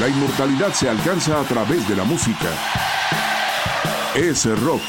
La 0.00 0.08
inmortalidad 0.08 0.72
se 0.72 0.88
alcanza 0.88 1.40
a 1.40 1.44
través 1.44 1.88
de 1.88 1.94
la 1.94 2.02
música. 2.02 2.50
Es 4.16 4.44
rock. 4.60 4.80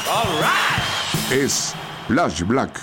Es 1.30 1.76
Flash 2.08 2.42
Black. 2.42 2.80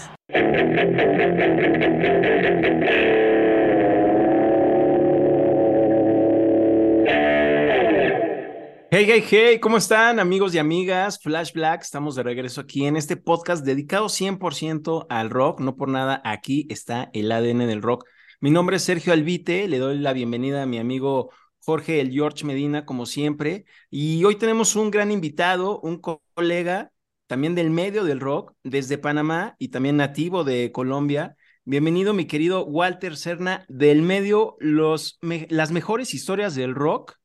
Hey, 8.89 9.05
hey, 9.05 9.25
hey, 9.29 9.59
¿cómo 9.59 9.75
están 9.75 10.21
amigos 10.21 10.55
y 10.55 10.59
amigas? 10.59 11.19
Flash 11.21 11.51
Black, 11.51 11.81
estamos 11.81 12.15
de 12.15 12.23
regreso 12.23 12.61
aquí 12.61 12.85
en 12.85 12.95
este 12.95 13.17
podcast 13.17 13.65
dedicado 13.65 14.05
100% 14.05 15.07
al 15.09 15.29
rock, 15.29 15.59
no 15.59 15.75
por 15.75 15.89
nada, 15.89 16.21
aquí 16.23 16.67
está 16.69 17.09
el 17.11 17.33
ADN 17.33 17.67
del 17.67 17.81
rock. 17.81 18.05
Mi 18.39 18.49
nombre 18.49 18.77
es 18.77 18.83
Sergio 18.83 19.11
Albite, 19.11 19.67
le 19.67 19.79
doy 19.79 19.97
la 19.97 20.13
bienvenida 20.13 20.63
a 20.63 20.65
mi 20.65 20.77
amigo 20.77 21.31
Jorge 21.65 22.01
El 22.01 22.11
George 22.11 22.45
Medina, 22.45 22.85
como 22.85 23.05
siempre, 23.05 23.65
y 23.89 24.23
hoy 24.25 24.35
tenemos 24.35 24.75
un 24.75 24.91
gran 24.91 25.11
invitado, 25.11 25.79
un 25.79 26.01
colega 26.01 26.91
también 27.27 27.55
del 27.55 27.69
medio 27.69 28.03
del 28.03 28.19
rock, 28.19 28.53
desde 28.63 28.97
Panamá 28.97 29.55
y 29.59 29.69
también 29.69 29.95
nativo 29.95 30.43
de 30.43 30.73
Colombia. 30.73 31.37
Bienvenido, 31.63 32.13
mi 32.13 32.25
querido 32.25 32.65
Walter 32.65 33.15
Serna, 33.15 33.65
del 33.69 34.01
medio, 34.01 34.57
los, 34.59 35.19
las 35.21 35.71
mejores 35.71 36.13
historias 36.13 36.53
del 36.53 36.75
rock 36.75 37.15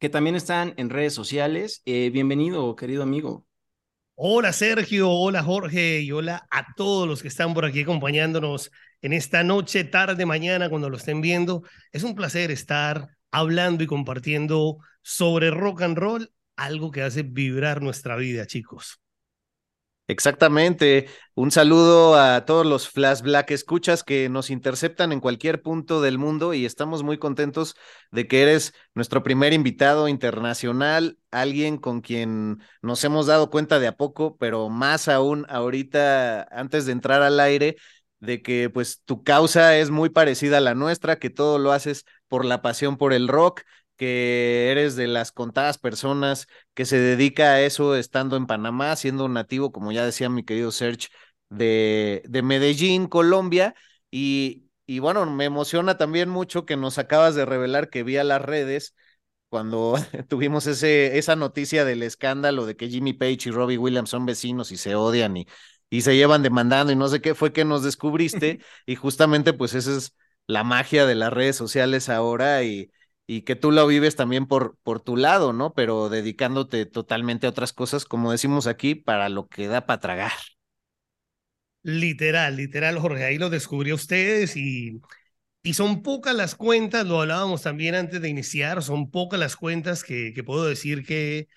que 0.00 0.08
también 0.08 0.34
están 0.34 0.74
en 0.76 0.90
redes 0.90 1.14
sociales. 1.14 1.80
Eh, 1.84 2.10
bienvenido, 2.10 2.74
querido 2.74 3.04
amigo. 3.04 3.46
Hola 4.16 4.52
Sergio, 4.52 5.08
hola 5.10 5.44
Jorge 5.44 6.00
y 6.00 6.10
hola 6.10 6.46
a 6.50 6.66
todos 6.76 7.06
los 7.06 7.22
que 7.22 7.28
están 7.28 7.54
por 7.54 7.64
aquí 7.64 7.82
acompañándonos 7.82 8.72
en 9.02 9.12
esta 9.12 9.44
noche, 9.44 9.84
tarde, 9.84 10.26
mañana, 10.26 10.68
cuando 10.68 10.90
lo 10.90 10.96
estén 10.96 11.20
viendo. 11.20 11.62
Es 11.92 12.02
un 12.02 12.16
placer 12.16 12.50
estar 12.50 13.13
hablando 13.34 13.82
y 13.82 13.88
compartiendo 13.88 14.78
sobre 15.02 15.50
rock 15.50 15.82
and 15.82 15.98
roll, 15.98 16.32
algo 16.56 16.92
que 16.92 17.02
hace 17.02 17.24
vibrar 17.24 17.82
nuestra 17.82 18.14
vida, 18.14 18.46
chicos. 18.46 19.00
Exactamente. 20.06 21.08
Un 21.34 21.50
saludo 21.50 22.14
a 22.16 22.44
todos 22.44 22.66
los 22.66 22.88
Flash 22.90 23.22
Black 23.22 23.50
escuchas 23.52 24.04
que 24.04 24.28
nos 24.28 24.50
interceptan 24.50 25.12
en 25.12 25.20
cualquier 25.20 25.62
punto 25.62 26.02
del 26.02 26.18
mundo 26.18 26.52
y 26.52 26.66
estamos 26.66 27.02
muy 27.02 27.16
contentos 27.18 27.74
de 28.12 28.28
que 28.28 28.42
eres 28.42 28.74
nuestro 28.94 29.22
primer 29.22 29.54
invitado 29.54 30.06
internacional, 30.06 31.18
alguien 31.30 31.78
con 31.78 32.02
quien 32.02 32.60
nos 32.82 33.02
hemos 33.02 33.26
dado 33.26 33.50
cuenta 33.50 33.80
de 33.80 33.86
a 33.86 33.96
poco, 33.96 34.36
pero 34.36 34.68
más 34.68 35.08
aún 35.08 35.46
ahorita, 35.48 36.42
antes 36.52 36.84
de 36.84 36.92
entrar 36.92 37.22
al 37.22 37.40
aire, 37.40 37.76
de 38.24 38.42
que 38.42 38.70
pues 38.70 39.02
tu 39.04 39.22
causa 39.22 39.76
es 39.78 39.90
muy 39.90 40.10
parecida 40.10 40.58
a 40.58 40.60
la 40.60 40.74
nuestra, 40.74 41.18
que 41.18 41.30
todo 41.30 41.58
lo 41.58 41.72
haces 41.72 42.04
por 42.28 42.44
la 42.44 42.62
pasión 42.62 42.96
por 42.96 43.12
el 43.12 43.28
rock 43.28 43.62
que 43.96 44.70
eres 44.72 44.96
de 44.96 45.06
las 45.06 45.30
contadas 45.32 45.78
personas 45.78 46.46
que 46.74 46.84
se 46.84 46.98
dedica 46.98 47.52
a 47.52 47.60
eso 47.62 47.94
estando 47.96 48.36
en 48.36 48.46
Panamá, 48.46 48.96
siendo 48.96 49.28
nativo, 49.28 49.72
como 49.72 49.92
ya 49.92 50.04
decía 50.04 50.28
mi 50.28 50.44
querido 50.44 50.72
Serge, 50.72 51.08
de, 51.48 52.22
de 52.26 52.42
Medellín, 52.42 53.06
Colombia. 53.06 53.74
Y, 54.10 54.68
y 54.86 54.98
bueno, 54.98 55.26
me 55.26 55.44
emociona 55.44 55.96
también 55.96 56.28
mucho 56.28 56.66
que 56.66 56.76
nos 56.76 56.98
acabas 56.98 57.34
de 57.34 57.44
revelar 57.44 57.88
que 57.90 58.02
vía 58.02 58.24
las 58.24 58.42
redes 58.42 58.94
cuando 59.48 59.94
tuvimos 60.28 60.66
ese, 60.66 61.18
esa 61.18 61.36
noticia 61.36 61.84
del 61.84 62.02
escándalo 62.02 62.66
de 62.66 62.76
que 62.76 62.88
Jimmy 62.88 63.12
Page 63.12 63.48
y 63.48 63.50
Robbie 63.50 63.78
Williams 63.78 64.10
son 64.10 64.26
vecinos 64.26 64.72
y 64.72 64.76
se 64.76 64.94
odian 64.96 65.36
y, 65.36 65.46
y 65.96 66.02
se 66.02 66.16
llevan 66.16 66.42
demandando 66.42 66.92
y 66.92 66.96
no 66.96 67.08
sé 67.08 67.20
qué 67.20 67.34
fue 67.34 67.52
que 67.52 67.64
nos 67.64 67.82
descubriste 67.82 68.60
y 68.86 68.96
justamente 68.96 69.52
pues 69.52 69.74
esa 69.74 69.96
es 69.96 70.16
la 70.46 70.64
magia 70.64 71.06
de 71.06 71.14
las 71.14 71.32
redes 71.32 71.56
sociales 71.56 72.08
ahora 72.08 72.62
y, 72.64 72.90
y 73.26 73.42
que 73.42 73.56
tú 73.56 73.70
lo 73.72 73.86
vives 73.86 74.16
también 74.16 74.46
por, 74.46 74.76
por 74.82 75.00
tu 75.00 75.16
lado, 75.16 75.52
¿no? 75.52 75.72
Pero 75.74 76.08
dedicándote 76.08 76.86
totalmente 76.86 77.46
a 77.46 77.50
otras 77.50 77.72
cosas, 77.72 78.04
como 78.04 78.32
decimos 78.32 78.66
aquí, 78.66 78.94
para 78.94 79.28
lo 79.28 79.48
que 79.48 79.68
da 79.68 79.86
para 79.86 80.00
tragar. 80.00 80.32
Literal, 81.82 82.56
literal, 82.56 82.98
Jorge, 82.98 83.24
ahí 83.24 83.36
lo 83.38 83.50
descubrió 83.50 83.94
ustedes 83.94 84.56
y, 84.56 85.02
y 85.62 85.74
son 85.74 86.02
pocas 86.02 86.34
las 86.34 86.54
cuentas, 86.56 87.06
lo 87.06 87.20
hablábamos 87.22 87.62
también 87.62 87.94
antes 87.94 88.20
de 88.22 88.28
iniciar, 88.30 88.82
son 88.82 89.10
pocas 89.10 89.40
las 89.40 89.56
cuentas 89.56 90.04
que, 90.04 90.32
que 90.34 90.44
puedo 90.44 90.64
decir 90.66 91.04
que, 91.06 91.48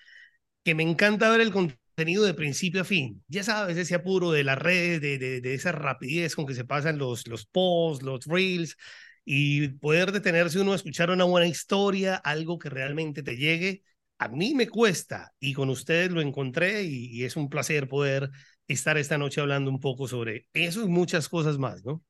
que 0.64 0.74
me 0.74 0.84
encanta 0.84 1.30
ver 1.30 1.40
el 1.42 1.52
contenido 1.52 1.80
de 2.04 2.34
principio 2.34 2.82
a 2.82 2.84
fin. 2.84 3.22
Ya 3.28 3.42
sabes, 3.42 3.76
ese 3.76 3.94
apuro 3.94 4.30
de 4.30 4.44
las 4.44 4.58
redes, 4.58 5.00
de, 5.00 5.18
de, 5.18 5.40
de 5.40 5.54
esa 5.54 5.72
rapidez 5.72 6.34
con 6.36 6.46
que 6.46 6.54
se 6.54 6.64
pasan 6.64 6.98
los, 6.98 7.26
los 7.26 7.46
posts, 7.46 8.04
los 8.04 8.24
reels, 8.26 8.76
y 9.24 9.68
poder 9.68 10.12
detenerse 10.12 10.60
uno 10.60 10.72
a 10.72 10.76
escuchar 10.76 11.10
una 11.10 11.24
buena 11.24 11.46
historia, 11.46 12.16
algo 12.16 12.58
que 12.58 12.70
realmente 12.70 13.22
te 13.22 13.36
llegue. 13.36 13.82
A 14.18 14.28
mí 14.28 14.54
me 14.54 14.68
cuesta 14.68 15.32
y 15.40 15.52
con 15.54 15.70
ustedes 15.70 16.10
lo 16.10 16.20
encontré 16.20 16.84
y, 16.84 17.24
es 17.24 17.36
un 17.36 17.48
placer 17.48 17.88
poder 17.88 18.30
estar 18.68 18.96
esta 18.96 19.18
noche 19.18 19.40
hablando 19.40 19.70
un 19.70 19.80
poco 19.80 20.08
sobre 20.08 20.48
eso 20.52 20.82
y 20.82 20.88
muchas 20.88 21.28
cosas 21.28 21.58
más, 21.58 21.84
¿no? 21.84 22.02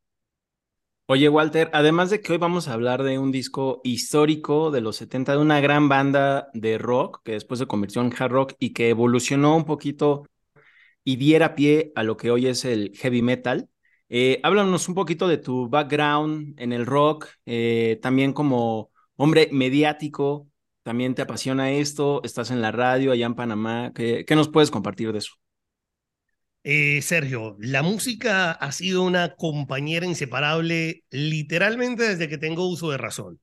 Oye, 1.10 1.28
Walter, 1.30 1.70
además 1.72 2.10
de 2.10 2.20
que 2.20 2.32
hoy 2.32 2.38
vamos 2.38 2.68
a 2.68 2.74
hablar 2.74 3.02
de 3.02 3.18
un 3.18 3.32
disco 3.32 3.80
histórico 3.82 4.70
de 4.70 4.82
los 4.82 4.96
70 4.96 5.32
de 5.32 5.38
una 5.38 5.58
gran 5.60 5.88
banda 5.88 6.50
de 6.52 6.76
rock 6.76 7.22
que 7.24 7.32
después 7.32 7.58
se 7.58 7.66
convirtió 7.66 8.02
en 8.02 8.12
hard 8.12 8.30
rock 8.30 8.52
y 8.58 8.74
que 8.74 8.90
evolucionó 8.90 9.56
un 9.56 9.64
poquito 9.64 10.26
y 11.04 11.16
diera 11.16 11.54
pie 11.54 11.92
a 11.96 12.02
lo 12.04 12.16
que 12.18 12.30
hoy 12.30 12.46
es 12.46 12.64
el 12.66 12.92
heavy 12.96 13.22
metal, 13.22 13.70
eh, 14.10 14.40
háblanos 14.42 14.88
un 14.88 14.94
poquito 14.94 15.28
de 15.28 15.38
tu 15.38 15.68
background 15.68 16.60
en 16.60 16.72
el 16.74 16.86
rock, 16.86 17.28
eh, 17.46 17.98
también 18.02 18.32
como 18.34 18.90
hombre 19.16 19.48
mediático, 19.52 20.48
también 20.82 21.14
te 21.14 21.22
apasiona 21.22 21.72
esto, 21.72 22.22
estás 22.24 22.50
en 22.50 22.62
la 22.62 22.72
radio 22.72 23.12
allá 23.12 23.26
en 23.26 23.34
Panamá, 23.34 23.92
¿qué, 23.94 24.24
qué 24.26 24.36
nos 24.36 24.48
puedes 24.48 24.70
compartir 24.70 25.12
de 25.12 25.18
eso? 25.20 25.34
Eh, 26.70 27.00
Sergio, 27.00 27.56
la 27.60 27.82
música 27.82 28.52
ha 28.52 28.72
sido 28.72 29.02
una 29.02 29.34
compañera 29.36 30.04
inseparable 30.04 31.02
literalmente 31.10 32.06
desde 32.06 32.28
que 32.28 32.36
tengo 32.36 32.68
uso 32.68 32.90
de 32.90 32.98
razón. 32.98 33.40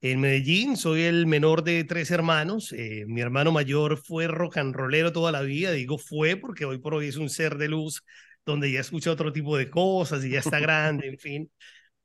En 0.00 0.20
Medellín 0.20 0.76
soy 0.76 1.02
el 1.02 1.26
menor 1.26 1.64
de 1.64 1.84
tres 1.84 2.10
hermanos. 2.10 2.72
Eh, 2.72 3.04
mi 3.08 3.20
hermano 3.20 3.52
mayor 3.52 3.98
fue 3.98 4.28
rock 4.28 4.58
and 4.58 4.74
rollero 4.74 5.12
toda 5.12 5.32
la 5.32 5.42
vida. 5.42 5.72
Digo 5.72 5.98
fue 5.98 6.36
porque 6.36 6.64
hoy 6.64 6.78
por 6.78 6.94
hoy 6.94 7.08
es 7.08 7.16
un 7.16 7.30
ser 7.30 7.56
de 7.58 7.68
luz 7.68 8.02
donde 8.46 8.72
ya 8.72 8.80
escucha 8.80 9.12
otro 9.12 9.32
tipo 9.32 9.56
de 9.56 9.70
cosas 9.70 10.24
y 10.24 10.30
ya 10.30 10.40
está 10.40 10.58
grande, 10.60 11.08
en 11.08 11.18
fin. 11.18 11.52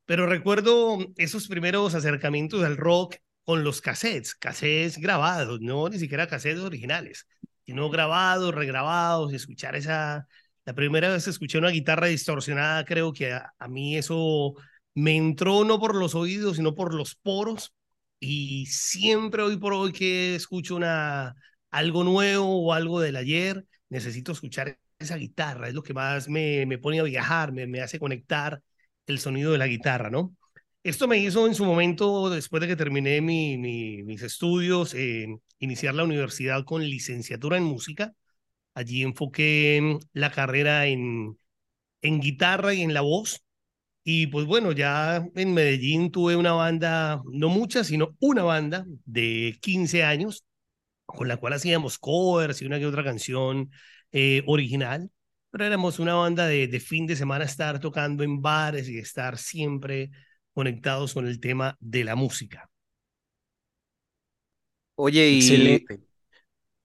Pero 0.05 0.27
recuerdo 0.27 0.99
esos 1.17 1.47
primeros 1.47 1.95
acercamientos 1.95 2.63
al 2.63 2.77
rock 2.77 3.15
con 3.45 3.63
los 3.63 3.81
cassettes, 3.81 4.35
cassettes 4.35 4.99
grabados, 4.99 5.61
no 5.61 5.89
ni 5.89 5.99
siquiera 5.99 6.27
cassettes 6.27 6.61
originales, 6.61 7.27
sino 7.65 7.89
grabados, 7.89 8.53
regrabados, 8.53 9.33
escuchar 9.33 9.75
esa... 9.75 10.27
La 10.65 10.73
primera 10.73 11.09
vez 11.09 11.27
escuché 11.27 11.57
una 11.57 11.69
guitarra 11.69 12.07
distorsionada, 12.07 12.85
creo 12.85 13.13
que 13.13 13.33
a, 13.33 13.67
mí 13.67 13.97
eso 13.97 14.53
me 14.93 15.15
entró 15.15 15.63
no 15.65 15.79
por 15.79 15.95
los 15.95 16.15
oídos, 16.15 16.57
sino 16.57 16.75
por 16.75 16.93
los 16.93 17.15
poros. 17.15 17.73
Y 18.19 18.67
siempre 18.67 19.41
hoy 19.41 19.57
por 19.57 19.73
hoy 19.73 19.91
que 19.91 20.35
escucho 20.35 20.75
una, 20.75 21.35
algo 21.71 22.03
nuevo 22.03 22.65
o 22.65 22.73
algo 22.73 22.99
del 23.01 23.15
ayer, 23.15 23.65
necesito 23.89 24.31
escuchar 24.31 24.77
esa 24.99 25.15
guitarra, 25.17 25.67
es 25.67 25.73
lo 25.73 25.83
que 25.83 25.93
más 25.93 26.29
me, 26.29 26.65
me 26.67 26.77
pone 26.77 26.99
a 26.99 27.03
viajar, 27.03 27.51
me, 27.51 27.65
me 27.67 27.81
hace 27.81 27.99
conectar 27.99 28.61
el 29.07 29.19
sonido 29.19 29.51
de 29.51 29.57
la 29.57 29.67
guitarra, 29.67 30.09
¿no? 30.09 30.35
Esto 30.83 31.07
me 31.07 31.17
hizo 31.19 31.45
en 31.45 31.53
su 31.53 31.63
momento, 31.65 32.29
después 32.31 32.61
de 32.61 32.67
que 32.67 32.75
terminé 32.75 33.21
mi, 33.21 33.57
mis 33.57 34.21
estudios, 34.23 34.95
eh, 34.95 35.27
iniciar 35.59 35.93
la 35.93 36.03
universidad 36.03 36.63
con 36.65 36.81
licenciatura 36.83 37.57
en 37.57 37.63
música. 37.63 38.13
Allí 38.73 39.03
enfoqué 39.03 39.99
la 40.13 40.31
carrera 40.31 40.87
en, 40.87 41.37
en 42.01 42.21
guitarra 42.21 42.73
y 42.73 42.81
en 42.81 42.93
la 42.93 43.01
voz. 43.01 43.43
Y 44.03 44.27
pues 44.27 44.45
bueno, 44.47 44.71
ya 44.73 45.25
en 45.35 45.53
Medellín 45.53 46.11
tuve 46.11 46.35
una 46.35 46.53
banda, 46.53 47.21
no 47.31 47.49
mucha, 47.49 47.83
sino 47.83 48.15
una 48.19 48.43
banda 48.43 48.85
de 49.05 49.57
15 49.61 50.03
años, 50.03 50.45
con 51.05 51.27
la 51.27 51.37
cual 51.37 51.53
hacíamos 51.53 51.99
covers 51.99 52.61
y 52.61 52.65
una 52.65 52.79
que 52.79 52.87
otra 52.87 53.03
canción 53.03 53.71
eh, 54.11 54.43
original. 54.47 55.11
Pero 55.51 55.65
éramos 55.65 55.99
una 55.99 56.15
banda 56.15 56.47
de, 56.47 56.67
de 56.67 56.79
fin 56.79 57.07
de 57.07 57.15
semana 57.17 57.45
estar 57.45 57.79
tocando 57.79 58.23
en 58.23 58.41
bares 58.41 58.89
y 58.89 58.97
estar 58.99 59.37
siempre 59.37 60.11
conectados 60.53 61.13
con 61.13 61.27
el 61.27 61.39
tema 61.39 61.77
de 61.79 62.03
la 62.05 62.15
música. 62.15 62.69
Oye, 64.95 65.29
y 65.29 65.85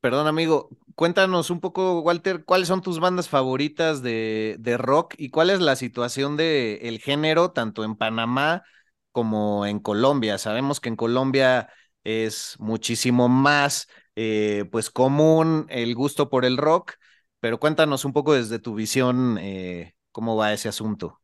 perdón 0.00 0.27
amigo, 0.27 0.71
cuéntanos 0.96 1.50
un 1.50 1.60
poco, 1.60 2.00
Walter, 2.00 2.44
¿cuáles 2.44 2.69
son 2.69 2.82
tus 2.82 2.98
bandas 2.98 3.28
favoritas 3.28 4.02
de, 4.02 4.58
rock 4.78 5.14
y 5.19 5.31
cuál 5.31 5.50
es 5.50 5.60
la 5.60 5.76
situación 5.76 6.37
del 6.37 6.78
el 6.82 6.98
género 6.98 7.52
tanto 7.52 7.84
en 7.84 7.96
Panamá 7.96 8.64
como 9.12 9.66
en 9.66 9.78
Colombia? 9.78 10.38
Sabemos 10.38 10.81
que 10.81 10.88
en 10.88 10.96
Colombia 10.96 11.69
es 12.02 12.56
muchísimo 12.58 13.28
más 13.28 13.88
eh, 14.16 14.64
pues 14.72 14.90
común 14.90 15.66
el 15.69 15.94
gusto 15.94 16.31
por 16.31 16.44
el 16.44 16.56
rock, 16.56 16.94
pero 17.40 17.60
cuéntanos 17.60 18.04
un 18.04 18.12
poco 18.14 18.32
desde 18.32 18.58
tu 18.58 18.75
visión 18.75 19.38
eh, 19.38 19.94
cómo 20.12 20.34
va 20.37 20.54
ese 20.54 20.69
asunto. 20.69 21.20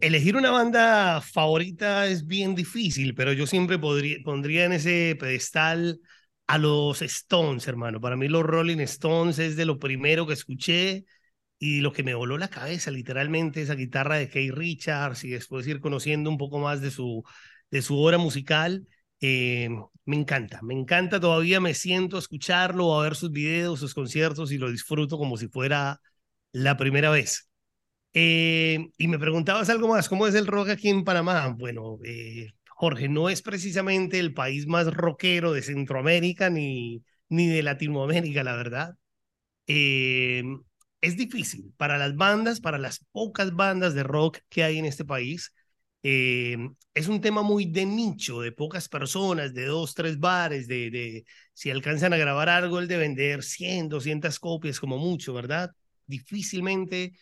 Elegir 0.00 0.36
una 0.36 0.50
banda 0.50 1.22
favorita 1.22 2.06
es 2.06 2.26
bien 2.26 2.54
difícil, 2.54 3.14
pero 3.14 3.32
yo 3.32 3.46
siempre 3.46 3.78
podría, 3.78 4.18
pondría 4.24 4.64
en 4.64 4.72
ese 4.72 5.16
pedestal 5.18 6.00
a 6.46 6.58
los 6.58 7.02
Stones, 7.02 7.66
hermano. 7.68 8.00
Para 8.00 8.16
mí 8.16 8.28
los 8.28 8.42
Rolling 8.44 8.78
Stones 8.80 9.38
es 9.38 9.56
de 9.56 9.64
lo 9.66 9.78
primero 9.78 10.26
que 10.26 10.34
escuché 10.34 11.04
y 11.58 11.80
lo 11.80 11.92
que 11.92 12.02
me 12.02 12.14
voló 12.14 12.38
la 12.38 12.48
cabeza, 12.48 12.90
literalmente, 12.90 13.62
esa 13.62 13.74
guitarra 13.74 14.16
de 14.16 14.28
Keith 14.28 14.52
Richards 14.54 15.24
y 15.24 15.30
después 15.30 15.66
ir 15.66 15.80
conociendo 15.80 16.30
un 16.30 16.38
poco 16.38 16.58
más 16.58 16.80
de 16.80 16.90
su, 16.90 17.24
de 17.70 17.82
su 17.82 17.98
obra 17.98 18.18
musical. 18.18 18.86
Eh, 19.20 19.68
me 20.04 20.16
encanta, 20.16 20.60
me 20.62 20.74
encanta, 20.74 21.18
todavía 21.20 21.60
me 21.60 21.74
siento 21.74 22.16
a 22.16 22.20
escucharlo, 22.20 22.98
a 22.98 23.02
ver 23.02 23.16
sus 23.16 23.32
videos, 23.32 23.80
sus 23.80 23.94
conciertos 23.94 24.52
y 24.52 24.58
lo 24.58 24.70
disfruto 24.70 25.18
como 25.18 25.36
si 25.36 25.48
fuera 25.48 26.00
la 26.52 26.76
primera 26.76 27.10
vez. 27.10 27.48
Eh, 28.14 28.88
y 28.98 29.08
me 29.08 29.18
preguntabas 29.18 29.68
algo 29.70 29.88
más, 29.88 30.08
¿cómo 30.08 30.26
es 30.26 30.34
el 30.34 30.46
rock 30.46 30.70
aquí 30.70 30.88
en 30.88 31.04
Panamá? 31.04 31.48
Bueno, 31.58 31.98
eh, 32.04 32.52
Jorge, 32.76 33.08
no 33.08 33.28
es 33.30 33.42
precisamente 33.42 34.18
el 34.18 34.34
país 34.34 34.66
más 34.66 34.92
rockero 34.92 35.52
de 35.52 35.62
Centroamérica 35.62 36.50
ni, 36.50 37.02
ni 37.28 37.48
de 37.48 37.62
Latinoamérica, 37.62 38.44
la 38.44 38.54
verdad. 38.56 38.96
Eh, 39.66 40.44
es 41.00 41.16
difícil 41.16 41.72
para 41.76 41.98
las 41.98 42.16
bandas, 42.16 42.60
para 42.60 42.78
las 42.78 43.00
pocas 43.12 43.54
bandas 43.54 43.94
de 43.94 44.02
rock 44.04 44.38
que 44.48 44.64
hay 44.64 44.78
en 44.78 44.86
este 44.86 45.04
país. 45.04 45.52
es 46.94 47.08
un 47.08 47.20
tema 47.20 47.42
muy 47.42 47.66
de 47.66 47.84
nicho, 47.86 48.40
de 48.40 48.52
pocas 48.52 48.88
personas, 48.88 49.54
de 49.54 49.66
dos, 49.66 49.94
tres 49.94 50.18
bares, 50.18 50.66
de, 50.68 50.90
de 50.90 51.24
si 51.52 51.70
alcanzan 51.70 52.12
a 52.12 52.16
grabar 52.16 52.48
algo, 52.48 52.78
el 52.78 52.88
de 52.88 52.96
vender 52.98 53.42
100, 53.42 53.88
200 53.88 54.38
copias 54.38 54.80
como 54.80 54.98
mucho, 54.98 55.34
¿verdad? 55.34 55.70
Difícilmente 56.06 57.12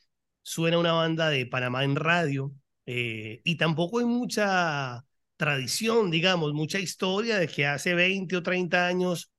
suena 0.42 0.78
una 0.78 0.92
banda 0.92 1.30
de 1.30 1.46
Panamá 1.46 1.84
en 1.84 1.96
radio 1.96 2.52
eh, 2.86 3.40
y 3.44 3.56
tampoco 3.56 3.98
hay 4.00 4.04
mucha 4.06 5.04
tradición, 5.44 6.10
digamos, 6.10 6.54
mucha 6.54 6.78
historia 6.78 7.38
de 7.38 7.48
que 7.48 7.66
hace 7.66 7.94
20 7.94 8.36
o 8.38 8.42
30 8.42 8.86
años 8.86 9.30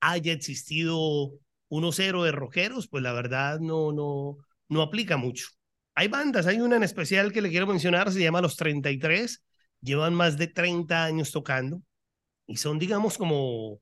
haya 0.00 0.32
existido 0.32 1.32
uno 1.68 1.90
cero 1.90 2.22
de 2.22 2.30
rockeros, 2.32 2.86
pues 2.88 3.02
la 3.02 3.12
verdad 3.12 3.58
no, 3.58 3.92
no, 3.92 4.36
no 4.68 4.82
aplica 4.82 5.16
mucho. 5.16 5.48
Hay 5.96 6.06
bandas, 6.06 6.46
hay 6.46 6.60
una 6.60 6.76
en 6.76 6.84
especial 6.84 7.32
que 7.32 7.42
le 7.42 7.50
quiero 7.50 7.66
mencionar, 7.66 8.12
se 8.12 8.22
llama 8.22 8.40
Los 8.40 8.56
33, 8.56 9.42
llevan 9.80 10.14
más 10.14 10.38
de 10.38 10.46
30 10.46 11.04
años 11.04 11.32
tocando 11.32 11.82
y 12.46 12.58
son, 12.58 12.78
digamos, 12.78 13.18
como 13.18 13.80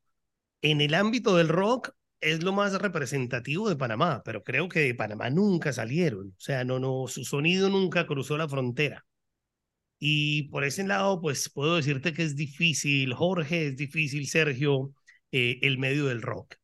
en 0.62 0.80
el 0.80 0.94
ámbito 0.94 1.36
del 1.36 1.48
rock, 1.48 1.90
es 2.20 2.42
lo 2.42 2.52
más 2.52 2.72
representativo 2.80 3.68
de 3.68 3.76
Panamá, 3.76 4.22
pero 4.24 4.42
creo 4.42 4.68
que 4.68 4.80
de 4.80 4.94
Panamá 4.94 5.30
nunca 5.30 5.74
salieron, 5.74 6.28
o 6.28 6.40
sea, 6.40 6.64
no, 6.64 6.78
no, 6.78 7.06
su 7.06 7.24
sonido 7.24 7.68
nunca 7.68 8.06
cruzó 8.06 8.38
la 8.38 8.48
frontera. 8.48 9.05
Y 9.98 10.44
por 10.50 10.64
ese 10.64 10.84
lado, 10.84 11.20
pues 11.20 11.48
puedo 11.50 11.76
decirte 11.76 12.12
que 12.12 12.22
es 12.24 12.36
difícil, 12.36 13.14
Jorge, 13.14 13.68
es 13.68 13.76
difícil, 13.76 14.28
Sergio, 14.28 14.92
eh, 15.32 15.58
el 15.62 15.78
medio 15.78 16.06
del 16.06 16.22
rock. 16.22 16.56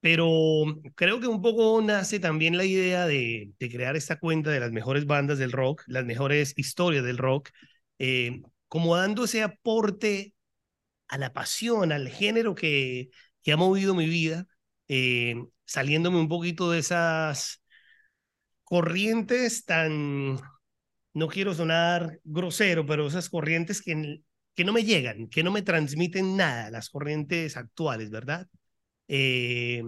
Pero 0.00 0.64
creo 0.94 1.20
que 1.20 1.26
un 1.26 1.42
poco 1.42 1.80
nace 1.82 2.20
también 2.20 2.56
la 2.56 2.64
idea 2.64 3.06
de, 3.06 3.52
de, 3.58 3.70
crear 3.70 3.96
esta 3.96 4.18
cuenta 4.20 4.50
de 4.50 4.60
las 4.60 4.72
mejores 4.72 5.06
bandas 5.06 5.38
del 5.38 5.52
rock, 5.52 5.82
las 5.88 6.04
mejores 6.04 6.54
historias 6.56 7.04
del 7.04 7.18
rock, 7.18 7.50
eh, 7.98 8.42
como 8.68 8.96
dando 8.96 9.24
ese 9.24 9.42
aporte 9.42 10.34
a 11.08 11.18
la 11.18 11.32
pasión, 11.32 11.92
al 11.92 12.08
género 12.08 12.54
que, 12.54 13.10
que 13.42 13.52
ha 13.52 13.56
movido 13.56 13.94
mi 13.94 14.06
vida 14.08 14.46
eh, 14.88 15.36
saliéndome 15.64 16.18
un 16.18 16.28
poquito 16.28 16.70
de 16.70 16.80
esas 16.80 17.62
corrientes 18.64 19.64
tan, 19.64 20.38
no 21.16 21.28
quiero 21.28 21.54
sonar 21.54 22.20
grosero, 22.24 22.84
pero 22.84 23.06
esas 23.06 23.30
corrientes 23.30 23.80
que, 23.80 24.20
que 24.54 24.64
no 24.64 24.74
me 24.74 24.84
llegan, 24.84 25.28
que 25.28 25.42
no 25.42 25.50
me 25.50 25.62
transmiten 25.62 26.36
nada, 26.36 26.70
las 26.70 26.90
corrientes 26.90 27.56
actuales, 27.56 28.10
¿verdad? 28.10 28.46
Eh, 29.08 29.82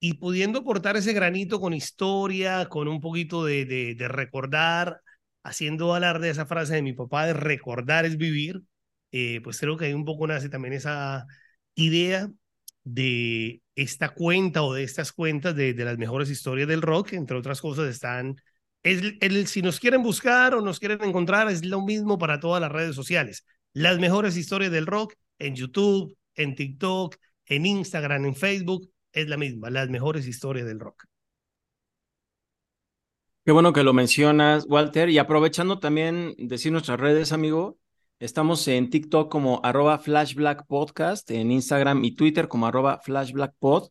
y 0.00 0.14
pudiendo 0.14 0.58
aportar 0.60 0.96
ese 0.96 1.12
granito 1.12 1.60
con 1.60 1.74
historia, 1.74 2.68
con 2.68 2.88
un 2.88 3.00
poquito 3.00 3.44
de, 3.44 3.64
de, 3.66 4.08
recordar, 4.08 5.00
haciendo 5.44 5.94
alarde 5.94 6.26
de 6.26 6.32
esa 6.32 6.46
frase 6.46 6.74
de 6.74 6.82
mi 6.82 6.92
papá 6.92 7.26
de 7.26 7.34
recordar 7.34 8.04
es 8.04 8.16
vivir, 8.16 8.60
eh, 9.12 9.40
pues 9.44 9.60
creo 9.60 9.76
que 9.76 9.84
hay 9.86 9.92
un 9.94 10.04
poco 10.04 10.26
nace 10.26 10.48
también 10.48 10.74
esa 10.74 11.24
idea 11.76 12.28
de 12.82 13.62
esta 13.76 14.08
cuenta 14.08 14.64
o 14.64 14.74
de 14.74 14.82
estas 14.82 15.12
cuentas 15.12 15.54
de, 15.54 15.72
de 15.72 15.84
las 15.84 15.98
mejores 15.98 16.30
historias 16.30 16.66
del 16.66 16.82
rock, 16.82 17.12
entre 17.12 17.36
otras 17.36 17.60
cosas, 17.60 17.88
están, 17.88 18.36
el, 18.84 19.46
si 19.48 19.62
nos 19.62 19.80
quieren 19.80 20.02
buscar 20.02 20.54
o 20.54 20.60
nos 20.60 20.78
quieren 20.78 21.02
encontrar, 21.02 21.50
es 21.50 21.64
lo 21.64 21.82
mismo 21.82 22.18
para 22.18 22.38
todas 22.38 22.60
las 22.60 22.70
redes 22.70 22.94
sociales. 22.94 23.44
Las 23.72 23.98
mejores 23.98 24.36
historias 24.36 24.70
del 24.70 24.86
rock 24.86 25.14
en 25.38 25.56
YouTube, 25.56 26.16
en 26.36 26.54
TikTok, 26.54 27.16
en 27.46 27.66
Instagram, 27.66 28.26
en 28.26 28.36
Facebook, 28.36 28.88
es 29.12 29.28
la 29.28 29.36
misma, 29.36 29.70
las 29.70 29.88
mejores 29.88 30.26
historias 30.28 30.66
del 30.66 30.78
rock. 30.78 31.04
Qué 33.44 33.52
bueno 33.52 33.72
que 33.72 33.82
lo 33.82 33.92
mencionas, 33.92 34.64
Walter. 34.68 35.10
Y 35.10 35.18
aprovechando 35.18 35.78
también 35.80 36.34
decir 36.38 36.70
nuestras 36.72 37.00
redes, 37.00 37.32
amigo, 37.32 37.78
Estamos 38.20 38.66
en 38.68 38.90
TikTok 38.90 39.30
como 39.30 39.60
arroba 39.64 39.98
flashblackpodcast, 39.98 41.30
en 41.32 41.50
Instagram 41.50 42.04
y 42.04 42.14
Twitter 42.14 42.48
como 42.48 42.66
arroba 42.66 43.00
flashblackpod. 43.02 43.90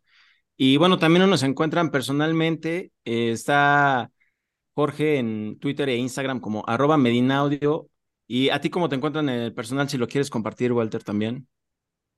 Y 0.57 0.77
bueno, 0.77 0.97
también 0.97 1.29
nos 1.29 1.43
encuentran 1.43 1.91
personalmente. 1.91 2.91
Eh, 3.05 3.31
está 3.31 4.12
Jorge 4.75 5.18
en 5.20 5.60
Twitter 5.60 5.89
e 5.89 5.98
Instagram 5.98 6.39
como 6.39 6.63
arroba 6.68 6.98
medinaudio. 6.98 7.89
¿Y 8.27 8.50
a 8.50 8.62
ti 8.62 8.70
cómo 8.70 8.89
te 8.89 8.96
encuentran 8.96 9.30
en 9.30 9.39
el 9.42 9.53
personal 9.53 9.89
si 9.89 9.98
lo 9.98 10.08
quieres 10.08 10.30
compartir, 10.30 10.72
Walter, 10.74 11.03
también? 11.03 11.48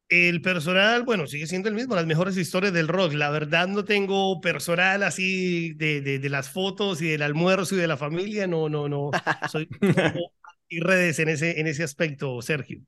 El 0.08 0.42
personal, 0.44 1.04
bueno, 1.04 1.26
sigue 1.26 1.48
siendo 1.48 1.68
el 1.68 1.74
mismo, 1.76 1.96
las 1.96 2.06
mejores 2.06 2.38
historias 2.38 2.74
del 2.74 2.88
rock. 2.88 3.14
La 3.14 3.32
verdad 3.32 3.68
no 3.68 3.86
tengo 3.86 4.40
personal 4.40 5.02
así 5.04 5.74
de, 5.74 6.02
de, 6.02 6.20
de 6.20 6.30
las 6.30 6.50
fotos 6.52 7.02
y 7.02 7.08
del 7.10 7.24
almuerzo 7.24 7.74
y 7.76 7.80
de 7.80 7.88
la 7.88 7.98
familia, 7.98 8.46
no, 8.48 8.70
no, 8.70 8.88
no. 8.88 9.18
Soy 9.44 9.68
y 10.70 10.80
redes 10.80 11.18
en 11.20 11.30
ese, 11.30 11.60
en 11.60 11.66
ese 11.68 11.84
aspecto, 11.84 12.40
Sergio? 12.44 12.82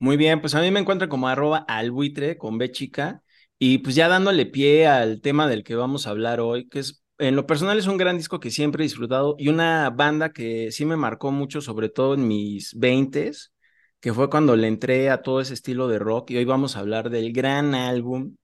Muy 0.00 0.16
bien, 0.16 0.40
pues 0.40 0.54
a 0.54 0.60
mí 0.60 0.70
me 0.70 0.78
encuentran 0.80 1.10
como 1.10 1.28
arroba 1.28 1.58
albuitre 1.58 2.38
con 2.38 2.56
B 2.58 2.70
chica 2.70 3.22
y 3.58 3.78
pues 3.78 3.96
ya 3.96 4.06
dándole 4.08 4.46
pie 4.46 4.86
al 4.86 5.20
tema 5.20 5.48
del 5.48 5.64
que 5.64 5.74
vamos 5.74 6.06
a 6.06 6.10
hablar 6.10 6.38
hoy, 6.40 6.68
que 6.68 6.78
es 6.80 7.02
en 7.18 7.36
lo 7.36 7.46
personal 7.46 7.78
es 7.78 7.86
un 7.86 7.96
gran 7.96 8.16
disco 8.16 8.40
que 8.40 8.50
siempre 8.50 8.82
he 8.82 8.86
disfrutado 8.88 9.36
y 9.38 9.48
una 9.48 9.90
banda 9.90 10.32
que 10.32 10.70
sí 10.72 10.84
me 10.84 10.96
marcó 10.96 11.32
mucho, 11.32 11.60
sobre 11.60 11.88
todo 11.88 12.14
en 12.14 12.28
mis 12.28 12.74
veintes, 12.78 13.52
que 14.00 14.12
fue 14.14 14.30
cuando 14.30 14.56
le 14.56 14.68
entré 14.68 15.10
a 15.10 15.22
todo 15.22 15.40
ese 15.40 15.54
estilo 15.54 15.88
de 15.88 15.98
rock 15.98 16.30
y 16.30 16.36
hoy 16.36 16.44
vamos 16.44 16.76
a 16.76 16.80
hablar 16.80 17.10
del 17.10 17.32
gran 17.32 17.74
álbum 17.74 18.36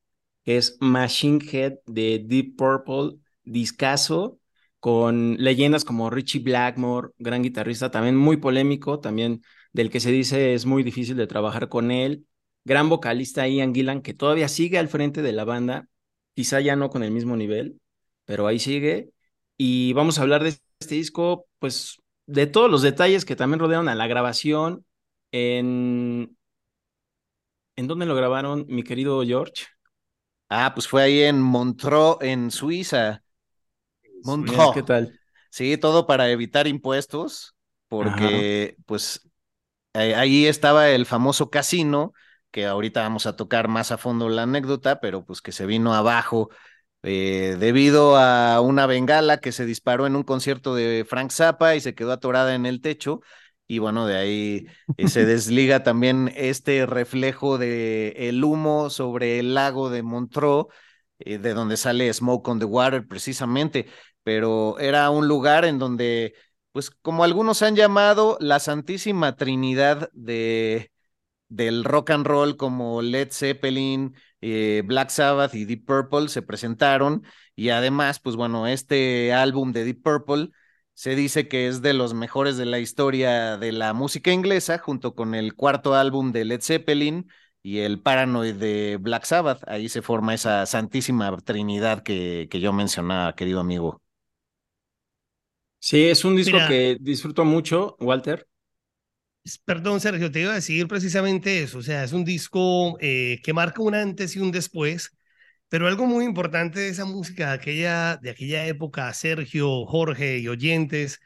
que 0.45 0.57
es 0.59 0.77
Machine 0.81 1.41
Head 1.51 1.75
de 1.87 2.23
Deep 2.25 2.57
Purple, 2.57 3.19
discaso 3.45 4.39
con 4.81 5.37
leyendas 5.39 5.85
como 5.85 6.11
Richie 6.11 6.41
Blackmore, 6.41 7.11
gran 7.19 7.43
guitarrista, 7.43 7.91
también 7.91 8.17
muy 8.17 8.37
polémico, 8.37 9.01
también 9.01 9.43
del 9.73 9.91
que 9.91 10.01
se 10.01 10.13
dice 10.13 10.55
es 10.55 10.67
muy 10.67 10.83
difícil 10.83 11.17
de 11.17 11.27
trabajar 11.27 11.69
con 11.69 11.91
él. 11.91 12.27
Gran 12.65 12.89
vocalista 12.89 13.49
Ian 13.49 13.75
Gillan, 13.75 14.03
que 14.03 14.15
todavía 14.15 14.49
sigue 14.49 14.79
al 14.79 14.89
frente 14.89 15.23
de 15.23 15.33
la 15.33 15.45
banda, 15.45 15.89
quizá 16.35 16.61
ya 16.61 16.77
no 16.77 16.91
con 16.91 17.03
el 17.03 17.11
mismo 17.11 17.37
nivel, 17.37 17.81
pero 18.25 18.47
ahí 18.47 18.59
sigue. 18.59 19.11
Y 19.57 19.93
vamos 19.93 20.19
a 20.19 20.23
hablar 20.23 20.43
de 20.43 20.51
este 20.81 20.95
disco, 20.95 21.47
pues 21.59 22.03
de 22.27 22.47
todos 22.47 22.71
los 22.71 22.83
detalles 22.83 23.25
que 23.25 23.37
también 23.37 23.61
rodearon 23.61 23.89
a 23.89 23.95
la 23.95 24.07
grabación, 24.07 24.85
en... 25.33 26.37
¿En 27.77 27.89
dónde 27.89 28.07
lo 28.07 28.15
grabaron, 28.15 28.67
mi 28.69 28.85
querido 28.85 29.23
George? 29.25 29.67
Ah, 30.49 30.73
pues 30.75 30.87
fue 30.87 31.03
ahí 31.03 31.23
en 31.23 31.43
Montreux, 31.43 32.19
en 32.21 32.53
Suiza. 32.53 33.23
Montreux. 34.23 34.71
¿Qué 34.73 34.83
tal? 34.85 35.19
Sí, 35.51 35.77
todo 35.77 36.07
para 36.07 36.31
evitar 36.31 36.69
impuestos, 36.69 37.57
porque 37.89 38.77
pues 38.87 39.29
ahí 39.93 40.47
estaba 40.47 40.91
el 40.91 41.07
famoso 41.07 41.51
casino, 41.51 42.13
que 42.51 42.67
ahorita 42.67 43.03
vamos 43.03 43.27
a 43.27 43.35
tocar 43.35 43.67
más 43.67 43.91
a 43.91 43.99
fondo 43.99 44.29
la 44.29 44.43
anécdota, 44.43 45.01
pero 45.01 45.25
pues 45.25 45.43
que 45.43 45.51
se 45.53 45.67
vino 45.67 45.95
abajo 45.95 46.51
eh, 47.07 47.57
debido 47.59 48.17
a 48.17 48.61
una 48.63 48.87
bengala 48.87 49.39
que 49.39 49.53
se 49.53 49.67
disparó 49.67 50.07
en 50.07 50.17
un 50.17 50.23
concierto 50.23 50.75
de 50.75 51.05
Frank 51.07 51.31
Zappa 51.31 51.77
y 51.77 51.81
se 51.81 51.95
quedó 51.95 52.13
atorada 52.13 52.55
en 52.55 52.65
el 52.65 52.81
techo. 52.81 53.21
Y 53.67 53.79
bueno, 53.79 54.07
de 54.07 54.17
ahí 54.17 54.67
eh, 54.97 55.09
se 55.09 55.25
desliga 55.27 55.83
también 55.83 56.33
este 56.35 56.87
reflejo 56.87 57.59
de 57.59 58.15
el 58.17 58.43
humo 58.43 58.89
sobre 58.89 59.39
el 59.39 59.55
lago 59.55 59.91
de 59.91 60.03
Montreux, 60.03 60.67
eh, 61.19 61.39
de 61.39 61.55
donde 61.55 61.77
sale 61.77 62.13
Smoke 62.13 62.49
on 62.49 62.59
the 62.59 62.65
Water 62.65 63.07
precisamente, 63.07 63.87
pero 64.23 64.79
era 64.79 65.11
un 65.11 65.29
lugar 65.29 65.67
en 65.67 65.79
donde, 65.79 66.35
pues 66.73 66.91
como 66.91 67.25
algunos 67.25 67.63
han 67.63 67.77
llamado, 67.77 68.39
la 68.41 68.61
Santísima 68.61 69.37
Trinidad 69.37 70.11
de, 70.15 70.91
del 71.49 71.85
rock 71.85 72.11
and 72.11 72.27
roll 72.27 72.57
como 72.57 73.03
Led 73.03 73.29
Zeppelin, 73.31 74.15
eh, 74.45 74.83
Black 74.85 75.09
Sabbath 75.11 75.55
y 75.55 75.65
Deep 75.65 75.85
Purple 75.87 76.29
se 76.29 76.43
presentaron 76.43 77.23
y 77.57 77.71
además, 77.71 78.21
pues 78.21 78.37
bueno, 78.37 78.67
este 78.67 79.33
álbum 79.33 79.73
de 79.73 79.85
Deep 79.85 80.03
Purple 80.03 80.51
se 80.95 81.17
dice 81.17 81.49
que 81.49 81.67
es 81.69 81.83
de 81.83 81.95
los 81.95 82.15
mejores 82.15 82.57
de 82.57 82.67
la 82.67 82.79
historia 82.79 83.57
de 83.57 83.73
la 83.73 83.93
música 83.95 84.33
inglesa, 84.33 84.79
junto 84.79 85.15
con 85.15 85.35
el 85.35 85.55
cuarto 85.55 85.95
álbum 85.95 86.33
de 86.33 86.45
Led 86.45 86.61
Zeppelin 86.63 87.29
y 87.63 87.79
el 87.79 88.01
Paranoid 88.01 88.55
de 88.55 88.99
Black 89.01 89.25
Sabbath. 89.25 89.63
Ahí 89.67 89.89
se 89.89 90.03
forma 90.03 90.35
esa 90.35 90.67
santísima 90.67 91.37
trinidad 91.39 92.03
que, 92.03 92.49
que 92.51 92.61
yo 92.61 92.73
mencionaba, 92.73 93.35
querido 93.35 93.61
amigo. 93.61 94.03
Sí, 95.79 96.07
es 96.09 96.25
un 96.25 96.35
disco 96.37 96.65
que 96.65 96.97
disfruto 97.01 97.45
mucho, 97.45 97.97
Walter. 98.01 98.49
Perdón, 99.67 100.01
Sergio, 100.01 100.31
te 100.31 100.41
iba 100.41 100.53
a 100.53 100.55
decir 100.55 100.89
precisamente 100.89 101.63
eso. 101.63 101.79
O 101.79 101.83
sea, 101.83 102.03
es 102.05 102.13
un 102.13 102.25
disco 102.25 102.97
eh, 103.01 103.41
que 103.45 103.53
marca 103.53 103.83
un 103.83 103.95
antes 103.95 104.37
y 104.37 104.41
un 104.41 104.51
después 104.53 105.11
pero 105.69 105.89
algo 105.89 106.07
muy 106.07 106.25
importante 106.25 106.81
de 106.81 106.91
esa 106.91 107.05
música 107.07 107.49
de 107.49 107.55
aquella, 107.55 108.17
de 108.19 108.31
aquella 108.31 108.67
época, 108.69 109.13
Sergio, 109.15 109.85
Jorge 109.87 110.39
y 110.39 110.49
oyentes, 110.49 111.21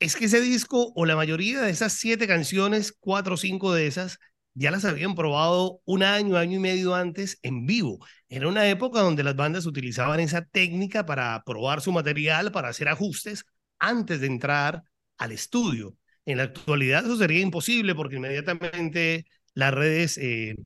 es 0.00 0.16
que 0.16 0.26
ese 0.26 0.40
disco 0.40 0.92
o 0.96 1.06
la 1.06 1.16
mayoría 1.16 1.62
de 1.62 1.70
esas 1.70 1.94
siete 1.94 2.26
canciones, 2.28 2.92
cuatro 3.00 3.34
o 3.34 3.36
cinco 3.38 3.74
de 3.74 3.86
esas, 3.88 4.18
ya 4.54 4.70
las 4.70 4.84
habían 4.86 5.14
probado 5.16 5.80
un 5.86 6.02
año, 6.04 6.36
año 6.38 6.58
y 6.58 6.60
medio 6.60 6.94
antes 6.94 7.38
en 7.42 7.66
vivo. 7.66 7.98
Era 8.28 8.48
una 8.48 8.68
época 8.68 9.00
donde 9.02 9.24
las 9.24 9.36
bandas 9.36 9.66
utilizaban 9.66 10.20
esa 10.20 10.44
técnica 10.46 11.06
para 11.06 11.42
probar 11.46 11.80
su 11.82 11.92
material, 11.92 12.52
para 12.52 12.68
hacer 12.70 12.88
ajustes 12.88 13.44
antes 13.78 14.20
de 14.20 14.28
entrar 14.28 14.84
al 15.18 15.32
estudio. 15.32 15.96
En 16.26 16.38
la 16.38 16.44
actualidad 16.44 17.04
eso 17.04 17.16
sería 17.16 17.40
imposible 17.40 17.94
porque 17.94 18.16
inmediatamente 18.16 19.26
las 19.54 19.72
redes 19.72 20.18
eh, 20.18 20.56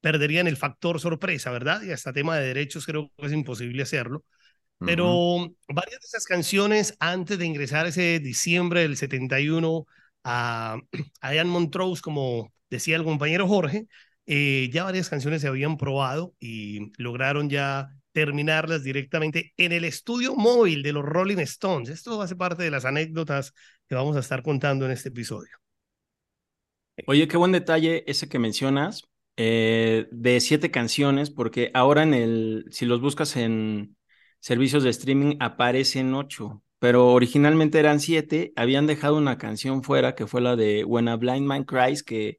perderían 0.00 0.46
el 0.46 0.56
factor 0.56 1.00
sorpresa, 1.00 1.50
¿verdad? 1.50 1.82
Y 1.82 1.92
hasta 1.92 2.12
tema 2.12 2.36
de 2.36 2.46
derechos 2.48 2.86
creo 2.86 3.10
que 3.16 3.26
es 3.26 3.32
imposible 3.32 3.82
hacerlo. 3.82 4.24
Pero 4.80 5.54
varias 5.68 6.00
de 6.00 6.06
esas 6.06 6.26
canciones, 6.26 6.94
antes 7.00 7.38
de 7.38 7.46
ingresar 7.46 7.86
ese 7.86 8.18
diciembre 8.20 8.82
del 8.82 8.96
71 8.98 9.86
a, 10.24 10.78
a 11.20 11.34
Ian 11.34 11.48
Montrose, 11.48 12.02
como 12.02 12.52
decía 12.68 12.96
el 12.96 13.04
compañero 13.04 13.48
Jorge, 13.48 13.86
eh, 14.26 14.70
ya 14.72 14.84
varias 14.84 15.08
canciones 15.08 15.42
se 15.42 15.48
habían 15.48 15.76
probado 15.76 16.34
y 16.40 16.92
lograron 17.00 17.48
ya 17.48 17.88
terminarlas 18.12 18.82
directamente 18.84 19.52
en 19.56 19.72
el 19.72 19.84
estudio 19.84 20.34
móvil 20.36 20.82
de 20.82 20.92
los 20.92 21.04
Rolling 21.04 21.38
Stones. 21.38 21.88
Esto 21.88 22.20
hace 22.22 22.36
parte 22.36 22.62
de 22.62 22.70
las 22.70 22.84
anécdotas 22.84 23.52
que 23.94 23.98
vamos 23.98 24.16
a 24.16 24.20
estar 24.20 24.42
contando 24.42 24.86
en 24.86 24.90
este 24.90 25.10
episodio. 25.10 25.56
Oye, 27.06 27.28
qué 27.28 27.36
buen 27.36 27.52
detalle 27.52 28.02
ese 28.10 28.28
que 28.28 28.40
mencionas, 28.40 29.04
eh, 29.36 30.08
de 30.10 30.40
siete 30.40 30.72
canciones, 30.72 31.30
porque 31.30 31.70
ahora 31.74 32.02
en 32.02 32.12
el, 32.12 32.66
si 32.72 32.86
los 32.86 33.00
buscas 33.00 33.36
en 33.36 33.96
servicios 34.40 34.82
de 34.82 34.90
streaming, 34.90 35.36
aparecen 35.38 36.12
ocho, 36.12 36.60
pero 36.80 37.12
originalmente 37.12 37.78
eran 37.78 38.00
siete, 38.00 38.52
habían 38.56 38.88
dejado 38.88 39.16
una 39.16 39.38
canción 39.38 39.84
fuera, 39.84 40.16
que 40.16 40.26
fue 40.26 40.40
la 40.40 40.56
de 40.56 40.84
When 40.84 41.06
a 41.06 41.16
Blind 41.16 41.46
Man 41.46 41.62
Cries, 41.62 42.02
que 42.02 42.38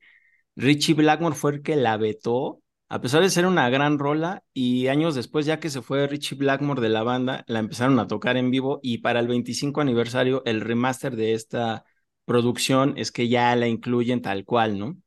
Richie 0.57 0.93
Blackmore 0.93 1.35
fue 1.35 1.53
el 1.53 1.61
que 1.61 1.77
la 1.77 1.95
vetó, 1.95 2.61
a 2.89 3.01
pesar 3.01 3.21
de 3.21 3.29
ser 3.29 3.45
una 3.45 3.69
gran 3.69 3.99
rola, 3.99 4.43
y 4.53 4.87
años 4.87 5.15
después, 5.15 5.45
ya 5.45 5.59
que 5.59 5.69
se 5.69 5.81
fue 5.81 6.07
Richie 6.07 6.35
Blackmore 6.37 6.81
de 6.81 6.89
la 6.89 7.03
banda, 7.03 7.43
la 7.47 7.59
empezaron 7.59 7.99
a 7.99 8.07
tocar 8.07 8.37
en 8.37 8.51
vivo, 8.51 8.79
y 8.83 8.99
para 8.99 9.19
el 9.19 9.27
25 9.27 9.81
aniversario, 9.81 10.43
el 10.45 10.61
remaster 10.61 11.15
de 11.15 11.33
esta 11.33 11.85
producción 12.25 12.93
es 12.97 13.11
que 13.11 13.27
ya 13.29 13.55
la 13.55 13.67
incluyen 13.67 14.21
tal 14.21 14.45
cual, 14.45 14.79
¿no? 14.79 14.97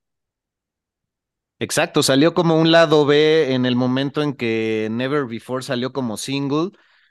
Exacto, 1.61 2.03
salió 2.05 2.35
como 2.35 2.61
un 2.61 2.71
lado 2.71 3.05
B 3.05 3.53
en 3.55 3.67
el 3.67 3.75
momento 3.75 4.23
en 4.23 4.35
que 4.35 4.87
Never 4.93 5.25
Before 5.27 5.63
salió 5.65 5.93
como 5.93 6.17
single, 6.17 6.71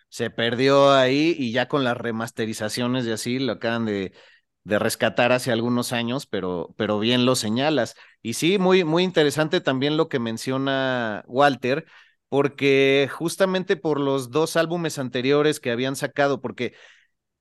se 0.10 0.30
perdió 0.30 0.94
ahí 0.94 1.36
y 1.38 1.52
ya 1.52 1.68
con 1.68 1.84
las 1.84 1.98
remasterizaciones 1.98 3.06
y 3.06 3.12
así 3.12 3.40
lo 3.40 3.54
acaban 3.54 3.86
de, 3.86 4.14
de 4.64 4.80
rescatar 4.80 5.34
hace 5.34 5.52
algunos 5.52 5.92
años, 5.92 6.28
pero, 6.28 6.74
pero 6.78 6.98
bien 7.00 7.26
lo 7.26 7.36
señalas. 7.36 7.96
Y 8.22 8.34
sí, 8.34 8.58
muy, 8.58 8.84
muy 8.84 9.04
interesante 9.04 9.62
también 9.62 9.98
lo 9.98 10.10
que 10.10 10.20
menciona 10.20 11.24
Walter, 11.28 11.86
porque 12.30 13.10
justamente 13.12 13.78
por 13.78 14.00
los 14.00 14.32
dos 14.32 14.58
álbumes 14.58 15.00
anteriores 15.00 15.60
que 15.60 15.72
habían 15.72 15.96
sacado, 15.96 16.42
porque 16.42 16.74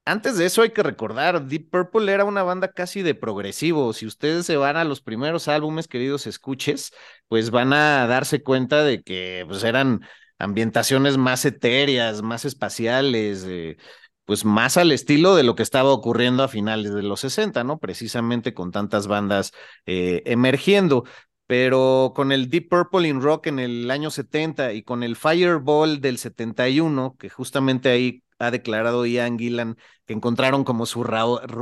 antes 0.04 0.38
de 0.38 0.46
eso 0.46 0.62
hay 0.62 0.70
que 0.70 0.84
recordar, 0.84 1.46
Deep 1.46 1.68
Purple 1.70 2.12
era 2.12 2.24
una 2.24 2.44
banda 2.44 2.70
casi 2.72 3.02
de 3.02 3.14
progresivo. 3.16 3.92
Si 3.92 4.06
ustedes 4.06 4.46
se 4.46 4.56
van 4.56 4.76
a 4.76 4.84
los 4.84 5.00
primeros 5.00 5.48
álbumes, 5.48 5.88
queridos 5.88 6.26
escuches, 6.28 6.92
pues 7.28 7.50
van 7.50 7.72
a 7.72 8.06
darse 8.06 8.42
cuenta 8.42 8.84
de 8.84 9.02
que 9.02 9.44
pues, 9.48 9.64
eran 9.64 10.02
ambientaciones 10.38 11.16
más 11.18 11.44
etéreas, 11.44 12.22
más 12.22 12.44
espaciales, 12.44 13.44
eh, 13.48 13.78
pues 14.26 14.44
más 14.44 14.76
al 14.76 14.92
estilo 14.92 15.36
de 15.36 15.44
lo 15.44 15.54
que 15.54 15.62
estaba 15.62 15.90
ocurriendo 15.92 16.42
a 16.42 16.48
finales 16.48 16.92
de 16.92 17.02
los 17.02 17.20
60, 17.20 17.64
¿no? 17.64 17.78
Precisamente 17.78 18.54
con 18.54 18.72
tantas 18.72 19.06
bandas 19.06 19.52
eh, 19.86 20.22
emergiendo. 20.26 21.04
Pero 21.46 22.12
con 22.14 22.32
el 22.32 22.50
Deep 22.50 22.68
Purple 22.68 23.08
in 23.08 23.22
Rock 23.22 23.46
en 23.46 23.60
el 23.60 23.90
año 23.90 24.10
70 24.10 24.72
y 24.72 24.82
con 24.82 25.04
el 25.04 25.14
Fireball 25.16 26.00
del 26.00 26.18
71, 26.18 27.16
que 27.18 27.30
justamente 27.30 27.88
ahí 27.88 28.24
ha 28.40 28.50
declarado 28.50 29.06
Ian 29.06 29.38
Gillan 29.38 29.76
que 30.06 30.12
encontraron 30.12 30.64
como 30.64 30.86
su, 30.86 31.04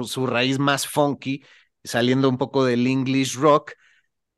su 0.07 0.27
raíz 0.27 0.59
más 0.59 0.87
funky, 0.89 1.45
saliendo 1.85 2.31
un 2.31 2.39
poco 2.39 2.65
del 2.65 2.87
English 2.87 3.37
rock, 3.37 3.73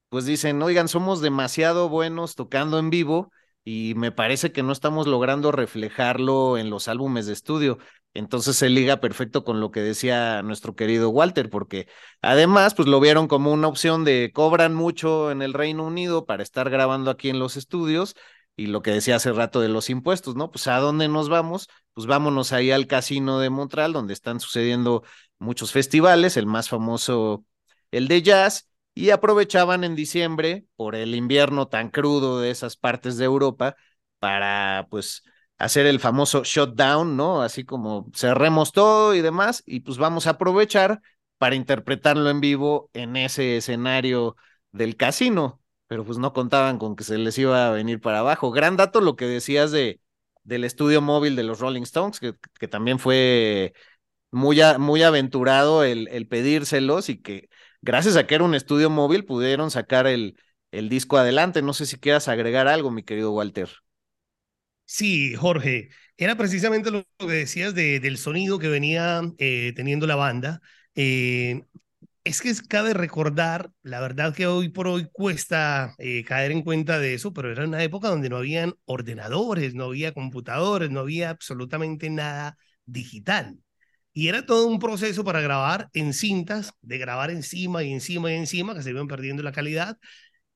pues 0.09 0.27
dicen, 0.27 0.63
oigan, 0.63 0.89
somos 0.89 1.21
demasiado 1.21 1.89
buenos 1.89 2.35
tocando 2.35 2.79
en 2.79 2.91
vivo 2.91 3.31
y 3.69 3.95
me 3.97 4.13
parece 4.13 4.53
que 4.53 4.63
no 4.63 4.71
estamos 4.73 5.09
logrando 5.09 5.51
reflejarlo 5.51 6.57
en 6.57 6.71
los 6.71 6.87
álbumes 6.87 7.27
de 7.27 7.33
estudio. 7.33 7.79
Entonces 8.15 8.57
se 8.57 8.71
liga 8.71 9.01
perfecto 9.01 9.43
con 9.45 9.61
lo 9.61 9.73
que 9.73 9.81
decía 9.81 10.41
nuestro 10.43 10.77
querido 10.77 11.11
Walter, 11.11 11.51
porque 11.51 11.89
además, 12.23 12.75
pues 12.75 12.87
lo 12.87 13.01
vieron 13.01 13.27
como 13.27 13.53
una 13.53 13.67
opción 13.67 14.05
de 14.05 14.31
cobran 14.33 14.73
mucho 14.75 15.33
en 15.33 15.43
el 15.43 15.53
Reino 15.53 15.85
Unido 15.85 16.27
para 16.27 16.45
estar 16.45 16.71
grabando 16.71 17.11
aquí 17.11 17.29
en 17.29 17.41
los 17.41 17.57
estudios 17.57 18.15
y 18.55 18.67
lo 18.69 18.83
que 18.83 18.93
decía 18.93 19.17
hace 19.17 19.33
rato 19.33 19.61
de 19.61 19.69
los 19.69 19.91
impuestos, 19.91 20.37
¿no? 20.37 20.51
Pues 20.53 20.69
a 20.69 20.79
dónde 20.79 21.09
nos 21.09 21.29
vamos? 21.29 21.69
Pues 21.93 22.07
vámonos 22.07 22.53
ahí 22.53 22.71
al 22.71 22.87
casino 22.87 23.41
de 23.41 23.51
Montreal, 23.51 23.93
donde 23.93 24.15
están 24.15 24.39
sucediendo 24.39 25.03
muchos 25.41 25.73
festivales, 25.73 26.37
el 26.37 26.47
más 26.47 26.69
famoso, 26.69 27.45
el 27.91 28.07
de 28.07 28.23
jazz, 28.23 28.69
y 28.97 29.11
aprovechaban 29.11 29.85
en 29.85 29.95
diciembre, 29.95 30.67
por 30.77 30.97
el 30.97 31.15
invierno 31.15 31.69
tan 31.69 31.91
crudo 31.91 32.41
de 32.41 32.51
esas 32.51 32.77
partes 32.77 33.19
de 33.19 33.27
Europa, 33.27 33.77
para 34.19 34.89
pues 34.91 35.23
hacer 35.59 35.87
el 35.87 36.01
famoso 36.01 36.43
shutdown, 36.45 37.17
¿no? 37.17 37.43
Así 37.43 37.65
como 37.65 38.11
cerremos 38.15 38.73
todo 38.73 39.15
y 39.15 39.21
demás, 39.23 39.63
y 39.67 39.81
pues 39.81 39.99
vamos 39.99 40.27
a 40.27 40.31
aprovechar 40.31 41.01
para 41.39 41.55
interpretarlo 41.57 42.31
en 42.31 42.41
vivo 42.41 42.91
en 42.95 43.17
ese 43.17 43.59
escenario 43.59 44.37
del 44.73 44.97
casino 44.97 45.61
pero 45.87 46.05
pues 46.05 46.19
no 46.19 46.33
contaban 46.33 46.79
con 46.79 46.97
que 46.97 47.05
se 47.05 47.19
les 47.19 47.39
iba 47.39 47.69
a 47.69 47.71
venir 47.71 48.01
para 48.01 48.21
abajo. 48.21 48.51
Gran 48.51 48.77
dato 48.77 49.01
lo 49.01 49.17
que 49.17 49.27
decías 49.27 49.71
de, 49.71 50.01
del 50.45 50.65
estudio 50.65 51.01
móvil 51.03 51.37
de 51.37 51.45
los 51.45 51.61
Rolling 51.61 51.83
Stones, 51.83 52.21
que, 52.21 52.35
que 52.59 52.69
también 52.69 52.99
fue 52.99 53.73
muy, 54.31 54.61
muy 54.79 55.03
aventurado 55.03 55.85
el, 55.85 56.09
el, 56.09 56.27
pedírselos 56.29 57.09
y 57.09 57.23
que 57.23 57.49
gracias 57.87 58.17
a 58.17 58.27
que 58.27 58.35
era 58.37 58.45
un 58.45 58.55
estudio 58.55 58.91
móvil 58.91 59.25
pudieron 59.25 59.71
sacar 59.71 60.07
el, 60.07 60.39
el 60.73 60.89
disco 60.91 61.17
adelante. 61.19 61.63
No 61.63 61.73
sé 61.75 61.87
si 61.87 61.99
quieras 61.99 62.29
agregar 62.29 62.69
algo, 62.69 62.91
mi 62.91 63.03
querido 63.05 63.33
Walter. 63.33 63.71
Sí, 64.85 65.35
Jorge, 65.35 65.89
era 66.17 66.37
precisamente 66.37 66.91
lo 66.91 67.05
que 67.19 67.27
decías 67.27 67.75
de, 67.75 67.99
del 68.01 68.19
sonido 68.19 68.59
que 68.59 68.69
venía 68.69 69.21
eh, 69.39 69.73
teniendo 69.75 70.07
la 70.07 70.15
banda. 70.17 70.61
Eh, 70.95 71.63
es 72.25 72.41
que 72.43 72.53
cabe 72.69 72.95
recordar, 72.95 73.71
la 73.83 74.01
verdad 74.01 74.35
que 74.35 74.47
hoy 74.47 74.69
por 74.71 74.89
hoy 74.89 75.09
cuesta 75.13 75.95
eh, 75.99 76.25
caer 76.25 76.53
en 76.53 76.63
cuenta 76.63 76.99
de 77.01 77.15
eso, 77.15 77.33
pero 77.33 77.53
era 77.53 77.65
una 77.65 77.83
época 77.85 78.09
donde 78.09 78.29
no 78.31 78.39
habían 78.39 78.75
ordenadores, 78.87 79.75
no 79.75 79.85
había 79.87 80.13
computadores, 80.15 80.91
no 80.91 81.01
había 81.01 81.31
absolutamente 81.31 82.11
nada 82.11 82.59
digital. 82.87 83.59
Y 84.17 84.29
era 84.29 84.47
todo 84.47 84.67
un 84.67 84.79
proceso 84.79 85.25
para 85.25 85.43
grabar 85.43 85.91
en 85.93 86.15
cintas, 86.15 86.73
de 86.81 86.97
grabar 86.97 87.31
encima 87.31 87.83
y 87.85 87.93
encima 87.93 88.33
y 88.33 88.37
encima, 88.37 88.75
que 88.75 88.81
se 88.83 88.89
iban 88.89 89.09
perdiendo 89.09 89.43
la 89.43 89.53
calidad, 89.53 89.99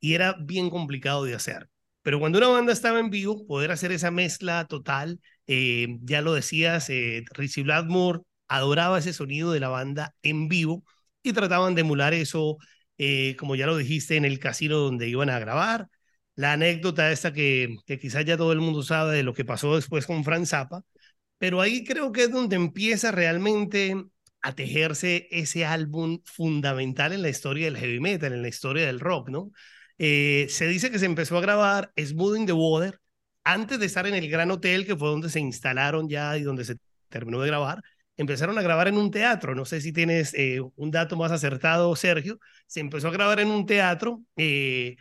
y 0.01 0.15
era 0.15 0.35
bien 0.41 0.71
complicado 0.71 1.25
de 1.25 1.35
hacer. 1.35 1.69
Pero 2.01 2.19
cuando 2.21 2.39
una 2.39 2.49
banda 2.49 2.73
estaba 2.73 3.01
en 3.01 3.11
vivo, 3.11 3.47
poder 3.47 3.71
hacer 3.71 3.93
esa 3.93 4.11
mezcla 4.11 4.65
total, 4.67 5.21
eh, 5.47 5.99
ya 6.01 6.23
lo 6.23 6.33
decías, 6.33 6.89
eh, 6.89 7.23
Richie 7.35 7.63
Blackmore 7.65 8.21
adoraba 8.49 8.99
ese 8.99 9.13
sonido 9.13 9.53
de 9.53 9.61
la 9.61 9.69
banda 9.69 10.15
en 10.23 10.49
vivo 10.49 10.83
y 11.23 11.35
trataban 11.35 11.75
de 11.75 11.83
emular 11.83 12.15
eso, 12.15 12.57
eh, 12.97 13.37
como 13.39 13.57
ya 13.57 13.67
lo 13.67 13.77
dijiste, 13.77 14.17
en 14.17 14.25
el 14.25 14.39
casino 14.39 14.79
donde 14.79 15.07
iban 15.09 15.29
a 15.29 15.39
grabar. 15.39 15.89
La 16.35 16.55
anécdota 16.55 17.13
esta 17.13 17.35
que, 17.35 17.77
que 17.85 17.99
quizás 17.99 18.25
ya 18.25 18.39
todo 18.39 18.53
el 18.53 18.61
mundo 18.61 18.83
sabe 18.83 19.17
de 19.17 19.23
lo 19.23 19.35
que 19.35 19.45
pasó 19.45 19.77
después 19.77 20.07
con 20.07 20.25
Frank 20.25 20.47
Zappa, 20.47 20.83
pero 21.41 21.61
ahí 21.63 21.85
creo 21.85 22.13
que 22.13 22.25
es 22.25 22.31
donde 22.31 22.57
empieza 22.57 23.13
realmente 23.13 23.97
a 24.43 24.55
tejerse 24.55 25.27
ese 25.31 25.65
álbum 25.65 26.21
fundamental 26.25 27.13
en 27.15 27.23
la 27.23 27.31
historia 27.31 27.65
del 27.65 27.79
heavy 27.79 28.01
metal, 28.01 28.33
en 28.35 28.43
la 28.43 28.49
historia 28.49 28.87
del 28.87 29.01
rock, 29.01 29.31
¿no? 29.31 29.51
Eh, 29.99 30.47
se 30.51 30.69
dice 30.69 30.91
que 30.91 30.99
se 30.99 31.07
empezó 31.07 31.39
a 31.39 31.41
grabar 31.41 31.93
Smooth 31.99 32.47
the 32.47 32.53
Water 32.53 33.01
antes 33.45 33.79
de 33.81 33.87
estar 33.87 34.07
en 34.07 34.15
el 34.15 34.29
Gran 34.31 34.51
Hotel, 34.51 34.87
que 34.87 34.97
fue 34.97 35.09
donde 35.09 35.31
se 35.31 35.41
instalaron 35.41 36.09
ya 36.09 36.37
y 36.37 36.43
donde 36.43 36.65
se 36.65 36.77
terminó 37.09 37.41
de 37.41 37.49
grabar 37.49 37.83
empezaron 38.21 38.59
a 38.59 38.63
grabar 38.63 38.89
en 38.89 38.99
un 38.99 39.11
teatro. 39.11 39.55
No 39.55 39.65
sé 39.65 39.81
si 39.81 39.93
tienes 39.93 40.35
eh, 40.35 40.61
un 40.77 40.91
dato 40.91 41.17
más 41.17 41.33
acertado, 41.33 41.97
Sergio. 41.97 42.39
Se 42.67 42.81
empezó 42.81 43.09
a 43.09 43.13
grabar 43.13 43.41
en 43.41 43.49
un 43.49 43.65
teatro. 43.65 44.23
Eh, 44.37 44.97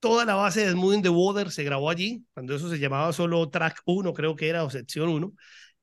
toda 0.00 0.24
la 0.24 0.34
base 0.34 0.66
de 0.66 0.72
Smooth 0.72 1.02
the 1.02 1.08
Water 1.08 1.50
se 1.50 1.64
grabó 1.64 1.90
allí, 1.90 2.24
cuando 2.34 2.54
eso 2.54 2.68
se 2.68 2.78
llamaba 2.78 3.12
solo 3.12 3.48
track 3.50 3.82
1, 3.84 4.12
creo 4.12 4.36
que 4.36 4.48
era, 4.48 4.64
o 4.64 4.70
sección 4.70 5.08
1, 5.08 5.32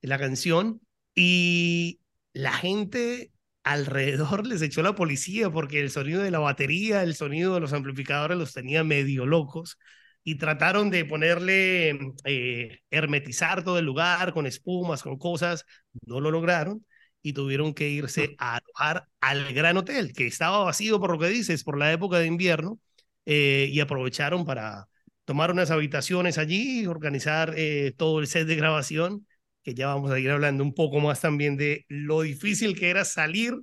la 0.08 0.18
canción. 0.20 0.82
Y 1.16 2.00
la 2.34 2.54
gente 2.54 3.32
alrededor 3.64 4.46
les 4.48 4.62
echó 4.62 4.82
la 4.84 4.96
policía 4.96 5.50
porque 5.52 5.80
el 5.80 5.92
sonido 5.92 6.22
de 6.24 6.32
la 6.32 6.40
batería, 6.40 7.04
el 7.04 7.16
sonido 7.16 7.54
de 7.56 7.62
los 7.62 7.74
amplificadores 7.74 8.38
los 8.38 8.54
tenía 8.54 8.84
medio 8.84 9.26
locos 9.26 9.78
y 10.24 10.36
trataron 10.36 10.90
de 10.90 11.06
ponerle, 11.06 12.00
eh, 12.26 12.80
hermetizar 12.92 13.64
todo 13.64 13.78
el 13.80 13.86
lugar 13.86 14.34
con 14.34 14.48
espumas, 14.48 15.04
con 15.04 15.18
cosas, 15.18 15.66
no 16.06 16.22
lo 16.22 16.32
lograron 16.32 16.86
y 17.22 17.34
tuvieron 17.34 17.74
que 17.74 17.90
irse 17.90 18.36
a 18.38 18.58
alojar 18.58 19.08
al 19.22 19.54
Gran 19.54 19.78
Hotel, 19.78 20.14
que 20.14 20.28
estaba 20.28 20.64
vacío 20.64 21.00
por 21.00 21.12
lo 21.12 21.20
que 21.20 21.28
dices, 21.30 21.64
por 21.64 21.78
la 21.78 21.92
época 21.92 22.20
de 22.20 22.28
invierno, 22.28 22.80
eh, 23.26 23.70
y 23.72 23.80
aprovecharon 23.80 24.46
para 24.46 24.88
tomar 25.26 25.52
unas 25.52 25.72
habitaciones 25.72 26.38
allí 26.38 26.86
organizar 26.86 27.54
eh, 27.58 27.94
todo 27.98 28.20
el 28.20 28.28
set 28.28 28.48
de 28.48 28.56
grabación, 28.56 29.26
que 29.64 29.74
ya 29.74 29.88
vamos 29.88 30.12
a 30.12 30.20
ir 30.20 30.30
hablando 30.30 30.64
un 30.64 30.74
poco 30.74 31.00
más 31.00 31.22
también 31.22 31.58
de 31.58 31.86
lo 31.88 32.22
difícil 32.22 32.78
que 32.78 32.90
era 32.90 33.06
salir 33.06 33.56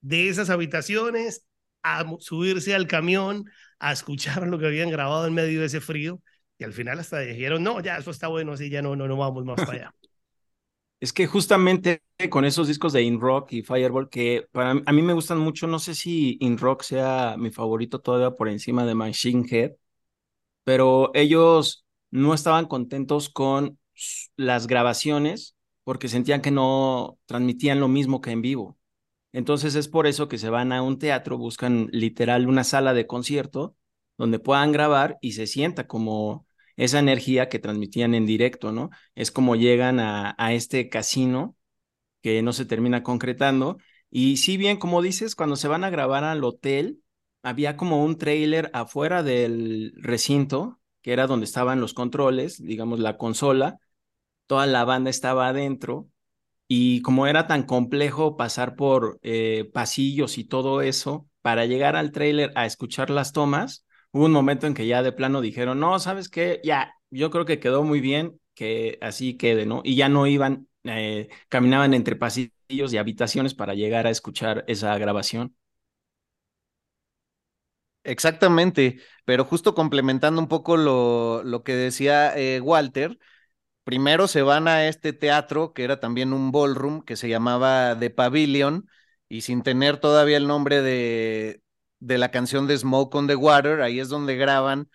de 0.00 0.28
esas 0.28 0.50
habitaciones, 0.50 1.46
a 1.82 2.04
subirse 2.18 2.74
al 2.74 2.86
camión, 2.86 3.44
a 3.78 3.92
escuchar 3.92 4.46
lo 4.46 4.58
que 4.58 4.66
habían 4.66 4.90
grabado 4.90 5.26
en 5.26 5.34
medio 5.34 5.60
de 5.60 5.66
ese 5.66 5.80
frío 5.80 6.20
y 6.58 6.64
al 6.64 6.72
final 6.72 6.98
hasta 6.98 7.18
dijeron, 7.20 7.62
no, 7.62 7.80
ya 7.80 7.96
eso 7.98 8.10
está 8.10 8.28
bueno, 8.28 8.52
así 8.52 8.70
ya 8.70 8.82
no, 8.82 8.94
no, 8.94 9.08
no 9.08 9.16
vamos 9.16 9.44
más 9.44 9.56
para 9.56 9.72
allá. 9.72 9.94
Es 11.00 11.12
que 11.12 11.26
justamente 11.26 12.00
con 12.30 12.44
esos 12.44 12.68
discos 12.68 12.92
de 12.92 13.02
In 13.02 13.20
Rock 13.20 13.54
y 13.54 13.62
Fireball, 13.62 14.08
que 14.08 14.46
para 14.52 14.70
a 14.70 14.92
mí 14.92 15.02
me 15.02 15.12
gustan 15.14 15.38
mucho, 15.38 15.66
no 15.66 15.80
sé 15.80 15.96
si 15.96 16.36
In 16.40 16.56
Rock 16.56 16.82
sea 16.84 17.34
mi 17.36 17.50
favorito 17.50 17.98
todavía 17.98 18.36
por 18.36 18.48
encima 18.48 18.86
de 18.86 18.94
Machine 18.94 19.44
Head, 19.50 19.72
pero 20.62 21.10
ellos 21.14 21.84
no 22.12 22.34
estaban 22.34 22.66
contentos 22.66 23.28
con 23.30 23.80
las 24.36 24.66
grabaciones 24.66 25.56
porque 25.84 26.08
sentían 26.08 26.42
que 26.42 26.50
no 26.50 27.18
transmitían 27.26 27.80
lo 27.80 27.88
mismo 27.88 28.20
que 28.20 28.30
en 28.30 28.42
vivo. 28.42 28.78
Entonces 29.32 29.74
es 29.74 29.88
por 29.88 30.06
eso 30.06 30.28
que 30.28 30.38
se 30.38 30.50
van 30.50 30.72
a 30.72 30.82
un 30.82 30.98
teatro, 30.98 31.38
buscan 31.38 31.88
literal 31.92 32.48
una 32.48 32.64
sala 32.64 32.94
de 32.94 33.06
concierto 33.06 33.76
donde 34.18 34.38
puedan 34.38 34.72
grabar 34.72 35.18
y 35.20 35.32
se 35.32 35.46
sienta 35.46 35.86
como 35.86 36.46
esa 36.76 36.98
energía 36.98 37.48
que 37.48 37.58
transmitían 37.58 38.14
en 38.14 38.26
directo, 38.26 38.72
¿no? 38.72 38.90
Es 39.14 39.30
como 39.30 39.56
llegan 39.56 40.00
a, 40.00 40.34
a 40.38 40.52
este 40.52 40.88
casino 40.88 41.56
que 42.22 42.42
no 42.42 42.52
se 42.52 42.66
termina 42.66 43.02
concretando. 43.02 43.78
Y 44.10 44.36
si 44.38 44.56
bien, 44.56 44.78
como 44.78 45.02
dices, 45.02 45.34
cuando 45.34 45.56
se 45.56 45.68
van 45.68 45.84
a 45.84 45.90
grabar 45.90 46.24
al 46.24 46.44
hotel, 46.44 47.02
había 47.42 47.76
como 47.76 48.04
un 48.04 48.18
trailer 48.18 48.70
afuera 48.74 49.22
del 49.22 49.92
recinto, 49.96 50.80
que 51.02 51.12
era 51.12 51.26
donde 51.26 51.44
estaban 51.46 51.80
los 51.80 51.94
controles, 51.94 52.62
digamos, 52.62 53.00
la 53.00 53.16
consola, 53.18 53.78
toda 54.52 54.66
la 54.66 54.84
banda 54.84 55.10
estaba 55.10 55.48
adentro 55.48 56.08
y 56.68 57.02
como 57.02 57.26
era 57.26 57.46
tan 57.46 57.64
complejo 57.64 58.36
pasar 58.36 58.76
por 58.76 59.18
eh, 59.22 59.70
pasillos 59.72 60.38
y 60.38 60.44
todo 60.44 60.82
eso, 60.82 61.28
para 61.42 61.66
llegar 61.66 61.96
al 61.96 62.12
tráiler 62.12 62.52
a 62.56 62.66
escuchar 62.66 63.10
las 63.10 63.32
tomas, 63.32 63.86
hubo 64.12 64.26
un 64.26 64.32
momento 64.32 64.66
en 64.66 64.74
que 64.74 64.86
ya 64.86 65.02
de 65.02 65.12
plano 65.12 65.40
dijeron, 65.40 65.80
no, 65.80 65.98
¿sabes 66.00 66.28
qué? 66.28 66.60
Ya, 66.64 66.94
yo 67.10 67.30
creo 67.30 67.44
que 67.46 67.60
quedó 67.60 67.84
muy 67.84 68.00
bien 68.00 68.40
que 68.54 68.98
así 69.02 69.36
quede, 69.36 69.66
¿no? 69.66 69.82
Y 69.84 69.96
ya 69.96 70.08
no 70.08 70.26
iban, 70.26 70.68
eh, 70.84 71.28
caminaban 71.48 71.94
entre 71.94 72.16
pasillos 72.16 72.52
y 72.92 72.98
habitaciones 72.98 73.54
para 73.54 73.74
llegar 73.74 74.06
a 74.06 74.10
escuchar 74.10 74.64
esa 74.68 74.96
grabación. 74.98 75.56
Exactamente, 78.04 78.98
pero 79.24 79.44
justo 79.44 79.74
complementando 79.76 80.40
un 80.40 80.48
poco 80.48 80.76
lo, 80.76 81.42
lo 81.44 81.62
que 81.62 81.74
decía 81.76 82.36
eh, 82.36 82.60
Walter, 82.60 83.16
primero 83.84 84.28
se 84.28 84.42
van 84.42 84.68
a 84.68 84.86
este 84.88 85.12
teatro, 85.12 85.72
que 85.72 85.84
era 85.84 86.00
también 86.00 86.32
un 86.32 86.52
ballroom, 86.52 87.02
que 87.02 87.16
se 87.16 87.28
llamaba 87.28 87.96
The 87.98 88.10
Pavilion, 88.10 88.88
y 89.28 89.42
sin 89.42 89.62
tener 89.62 89.98
todavía 89.98 90.36
el 90.36 90.46
nombre 90.46 90.82
de, 90.82 91.62
de 92.00 92.18
la 92.18 92.30
canción 92.30 92.66
de 92.66 92.78
Smoke 92.78 93.14
on 93.14 93.26
the 93.26 93.36
Water, 93.36 93.80
ahí 93.82 94.00
es 94.00 94.08
donde 94.08 94.36
graban. 94.36 94.88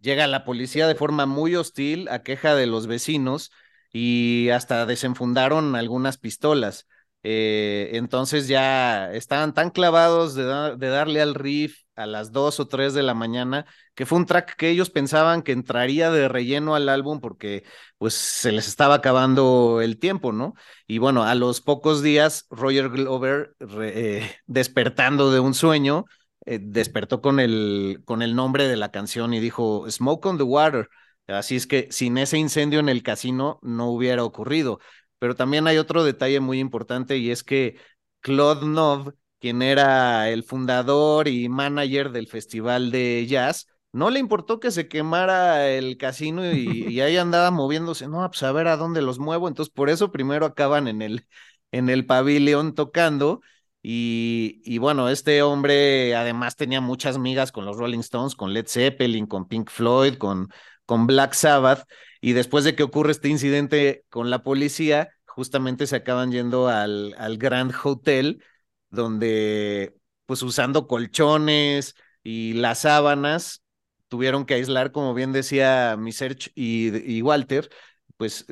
Llega 0.00 0.26
la 0.26 0.44
policía 0.44 0.86
de 0.86 0.94
forma 0.94 1.26
muy 1.26 1.56
hostil, 1.56 2.08
a 2.08 2.22
queja 2.22 2.54
de 2.54 2.66
los 2.66 2.86
vecinos, 2.86 3.50
y 3.92 4.50
hasta 4.50 4.86
desenfundaron 4.86 5.74
algunas 5.76 6.18
pistolas. 6.18 6.86
Eh, 7.22 7.90
entonces 7.94 8.48
ya 8.48 9.12
estaban 9.12 9.54
tan 9.54 9.70
clavados 9.70 10.34
de, 10.34 10.76
de 10.76 10.88
darle 10.88 11.20
al 11.20 11.34
riff 11.34 11.82
a 11.98 12.06
las 12.06 12.32
2 12.32 12.60
o 12.60 12.68
3 12.68 12.94
de 12.94 13.02
la 13.02 13.14
mañana, 13.14 13.66
que 13.94 14.06
fue 14.06 14.18
un 14.18 14.26
track 14.26 14.56
que 14.56 14.70
ellos 14.70 14.90
pensaban 14.90 15.42
que 15.42 15.52
entraría 15.52 16.10
de 16.10 16.28
relleno 16.28 16.74
al 16.74 16.88
álbum 16.88 17.20
porque 17.20 17.64
pues 17.98 18.14
se 18.14 18.52
les 18.52 18.68
estaba 18.68 18.94
acabando 18.96 19.80
el 19.82 19.98
tiempo, 19.98 20.32
¿no? 20.32 20.54
Y 20.86 20.98
bueno, 20.98 21.24
a 21.24 21.34
los 21.34 21.60
pocos 21.60 22.02
días, 22.02 22.46
Roger 22.50 22.88
Glover, 22.90 23.54
eh, 23.82 24.30
despertando 24.46 25.32
de 25.32 25.40
un 25.40 25.54
sueño, 25.54 26.04
eh, 26.46 26.60
despertó 26.62 27.20
con 27.20 27.40
el, 27.40 28.00
con 28.04 28.22
el 28.22 28.34
nombre 28.34 28.68
de 28.68 28.76
la 28.76 28.90
canción 28.90 29.34
y 29.34 29.40
dijo, 29.40 29.90
Smoke 29.90 30.26
on 30.26 30.38
the 30.38 30.44
Water. 30.44 30.88
Así 31.26 31.56
es 31.56 31.66
que 31.66 31.88
sin 31.90 32.16
ese 32.16 32.38
incendio 32.38 32.80
en 32.80 32.88
el 32.88 33.02
casino 33.02 33.58
no 33.62 33.90
hubiera 33.90 34.24
ocurrido. 34.24 34.80
Pero 35.18 35.34
también 35.34 35.66
hay 35.66 35.78
otro 35.78 36.04
detalle 36.04 36.40
muy 36.40 36.60
importante 36.60 37.18
y 37.18 37.30
es 37.30 37.42
que 37.42 37.76
Claude 38.20 38.66
Nov 38.66 39.14
quien 39.40 39.62
era 39.62 40.30
el 40.30 40.44
fundador 40.44 41.28
y 41.28 41.48
manager 41.48 42.10
del 42.10 42.28
Festival 42.28 42.90
de 42.90 43.26
Jazz, 43.28 43.66
no 43.92 44.10
le 44.10 44.20
importó 44.20 44.60
que 44.60 44.70
se 44.70 44.88
quemara 44.88 45.68
el 45.68 45.96
casino 45.96 46.44
y, 46.52 47.00
ahí 47.00 47.16
andaba 47.16 47.50
moviéndose, 47.50 48.08
no, 48.08 48.28
pues 48.28 48.42
a 48.42 48.52
ver 48.52 48.68
a 48.68 48.76
dónde 48.76 49.02
los 49.02 49.18
muevo, 49.18 49.48
entonces 49.48 49.72
por 49.72 49.90
eso 49.90 50.12
primero 50.12 50.46
acaban 50.46 50.88
en 50.88 51.02
el, 51.02 51.26
en 51.72 51.88
el 51.88 52.06
pabellón 52.06 52.74
tocando. 52.74 53.40
Y, 53.82 54.60
y, 54.64 54.78
bueno, 54.78 55.08
este 55.08 55.42
hombre 55.42 56.14
además 56.14 56.56
tenía 56.56 56.80
muchas 56.80 57.16
migas 57.18 57.52
con 57.52 57.64
los 57.64 57.76
Rolling 57.76 58.00
Stones, 58.00 58.34
con 58.34 58.52
Led 58.52 58.66
Zeppelin, 58.66 59.26
con 59.26 59.48
Pink 59.48 59.70
Floyd, 59.70 60.14
con, 60.16 60.48
con 60.84 61.06
Black 61.06 61.32
Sabbath. 61.34 61.84
Y 62.20 62.32
después 62.32 62.64
de 62.64 62.74
que 62.74 62.82
ocurre 62.82 63.12
este 63.12 63.28
incidente 63.28 64.04
con 64.10 64.30
la 64.30 64.42
policía, 64.42 65.10
justamente 65.26 65.86
se 65.86 65.96
acaban 65.96 66.32
yendo 66.32 66.68
al, 66.68 67.14
al 67.18 67.38
Grand 67.38 67.72
Hotel 67.82 68.42
donde 68.90 69.96
pues 70.26 70.42
usando 70.42 70.86
colchones 70.86 71.94
y 72.22 72.52
las 72.54 72.80
sábanas 72.80 73.62
tuvieron 74.08 74.44
que 74.44 74.54
aislar, 74.54 74.92
como 74.92 75.14
bien 75.14 75.32
decía 75.32 75.96
mi 75.98 76.12
Search 76.12 76.50
y, 76.54 77.22
Walter, 77.22 77.70
pues 78.16 78.46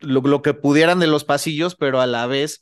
lo, 0.00 0.42
que 0.42 0.54
pudieran 0.54 0.98
de 0.98 1.06
los 1.06 1.24
pasillos, 1.24 1.76
pero 1.76 2.00
a 2.00 2.06
la 2.06 2.26
vez 2.26 2.60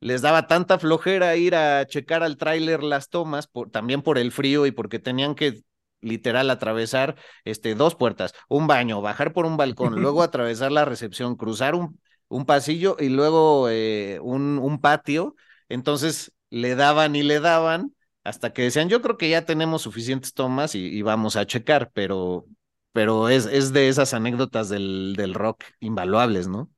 les 0.00 0.22
daba 0.22 0.48
tanta 0.48 0.78
flojera 0.78 1.36
ir 1.36 1.54
a 1.54 1.86
checar 1.86 2.22
al 2.22 2.36
tráiler 2.36 2.82
las 2.82 3.08
tomas, 3.08 3.46
por, 3.46 3.70
también 3.70 4.02
por 4.02 4.18
el 4.18 4.32
frío 4.32 4.66
y 4.66 4.72
porque 4.72 4.98
tenían 4.98 5.34
que 5.34 5.62
literal 6.00 6.50
atravesar 6.50 7.16
este, 7.44 7.74
dos 7.76 7.94
puertas, 7.94 8.34
un 8.48 8.66
baño, 8.66 9.00
bajar 9.00 9.32
por 9.32 9.46
un 9.46 9.56
balcón, 9.56 10.00
luego 10.00 10.22
atravesar 10.22 10.72
la 10.72 10.84
recepción, 10.84 11.36
cruzar 11.36 11.76
un, 11.76 12.00
un 12.28 12.44
pasillo 12.46 12.96
y 12.98 13.08
luego 13.08 13.68
eh, 13.68 14.18
un, 14.20 14.58
un 14.58 14.80
patio 14.80 15.36
entonces 15.72 16.32
le 16.50 16.74
daban 16.74 17.16
y 17.16 17.22
le 17.22 17.40
daban 17.40 17.94
hasta 18.24 18.52
que 18.52 18.62
decían, 18.62 18.88
yo 18.88 19.02
creo 19.02 19.16
que 19.16 19.28
ya 19.30 19.44
tenemos 19.44 19.82
suficientes 19.82 20.34
tomas 20.34 20.74
y, 20.74 21.02
vamos 21.02 21.36
a 21.36 21.46
checar, 21.46 21.90
pero, 21.92 22.46
pero 22.92 23.28
es, 23.28 23.46
es 23.46 23.72
de 23.72 23.88
esas 23.88 24.14
anécdotas 24.14 24.68
del, 24.68 25.14
del 25.16 25.34
rock 25.34 25.64
invaluables, 25.80 26.48
¿no? 26.48 26.70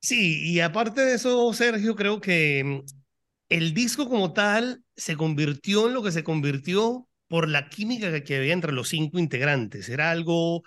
Sí, 0.00 0.52
y 0.52 0.60
aparte 0.60 1.00
de 1.00 1.14
eso, 1.14 1.52
Sergio, 1.52 1.96
creo 1.96 2.20
que 2.20 2.62
mm, 2.64 2.86
el 3.48 3.74
disco 3.74 4.08
como 4.08 4.32
tal 4.32 4.84
se 4.96 5.16
convirtió 5.16 5.88
en 5.88 5.94
lo 5.94 6.02
que 6.02 6.12
se 6.12 6.24
convirtió 6.24 7.08
por 7.28 7.48
la 7.48 7.68
química 7.68 8.22
que 8.22 8.36
había 8.36 8.52
entre 8.52 8.72
los 8.72 8.88
cinco 8.88 9.18
integrantes. 9.18 9.88
Era 9.88 10.10
algo, 10.10 10.62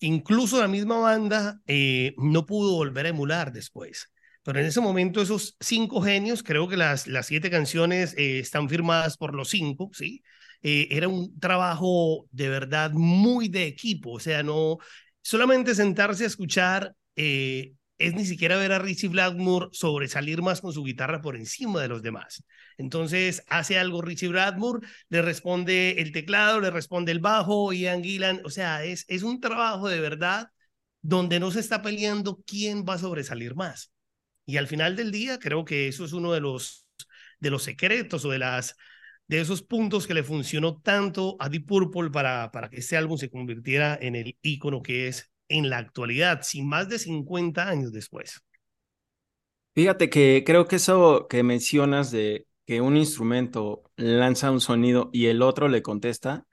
incluso 0.00 0.60
la 0.60 0.68
misma 0.68 0.98
banda 0.98 1.60
eh, 1.66 2.14
no 2.18 2.46
pudo 2.46 2.74
volver 2.74 3.06
a 3.06 3.10
emular 3.10 3.52
después. 3.52 4.12
Pero 4.46 4.60
en 4.60 4.66
ese 4.66 4.80
momento 4.80 5.20
esos 5.20 5.56
cinco 5.60 6.00
genios, 6.00 6.44
creo 6.44 6.68
que 6.68 6.76
las, 6.76 7.08
las 7.08 7.26
siete 7.26 7.50
canciones 7.50 8.14
eh, 8.16 8.38
están 8.38 8.68
firmadas 8.68 9.16
por 9.16 9.34
los 9.34 9.50
cinco, 9.50 9.90
¿sí? 9.92 10.22
Eh, 10.62 10.86
era 10.92 11.08
un 11.08 11.38
trabajo 11.40 12.26
de 12.30 12.48
verdad 12.48 12.92
muy 12.92 13.48
de 13.48 13.66
equipo, 13.66 14.12
o 14.12 14.20
sea, 14.20 14.44
no 14.44 14.78
solamente 15.20 15.74
sentarse 15.74 16.24
a 16.24 16.28
escuchar 16.28 16.94
eh, 17.16 17.72
es 17.98 18.14
ni 18.14 18.24
siquiera 18.24 18.56
ver 18.56 18.70
a 18.72 18.78
Richie 18.78 19.08
Blackmore 19.08 19.68
sobresalir 19.72 20.42
más 20.42 20.60
con 20.60 20.72
su 20.72 20.84
guitarra 20.84 21.20
por 21.22 21.34
encima 21.36 21.82
de 21.82 21.88
los 21.88 22.02
demás. 22.02 22.44
Entonces 22.78 23.42
hace 23.48 23.78
algo 23.78 24.00
Richie 24.00 24.28
Blackmore, 24.28 24.86
le 25.08 25.22
responde 25.22 26.00
el 26.00 26.12
teclado, 26.12 26.60
le 26.60 26.70
responde 26.70 27.10
el 27.10 27.20
bajo, 27.20 27.72
Ian 27.72 28.02
Gillan, 28.04 28.42
o 28.44 28.50
sea, 28.50 28.84
es, 28.84 29.06
es 29.08 29.24
un 29.24 29.40
trabajo 29.40 29.88
de 29.88 30.00
verdad 30.00 30.50
donde 31.02 31.40
no 31.40 31.50
se 31.50 31.60
está 31.60 31.82
peleando 31.82 32.42
quién 32.46 32.84
va 32.84 32.94
a 32.94 32.98
sobresalir 32.98 33.56
más. 33.56 33.92
Y 34.46 34.56
al 34.56 34.68
final 34.68 34.96
del 34.96 35.10
día 35.10 35.38
creo 35.38 35.64
que 35.64 35.88
eso 35.88 36.04
es 36.04 36.12
uno 36.12 36.32
de 36.32 36.40
los, 36.40 36.86
de 37.40 37.50
los 37.50 37.64
secretos 37.64 38.24
o 38.24 38.30
de, 38.30 38.38
las, 38.38 38.76
de 39.26 39.40
esos 39.40 39.62
puntos 39.62 40.06
que 40.06 40.14
le 40.14 40.22
funcionó 40.22 40.80
tanto 40.80 41.36
a 41.40 41.48
Deep 41.48 41.66
Purple 41.66 42.10
para, 42.10 42.50
para 42.52 42.70
que 42.70 42.78
este 42.78 42.96
álbum 42.96 43.18
se 43.18 43.30
convirtiera 43.30 43.98
en 44.00 44.14
el 44.14 44.36
ícono 44.42 44.82
que 44.82 45.08
es 45.08 45.30
en 45.48 45.68
la 45.70 45.78
actualidad, 45.78 46.42
sin 46.42 46.68
más 46.68 46.88
de 46.88 46.98
50 46.98 47.68
años 47.68 47.92
después. 47.92 48.40
Fíjate 49.74 50.08
que 50.08 50.42
creo 50.46 50.66
que 50.66 50.76
eso 50.76 51.26
que 51.28 51.42
mencionas 51.42 52.10
de 52.10 52.46
que 52.64 52.80
un 52.80 52.96
instrumento 52.96 53.82
lanza 53.96 54.50
un 54.50 54.60
sonido 54.60 55.10
y 55.12 55.26
el 55.26 55.42
otro 55.42 55.68
le 55.68 55.82
contesta, 55.82 56.46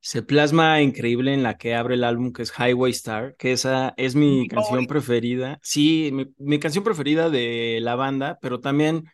se 0.00 0.22
plasma 0.22 0.80
increíble 0.80 1.34
en 1.34 1.42
la 1.42 1.58
que 1.58 1.74
abre 1.74 1.94
el 1.94 2.04
álbum, 2.04 2.32
que 2.32 2.42
es 2.42 2.52
Highway 2.58 2.90
Star, 2.92 3.36
que 3.36 3.52
esa 3.52 3.94
es 3.98 4.14
mi 4.14 4.48
canción 4.48 4.86
preferida. 4.86 5.58
Sí, 5.62 6.10
mi, 6.38 6.58
canción 6.58 6.84
preferida 6.84 7.28
de 7.28 7.78
la 7.82 7.96
banda, 7.96 8.38
pero 8.40 8.60
también 8.60 9.04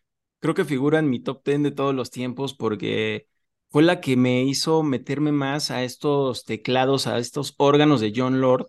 creo 0.40 0.54
que 0.54 0.64
figura 0.64 1.00
en 1.00 1.10
mi 1.10 1.20
top 1.20 1.44
10 1.44 1.62
de 1.64 1.70
todos 1.72 1.94
los 1.94 2.10
tiempos 2.10 2.54
porque 2.54 3.26
fue 3.70 3.82
la 3.82 4.00
que 4.00 4.16
me 4.16 4.44
hizo 4.44 4.84
meterme 4.84 5.32
más 5.32 5.72
a 5.72 5.82
estos 5.82 6.44
teclados, 6.44 7.08
a 7.08 7.18
estos 7.18 7.54
órganos 7.58 8.00
de 8.00 8.12
John 8.14 8.40
Lord, 8.40 8.68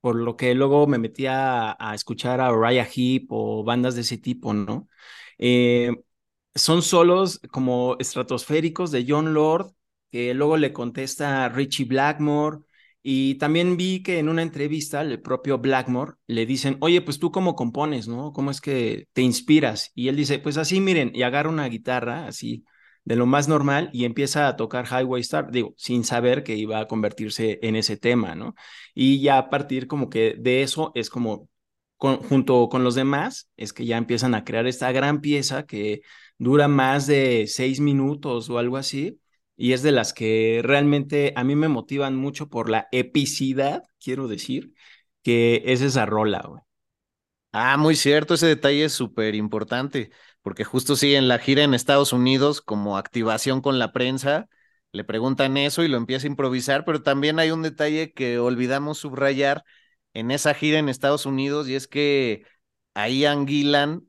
por 0.00 0.16
lo 0.16 0.36
que 0.36 0.54
luego 0.54 0.86
me 0.88 0.98
metía 0.98 1.76
a, 1.78 1.94
escuchar 1.94 2.40
a 2.40 2.52
Uriah 2.52 2.88
Heep 2.92 3.28
o 3.30 3.62
bandas 3.64 3.94
de 3.94 4.00
ese 4.02 4.18
tipo, 4.18 4.52
¿no? 4.52 4.88
Eh, 5.38 5.92
son 6.54 6.82
solos 6.82 7.40
como 7.50 7.96
estratosféricos 8.00 8.90
de 8.90 9.06
John 9.08 9.32
Lord 9.34 9.72
que 10.12 10.34
luego 10.34 10.56
le 10.58 10.72
contesta 10.72 11.48
Richie 11.48 11.86
Blackmore. 11.86 12.58
Y 13.02 13.36
también 13.36 13.76
vi 13.76 14.02
que 14.02 14.20
en 14.20 14.28
una 14.28 14.42
entrevista 14.42 15.00
el 15.00 15.20
propio 15.20 15.58
Blackmore 15.58 16.14
le 16.28 16.46
dicen, 16.46 16.76
oye, 16.80 17.02
pues 17.02 17.18
tú 17.18 17.32
cómo 17.32 17.56
compones, 17.56 18.06
¿no? 18.06 18.32
¿Cómo 18.32 18.52
es 18.52 18.60
que 18.60 19.08
te 19.12 19.22
inspiras? 19.22 19.90
Y 19.94 20.08
él 20.08 20.16
dice, 20.16 20.38
pues 20.38 20.56
así, 20.58 20.80
miren, 20.80 21.10
y 21.14 21.22
agarra 21.22 21.48
una 21.48 21.66
guitarra 21.68 22.26
así 22.26 22.64
de 23.04 23.16
lo 23.16 23.26
más 23.26 23.48
normal 23.48 23.90
y 23.92 24.04
empieza 24.04 24.48
a 24.48 24.56
tocar 24.56 24.86
Highway 24.86 25.20
Star, 25.22 25.50
digo, 25.50 25.74
sin 25.76 26.04
saber 26.04 26.44
que 26.44 26.56
iba 26.56 26.78
a 26.80 26.86
convertirse 26.86 27.58
en 27.62 27.76
ese 27.76 27.96
tema, 27.96 28.34
¿no? 28.34 28.54
Y 28.94 29.20
ya 29.20 29.38
a 29.38 29.50
partir 29.50 29.86
como 29.88 30.08
que 30.08 30.36
de 30.38 30.62
eso 30.62 30.92
es 30.94 31.10
como, 31.10 31.48
junto 31.98 32.68
con 32.68 32.84
los 32.84 32.94
demás, 32.94 33.50
es 33.56 33.72
que 33.72 33.86
ya 33.86 33.96
empiezan 33.96 34.34
a 34.34 34.44
crear 34.44 34.66
esta 34.66 34.92
gran 34.92 35.20
pieza 35.20 35.66
que 35.66 36.02
dura 36.38 36.68
más 36.68 37.06
de 37.06 37.46
seis 37.48 37.80
minutos 37.80 38.50
o 38.50 38.58
algo 38.58 38.76
así, 38.76 39.18
y 39.62 39.74
es 39.74 39.82
de 39.82 39.92
las 39.92 40.12
que 40.12 40.60
realmente 40.64 41.32
a 41.36 41.44
mí 41.44 41.54
me 41.54 41.68
motivan 41.68 42.16
mucho 42.16 42.48
por 42.48 42.68
la 42.68 42.88
epicidad, 42.90 43.84
quiero 44.02 44.26
decir, 44.26 44.74
que 45.22 45.62
es 45.66 45.82
esa 45.82 46.04
rola, 46.04 46.42
güey. 46.48 46.60
Ah, 47.52 47.76
muy 47.76 47.94
cierto, 47.94 48.34
ese 48.34 48.48
detalle 48.48 48.86
es 48.86 48.92
súper 48.92 49.36
importante, 49.36 50.10
porque 50.42 50.64
justo 50.64 50.96
sí, 50.96 51.14
en 51.14 51.28
la 51.28 51.38
gira 51.38 51.62
en 51.62 51.74
Estados 51.74 52.12
Unidos, 52.12 52.60
como 52.60 52.98
activación 52.98 53.60
con 53.60 53.78
la 53.78 53.92
prensa, 53.92 54.48
le 54.90 55.04
preguntan 55.04 55.56
eso 55.56 55.84
y 55.84 55.88
lo 55.88 55.96
empieza 55.96 56.26
a 56.26 56.30
improvisar, 56.30 56.84
pero 56.84 57.02
también 57.04 57.38
hay 57.38 57.52
un 57.52 57.62
detalle 57.62 58.12
que 58.12 58.40
olvidamos 58.40 58.98
subrayar 58.98 59.62
en 60.12 60.32
esa 60.32 60.54
gira 60.54 60.80
en 60.80 60.88
Estados 60.88 61.24
Unidos 61.24 61.68
y 61.68 61.76
es 61.76 61.86
que 61.86 62.44
a 62.94 63.08
Ian 63.08 63.46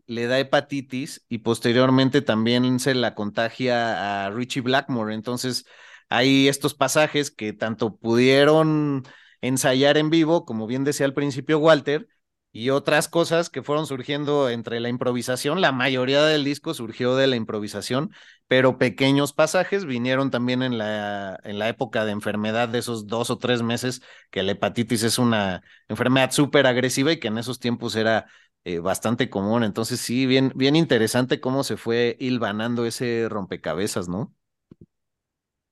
le 0.08 0.28
da 0.28 0.40
hepatitis 0.40 1.26
y 1.30 1.40
posteriormente 1.40 2.22
también 2.22 2.80
se 2.80 2.94
la 2.96 3.16
contagia 3.16 4.26
a 4.26 4.30
Richie 4.32 4.62
Blackmore. 4.62 5.14
Entonces, 5.14 5.66
hay 6.10 6.48
estos 6.48 6.74
pasajes 6.74 7.32
que 7.32 7.54
tanto 7.54 7.96
pudieron 7.98 9.04
ensayar 9.42 9.98
en 9.98 10.10
vivo, 10.10 10.46
como 10.46 10.68
bien 10.68 10.84
decía 10.84 11.06
al 11.06 11.14
principio 11.14 11.60
Walter, 11.60 12.08
y 12.56 12.70
otras 12.70 13.08
cosas 13.08 13.50
que 13.50 13.64
fueron 13.64 13.88
surgiendo 13.88 14.48
entre 14.50 14.80
la 14.80 14.90
improvisación. 14.90 15.60
La 15.60 15.72
mayoría 15.72 16.24
del 16.24 16.44
disco 16.44 16.76
surgió 16.76 17.16
de 17.16 17.26
la 17.26 17.36
improvisación, 17.36 18.12
pero 18.48 18.78
pequeños 18.78 19.34
pasajes 19.34 19.86
vinieron 19.86 20.30
también 20.30 20.62
en 20.62 20.78
la, 20.78 21.40
en 21.44 21.58
la 21.58 21.68
época 21.68 22.06
de 22.06 22.12
enfermedad 22.12 22.70
de 22.70 22.78
esos 22.80 23.08
dos 23.08 23.32
o 23.32 23.40
tres 23.40 23.64
meses, 23.64 24.04
que 24.30 24.44
la 24.44 24.52
hepatitis 24.52 25.02
es 25.02 25.18
una 25.18 25.64
enfermedad 25.88 26.30
súper 26.30 26.68
agresiva 26.68 27.12
y 27.12 27.20
que 27.20 27.30
en 27.30 27.40
esos 27.40 27.60
tiempos 27.60 27.96
era 27.96 28.28
eh, 28.66 28.80
bastante 28.80 29.30
común. 29.30 29.64
Entonces, 29.64 30.00
sí, 30.00 30.26
bien, 30.26 30.52
bien 30.56 30.76
interesante 30.76 31.40
cómo 31.42 31.64
se 31.64 31.78
fue 31.78 32.18
hilvanando 32.20 32.86
ese 32.86 33.28
rompecabezas, 33.30 34.08
¿no? 34.10 34.34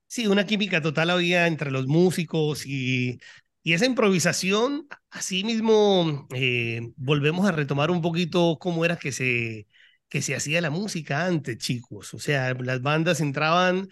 Sí, 0.08 0.28
una 0.28 0.46
química 0.46 0.82
total 0.82 1.10
había 1.10 1.48
entre 1.48 1.72
los 1.72 1.88
músicos 1.88 2.66
y, 2.66 3.20
y 3.64 3.74
esa 3.74 3.86
improvisación, 3.86 4.88
así 5.10 5.44
mismo 5.46 6.28
eh, 6.34 6.82
volvemos 6.98 7.48
a 7.48 7.54
retomar 7.54 7.90
un 7.92 8.02
poquito 8.02 8.58
cómo 8.60 8.84
era 8.84 8.98
que 8.98 9.14
se, 9.14 9.68
que 10.10 10.22
se 10.22 10.36
hacía 10.36 10.60
la 10.60 10.70
música 10.70 11.26
antes, 11.26 11.58
chicos. 11.58 12.14
O 12.14 12.20
sea, 12.20 12.54
las 12.56 12.82
bandas 12.82 13.22
entraban, 13.22 13.88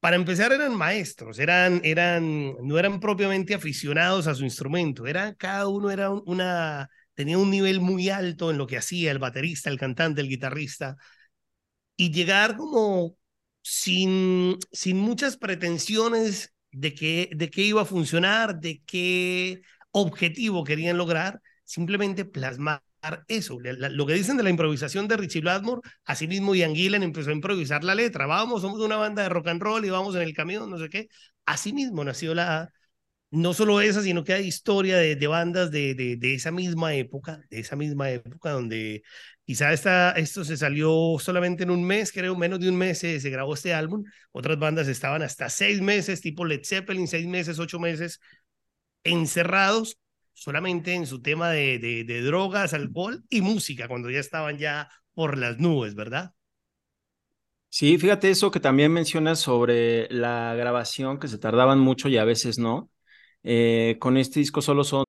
para 0.00 0.16
empezar 0.16 0.52
eran 0.52 0.74
maestros, 0.76 1.38
eran, 1.40 1.80
eran, 1.84 2.54
no 2.66 2.78
eran 2.78 3.00
propiamente 3.00 3.54
aficionados 3.54 4.26
a 4.28 4.34
su 4.34 4.44
instrumento, 4.44 5.06
era, 5.06 5.34
cada 5.36 5.68
uno 5.68 5.90
era 5.90 6.10
una 6.10 6.90
tenía 7.18 7.36
un 7.36 7.50
nivel 7.50 7.80
muy 7.80 8.10
alto 8.10 8.52
en 8.52 8.58
lo 8.58 8.68
que 8.68 8.76
hacía 8.76 9.10
el 9.10 9.18
baterista, 9.18 9.70
el 9.70 9.76
cantante, 9.76 10.20
el 10.20 10.28
guitarrista, 10.28 10.96
y 11.96 12.12
llegar 12.12 12.56
como 12.56 13.16
sin, 13.60 14.56
sin 14.70 14.98
muchas 14.98 15.36
pretensiones 15.36 16.54
de 16.70 16.94
qué, 16.94 17.28
de 17.34 17.50
qué 17.50 17.62
iba 17.62 17.82
a 17.82 17.84
funcionar, 17.84 18.60
de 18.60 18.84
qué 18.86 19.62
objetivo 19.90 20.62
querían 20.62 20.96
lograr, 20.96 21.40
simplemente 21.64 22.24
plasmar 22.24 22.84
eso. 23.26 23.58
Lo 23.60 24.06
que 24.06 24.14
dicen 24.14 24.36
de 24.36 24.44
la 24.44 24.50
improvisación 24.50 25.08
de 25.08 25.16
Richie 25.16 25.40
Blackmore, 25.40 25.80
así 26.04 26.28
mismo 26.28 26.54
Ian 26.54 26.76
Gillen 26.76 27.02
empezó 27.02 27.30
a 27.30 27.32
improvisar 27.32 27.82
la 27.82 27.96
letra. 27.96 28.26
Vamos, 28.26 28.62
somos 28.62 28.78
una 28.78 28.96
banda 28.96 29.24
de 29.24 29.28
rock 29.28 29.48
and 29.48 29.60
roll 29.60 29.84
y 29.84 29.90
vamos 29.90 30.14
en 30.14 30.22
el 30.22 30.34
camión, 30.34 30.70
no 30.70 30.78
sé 30.78 30.88
qué. 30.88 31.08
Así 31.46 31.72
mismo 31.72 32.04
nació 32.04 32.32
la, 32.32 32.72
no 33.30 33.52
solo 33.52 33.80
esa, 33.80 34.02
sino 34.02 34.24
que 34.24 34.32
hay 34.32 34.46
historia 34.46 34.96
de, 34.96 35.26
bandas 35.26 35.70
de, 35.70 35.94
de, 35.94 36.34
esa 36.34 36.50
misma 36.50 36.94
época, 36.94 37.42
de 37.50 37.60
esa 37.60 37.76
misma 37.76 38.10
época 38.10 38.52
donde 38.52 39.02
quizá 39.44 39.72
esta, 39.72 40.12
esto 40.12 40.44
se 40.44 40.56
salió 40.56 41.16
solamente 41.18 41.64
en 41.64 41.70
un 41.70 41.84
mes, 41.84 42.10
creo, 42.12 42.36
menos 42.36 42.60
de 42.60 42.68
un 42.70 42.76
mes 42.76 42.98
se, 42.98 43.18
grabó 43.30 43.54
este 43.54 43.74
álbum. 43.74 44.04
Otras 44.32 44.58
bandas 44.58 44.88
estaban 44.88 45.22
hasta 45.22 45.50
seis 45.50 45.80
meses, 45.80 46.20
tipo 46.20 46.44
Led 46.44 46.62
Zeppelin, 46.64 47.06
seis 47.06 47.26
meses, 47.26 47.58
ocho 47.58 47.78
meses, 47.78 48.20
encerrados 49.04 49.98
solamente 50.32 50.94
en 50.94 51.06
su 51.06 51.20
tema 51.20 51.50
de, 51.50 51.78
de 51.78 52.22
drogas, 52.22 52.72
alcohol 52.72 53.24
y 53.28 53.42
música, 53.42 53.88
cuando 53.88 54.08
ya 54.10 54.20
estaban 54.20 54.56
ya 54.56 54.88
por 55.12 55.36
las 55.36 55.58
nubes, 55.58 55.94
¿verdad? 55.94 56.32
Sí, 57.70 57.98
fíjate 57.98 58.30
eso 58.30 58.50
que 58.50 58.60
también 58.60 58.92
mencionas 58.92 59.40
sobre 59.40 60.08
la 60.10 60.54
grabación, 60.54 61.18
que 61.18 61.28
se 61.28 61.38
tardaban 61.38 61.78
mucho 61.78 62.08
y 62.08 62.16
a 62.16 62.24
veces 62.24 62.58
no. 62.58 62.90
Eh, 63.44 63.96
con 63.98 64.16
este 64.16 64.40
disco 64.40 64.60
solo 64.60 64.82
son. 64.82 65.04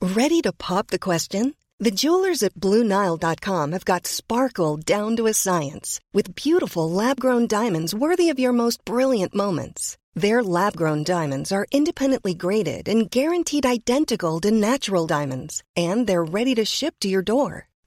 Ready 0.00 0.40
to 0.42 0.52
pop 0.52 0.88
the 0.88 0.98
question? 0.98 1.54
The 1.78 1.90
jewelers 1.90 2.42
at 2.42 2.54
BlueNile.com 2.54 3.72
have 3.72 3.84
got 3.86 4.06
sparkle 4.06 4.76
down 4.76 5.16
to 5.16 5.26
a 5.26 5.32
science 5.32 5.98
with 6.12 6.34
beautiful 6.34 6.90
lab-grown 6.90 7.46
diamonds 7.46 7.94
worthy 7.94 8.28
of 8.28 8.38
your 8.38 8.52
most 8.52 8.84
brilliant 8.84 9.34
moments. 9.34 9.96
Their 10.14 10.42
lab-grown 10.42 11.04
diamonds 11.04 11.52
are 11.52 11.66
independently 11.72 12.34
graded 12.34 12.86
and 12.88 13.10
guaranteed 13.10 13.64
identical 13.64 14.40
to 14.40 14.50
natural 14.50 15.06
diamonds, 15.06 15.62
and 15.74 16.06
they're 16.06 16.24
ready 16.24 16.54
to 16.56 16.64
ship 16.66 16.96
to 17.00 17.08
your 17.08 17.22
door. 17.22 17.69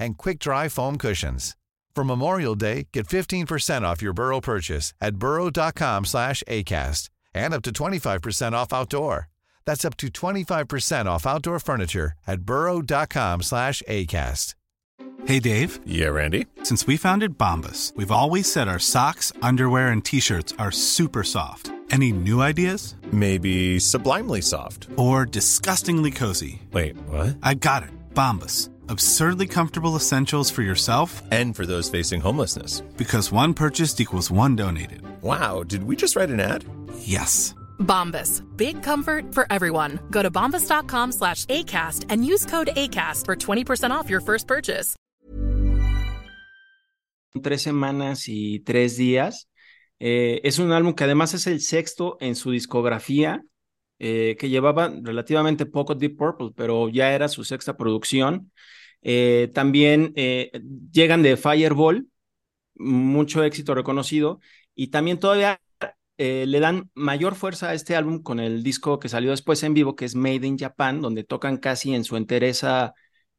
and 0.00 0.18
quick-dry 0.18 0.68
foam 0.68 0.98
cushions. 0.98 1.56
For 1.94 2.04
Memorial 2.04 2.54
Day, 2.56 2.88
get 2.92 3.06
15% 3.06 3.82
off 3.82 4.02
your 4.02 4.12
Burrow 4.12 4.40
purchase 4.40 4.94
at 5.00 5.16
burrow.com 5.16 6.04
slash 6.06 6.42
ACAST 6.48 7.10
and 7.34 7.54
up 7.54 7.62
to 7.62 7.72
25% 7.72 8.52
off 8.52 8.72
outdoor. 8.72 9.28
That's 9.66 9.84
up 9.84 9.96
to 9.98 10.08
25% 10.08 11.06
off 11.06 11.26
outdoor 11.26 11.60
furniture 11.60 12.12
at 12.26 12.40
burrow.com 12.40 13.42
slash 13.42 13.82
ACAST. 13.86 14.54
Hey, 15.26 15.38
Dave. 15.38 15.80
Yeah, 15.84 16.08
Randy. 16.08 16.46
Since 16.62 16.86
we 16.86 16.96
founded 16.96 17.36
Bombus, 17.36 17.92
we've 17.94 18.10
always 18.10 18.50
said 18.50 18.68
our 18.68 18.78
socks, 18.78 19.32
underwear, 19.42 19.88
and 19.88 20.04
T-shirts 20.04 20.54
are 20.58 20.70
super 20.70 21.22
soft. 21.22 21.70
Any 21.90 22.12
new 22.12 22.40
ideas? 22.40 22.94
Maybe 23.12 23.78
sublimely 23.80 24.40
soft. 24.40 24.88
Or 24.96 25.26
disgustingly 25.26 26.10
cozy. 26.10 26.62
Wait, 26.72 26.96
what? 27.08 27.36
I 27.42 27.54
got 27.54 27.82
it. 27.82 27.90
Bombus. 28.14 28.70
Absurdly 28.90 29.46
comfortable 29.46 29.94
essentials 29.94 30.50
for 30.50 30.62
yourself 30.62 31.22
and 31.30 31.54
for 31.54 31.64
those 31.64 31.88
facing 31.88 32.20
homelessness. 32.20 32.80
Because 32.96 33.30
one 33.30 33.54
purchased 33.54 34.00
equals 34.00 34.32
one 34.32 34.56
donated. 34.56 35.02
Wow, 35.22 35.62
did 35.62 35.84
we 35.84 35.94
just 35.94 36.16
write 36.16 36.28
an 36.28 36.40
ad? 36.40 36.64
Yes. 36.98 37.54
Bombas. 37.78 38.42
Big 38.56 38.82
comfort 38.82 39.32
for 39.32 39.46
everyone. 39.48 40.00
Go 40.10 40.24
to 40.24 40.30
bombas.com 40.30 41.12
slash 41.12 41.44
ACAST 41.46 42.06
and 42.08 42.24
use 42.24 42.44
code 42.44 42.70
ACAST 42.74 43.26
for 43.26 43.36
20% 43.36 43.92
off 43.92 44.10
your 44.10 44.20
first 44.20 44.48
purchase. 44.48 44.96
Tres 47.40 47.62
semanas 47.62 48.26
y 48.26 48.58
tres 48.66 48.96
días. 48.96 49.46
Eh, 50.00 50.40
es 50.42 50.58
un 50.58 50.72
álbum 50.72 50.94
que 50.94 51.04
además 51.04 51.32
es 51.34 51.46
el 51.46 51.60
sexto 51.60 52.16
en 52.20 52.34
su 52.34 52.50
discografía, 52.50 53.40
eh, 54.00 54.34
que 54.38 54.48
llevaba 54.48 54.90
relativamente 55.02 55.66
poco 55.66 55.94
Deep 55.94 56.16
Purple, 56.16 56.52
pero 56.56 56.88
ya 56.88 57.12
era 57.12 57.28
su 57.28 57.44
sexta 57.44 57.76
producción. 57.76 58.50
Eh, 59.02 59.50
también 59.54 60.14
eh, 60.16 60.50
llegan 60.90 61.22
de 61.22 61.36
Fireball, 61.36 62.08
mucho 62.76 63.44
éxito 63.44 63.74
reconocido, 63.74 64.40
y 64.74 64.88
también 64.88 65.18
todavía 65.18 65.60
le 66.18 66.60
dan 66.60 66.90
mayor 66.94 67.34
fuerza 67.34 67.70
a 67.70 67.74
este 67.74 67.96
álbum 67.96 68.22
con 68.22 68.40
el 68.40 68.62
disco 68.62 68.98
que 68.98 69.08
salió 69.08 69.30
después 69.30 69.62
en 69.62 69.72
vivo, 69.72 69.96
que 69.96 70.04
es 70.04 70.14
Made 70.14 70.46
in 70.46 70.58
Japan, 70.58 71.00
donde 71.00 71.24
tocan 71.24 71.56
casi 71.56 71.94
en 71.94 72.04
su 72.04 72.16
entereza 72.16 72.92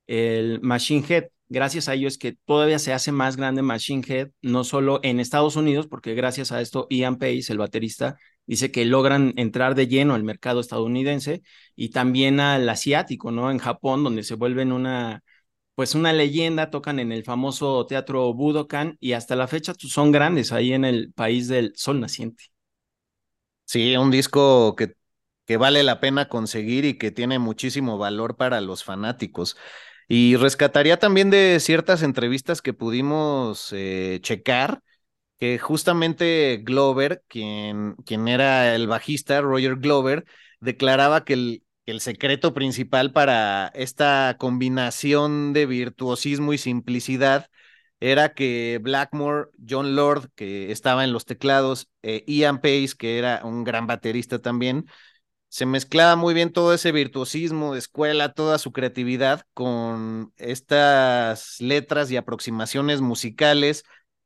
el 0.07 0.61
Machine 0.61 1.05
Head. 1.07 1.25
Gracias 1.49 1.89
a 1.89 1.93
ello 1.95 2.07
es 2.07 2.17
que 2.17 2.37
todavía 2.45 2.79
se 2.79 2.93
hace 2.93 3.11
más 3.11 3.35
grande 3.37 3.61
Machine 3.61 4.03
Head, 4.07 4.31
no 4.41 4.63
solo 4.63 4.99
en 5.03 5.19
Estados 5.19 5.55
Unidos, 5.55 5.87
porque 5.87 6.15
gracias 6.15 6.51
a 6.51 6.61
esto 6.61 6.87
Ian 6.89 7.17
Pace, 7.17 7.45
el 7.49 7.57
baterista, 7.57 8.17
dice 8.51 8.71
que 8.71 8.85
logran 8.85 9.33
entrar 9.37 9.75
de 9.75 9.87
lleno 9.87 10.15
al 10.15 10.23
mercado 10.23 10.59
estadounidense 10.61 11.43
y 11.75 11.89
también 11.91 12.39
al 12.41 12.69
asiático, 12.69 13.31
¿no? 13.31 13.51
En 13.51 13.59
Japón, 13.59 14.03
donde 14.03 14.23
se 14.23 14.35
vuelven 14.35 14.71
una, 14.73 15.23
pues 15.75 15.95
una 15.95 16.13
leyenda, 16.13 16.69
tocan 16.71 16.99
en 16.99 17.11
el 17.11 17.23
famoso 17.23 17.85
teatro 17.87 18.33
Budokan 18.33 18.97
y 18.99 19.13
hasta 19.13 19.35
la 19.37 19.47
fecha 19.47 19.73
son 19.79 20.11
grandes 20.11 20.51
ahí 20.53 20.73
en 20.73 20.85
el 20.85 21.13
país 21.13 21.47
del 21.47 21.73
sol 21.75 21.99
naciente. 22.01 22.45
Sí, 23.65 23.95
un 23.95 24.11
disco 24.11 24.75
que, 24.75 24.95
que 25.45 25.57
vale 25.57 25.83
la 25.83 25.99
pena 26.01 26.27
conseguir 26.27 26.83
y 26.85 26.97
que 26.97 27.11
tiene 27.11 27.39
muchísimo 27.39 27.97
valor 27.97 28.35
para 28.37 28.59
los 28.61 28.83
fanáticos. 28.83 29.55
Y 30.09 30.35
rescataría 30.35 30.99
también 30.99 31.29
de 31.29 31.59
ciertas 31.61 32.03
entrevistas 32.03 32.61
que 32.61 32.73
pudimos 32.73 33.69
eh, 33.73 34.19
checar, 34.23 34.83
que 35.41 35.57
justamente 35.57 36.61
Glover, 36.63 37.23
quien, 37.27 37.95
quien 38.05 38.27
era 38.27 38.75
el 38.75 38.85
bajista, 38.87 39.41
Roger 39.41 39.77
Glover, 39.77 40.23
declaraba 40.59 41.25
que 41.25 41.33
el, 41.33 41.63
el 41.87 41.99
secreto 41.99 42.53
principal 42.53 43.11
para 43.11 43.69
esta 43.73 44.35
combinación 44.37 45.53
de 45.53 45.65
virtuosismo 45.65 46.53
y 46.53 46.59
simplicidad 46.59 47.47
era 47.99 48.35
que 48.35 48.79
Blackmore, 48.83 49.49
John 49.67 49.95
Lord, 49.95 50.29
que 50.35 50.71
estaba 50.71 51.03
en 51.03 51.11
los 51.11 51.25
teclados, 51.25 51.89
eh, 52.03 52.23
Ian 52.27 52.59
Pace, 52.61 52.91
que 52.95 53.17
era 53.17 53.41
un 53.43 53.63
gran 53.63 53.87
baterista 53.87 54.39
también, 54.39 54.85
se 55.49 55.65
mezclaba 55.65 56.15
muy 56.15 56.35
bien 56.35 56.53
todo 56.53 56.71
ese 56.73 56.91
virtuosismo 56.91 57.73
de 57.73 57.79
escuela, 57.79 58.33
toda 58.33 58.59
su 58.59 58.71
creatividad 58.71 59.41
con 59.55 60.33
estas 60.37 61.59
letras 61.59 62.11
y 62.11 62.17
aproximaciones 62.17 63.01
musicales 63.01 63.83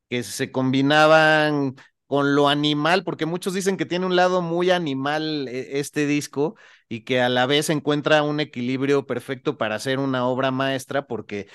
que 0.09 0.23
se 0.23 0.51
combinaban 0.51 1.75
con 2.07 2.35
lo 2.35 2.49
animal, 2.49 3.03
porque 3.03 3.25
muchos 3.25 3.53
dicen 3.53 3.77
que 3.77 3.85
tiene 3.85 4.05
un 4.05 4.15
lado 4.15 4.41
muy 4.41 4.71
animal 4.71 5.47
eh, 5.47 5.79
este 5.79 6.05
disco 6.05 6.55
y 6.87 7.03
que 7.03 7.21
a 7.21 7.29
la 7.29 7.45
vez 7.47 7.69
encuentra 7.69 8.23
un 8.23 8.39
equilibrio 8.39 9.05
perfecto 9.07 9.57
para 9.57 9.75
hacer 9.75 9.99
una 9.99 10.27
obra 10.27 10.51
maestra, 10.51 11.07
porque 11.07 11.47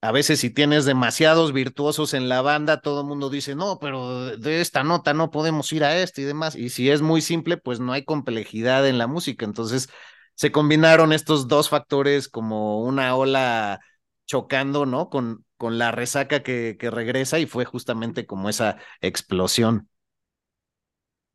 a 0.00 0.10
veces 0.12 0.40
si 0.40 0.50
tienes 0.50 0.84
demasiados 0.84 1.52
virtuosos 1.52 2.12
en 2.12 2.28
la 2.28 2.42
banda, 2.42 2.80
todo 2.80 3.02
el 3.02 3.06
mundo 3.06 3.30
dice, 3.30 3.54
no, 3.54 3.78
pero 3.80 4.36
de 4.36 4.60
esta 4.60 4.82
nota 4.82 5.14
no 5.14 5.30
podemos 5.30 5.72
ir 5.72 5.84
a 5.84 5.96
esto 5.98 6.20
y 6.20 6.24
demás. 6.24 6.56
Y 6.56 6.70
si 6.70 6.90
es 6.90 7.02
muy 7.02 7.20
simple, 7.20 7.56
pues 7.56 7.78
no 7.78 7.92
hay 7.92 8.04
complejidad 8.04 8.86
en 8.88 8.98
la 8.98 9.06
música. 9.06 9.44
Entonces 9.44 9.88
se 10.34 10.50
combinaron 10.50 11.12
estos 11.12 11.46
dos 11.48 11.68
factores 11.68 12.28
como 12.28 12.82
una 12.82 13.14
ola 13.14 13.80
chocando, 14.26 14.86
¿no? 14.86 15.08
Con, 15.08 15.44
con 15.62 15.78
la 15.78 15.92
resaca 15.92 16.42
que, 16.42 16.76
regresa 16.80 17.38
y 17.38 17.46
fue 17.46 17.64
justamente 17.64 18.26
como 18.26 18.48
esa 18.48 18.78
explosión. 19.00 19.88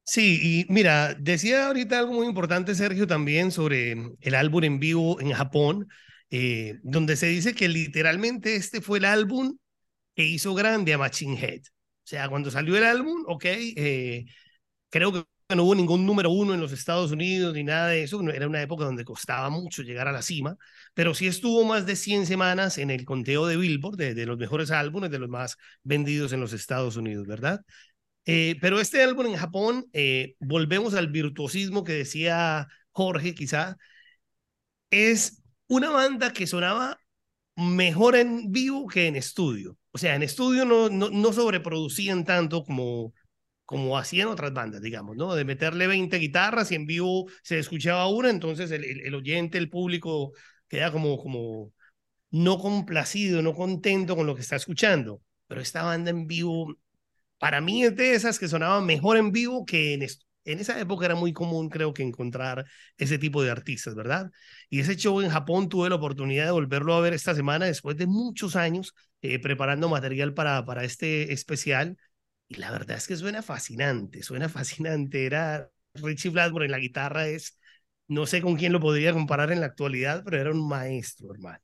Sí, 0.04 0.66
y 0.68 0.74
mira, 0.74 1.14
decía 1.14 1.68
ahorita 1.68 1.98
algo 1.98 2.12
muy 2.12 2.28
importante, 2.28 2.76
Sergio, 2.76 3.08
también 3.08 3.54
sobre 3.54 3.96
el 4.20 4.36
álbum 4.36 4.66
en 4.66 4.80
vivo 4.82 5.22
en 5.22 5.32
Japón. 5.32 5.88
Eh, 6.30 6.78
donde 6.84 7.16
se 7.16 7.28
dice 7.28 7.56
que 7.56 7.70
literalmente 7.70 8.58
este 8.58 8.82
fue 8.82 8.98
el 8.98 9.06
álbum 9.06 9.58
que 10.14 10.26
hizo 10.26 10.54
grande 10.54 10.94
a 10.94 10.98
Machine 10.98 11.40
Head. 11.40 11.62
O 11.62 12.04
sea, 12.04 12.28
cuando 12.28 12.52
salió 12.52 12.76
el 12.76 12.84
álbum, 12.84 13.24
ok, 13.28 13.46
eh, 13.46 14.26
creo 14.90 15.14
que 15.14 15.24
no 15.56 15.64
hubo 15.64 15.76
ningún 15.76 16.06
número 16.06 16.30
uno 16.30 16.54
en 16.54 16.60
los 16.60 16.74
Estados 16.74 17.12
Unidos 17.12 17.54
ni 17.54 17.64
nada 17.64 17.88
de 17.88 18.04
eso. 18.04 18.22
Era 18.30 18.48
una 18.48 18.62
época 18.62 18.84
donde 18.84 19.06
costaba 19.06 19.50
mucho 19.50 19.82
llegar 19.82 20.08
a 20.08 20.12
la 20.12 20.22
cima, 20.22 20.58
pero 20.94 21.14
sí 21.14 21.28
estuvo 21.28 21.64
más 21.64 21.86
de 21.86 21.96
100 21.96 22.26
semanas 22.26 22.78
en 22.78 22.90
el 22.92 23.06
conteo 23.06 23.48
de 23.48 23.56
Billboard 23.56 23.96
de, 23.98 24.26
los 24.26 24.38
mejores 24.38 24.72
álbumes, 24.72 25.10
de 25.10 25.20
los 25.20 25.30
más 25.30 25.58
vendidos 25.84 26.34
en 26.34 26.42
los 26.42 26.52
Estados 26.54 26.98
Unidos, 26.98 27.28
¿verdad? 27.28 27.62
Eh, 28.26 28.58
pero 28.62 28.80
este 28.82 29.04
álbum 29.04 29.28
en 29.28 29.38
Japón, 29.38 29.86
eh, 29.94 30.36
volvemos 30.40 30.94
al 30.96 31.08
virtuosismo 31.10 31.84
que 31.86 31.94
decía 31.94 32.68
Jorge, 32.92 33.34
quizá, 33.34 33.78
es 34.90 35.42
una 35.68 35.90
banda 35.92 36.34
que 36.34 36.48
sonaba 36.48 37.00
mejor 37.56 38.16
en 38.18 38.52
vivo 38.52 38.88
que 38.88 39.08
en 39.08 39.16
estudio. 39.16 39.78
O 39.92 39.98
sea, 39.98 40.16
en 40.16 40.24
estudio 40.24 40.66
no, 40.66 40.90
no, 40.90 41.10
no 41.10 41.34
sobreproducían 41.34 42.26
tanto 42.26 42.64
como, 42.64 43.14
como 43.68 43.98
hacían 43.98 44.30
otras 44.30 44.54
bandas, 44.54 44.82
digamos, 44.82 45.18
¿no? 45.18 45.36
De 45.36 45.46
meterle 45.46 45.88
20 45.88 46.18
guitarras 46.20 46.72
y 46.72 46.76
en 46.76 46.86
vivo 46.86 47.28
se 47.44 47.60
escuchaba 47.60 48.08
una, 48.08 48.30
entonces 48.30 48.72
el, 48.72 48.86
el, 48.86 49.14
oyente, 49.16 49.58
el 49.58 49.70
público 49.70 50.32
queda 50.70 50.92
como, 50.92 51.18
como 51.18 51.74
no 52.32 52.60
complacido, 52.60 53.42
no 53.42 53.54
contento 53.54 54.16
con 54.16 54.28
lo 54.28 54.36
que 54.36 54.42
está 54.42 54.56
escuchando. 54.56 55.22
Pero 55.48 55.62
esta 55.62 55.84
banda 55.84 56.12
en 56.12 56.28
vivo, 56.28 56.76
para 57.40 57.62
mí 57.62 57.84
es 57.84 57.96
de 57.96 58.16
esas 58.16 58.40
que 58.40 58.48
sonaban 58.48 58.86
mejor 58.86 59.18
en 59.18 59.32
vivo 59.32 59.66
que 59.66 59.94
en, 59.94 60.04
estudio 60.04 60.28
en 60.46 60.60
esa 60.60 60.80
época 60.80 61.06
era 61.06 61.16
muy 61.16 61.34
común, 61.34 61.70
creo 61.70 61.94
que, 61.94 62.04
encontrar 62.04 62.66
ese 62.98 63.18
tipo 63.20 63.44
de 63.44 63.52
artistas, 63.52 63.96
¿verdad? 63.96 64.32
Y 64.70 64.80
ese 64.80 64.96
show 64.96 65.22
en 65.22 65.30
Japón 65.30 65.68
tuve 65.68 65.90
la 65.90 65.96
oportunidad 65.96 66.46
de 66.46 66.52
volverlo 66.52 66.94
a 66.96 67.02
ver 67.02 67.14
esta 67.14 67.36
semana 67.36 67.66
después 67.66 67.98
de 67.98 68.08
muchos 68.08 68.56
años. 68.56 68.94
eh, 69.22 69.40
preparando 69.40 69.90
material 69.90 70.34
para, 70.34 70.64
para 70.66 70.84
este 70.84 71.34
especial. 71.34 71.98
Y 72.48 72.56
la 72.56 72.72
verdad 72.72 72.98
es 72.98 73.08
que 73.08 73.16
suena 73.16 73.42
fascinante, 73.42 74.24
suena 74.24 74.50
fascinante. 74.50 75.26
Era 75.26 75.70
Richie 75.96 76.30
Blackmore 76.32 76.66
en 76.66 76.72
la 76.72 76.80
guitarra, 76.80 77.28
es, 77.28 77.60
no 78.08 78.26
sé 78.26 78.42
con 78.42 78.56
quién 78.56 78.74
lo 78.74 78.80
podría 78.80 79.14
comparar 79.14 79.52
en 79.52 79.60
la 79.60 79.68
actualidad, 79.68 80.24
pero 80.24 80.40
era 80.40 80.52
un 80.52 80.68
maestro, 80.68 81.34
hermano. 81.34 81.60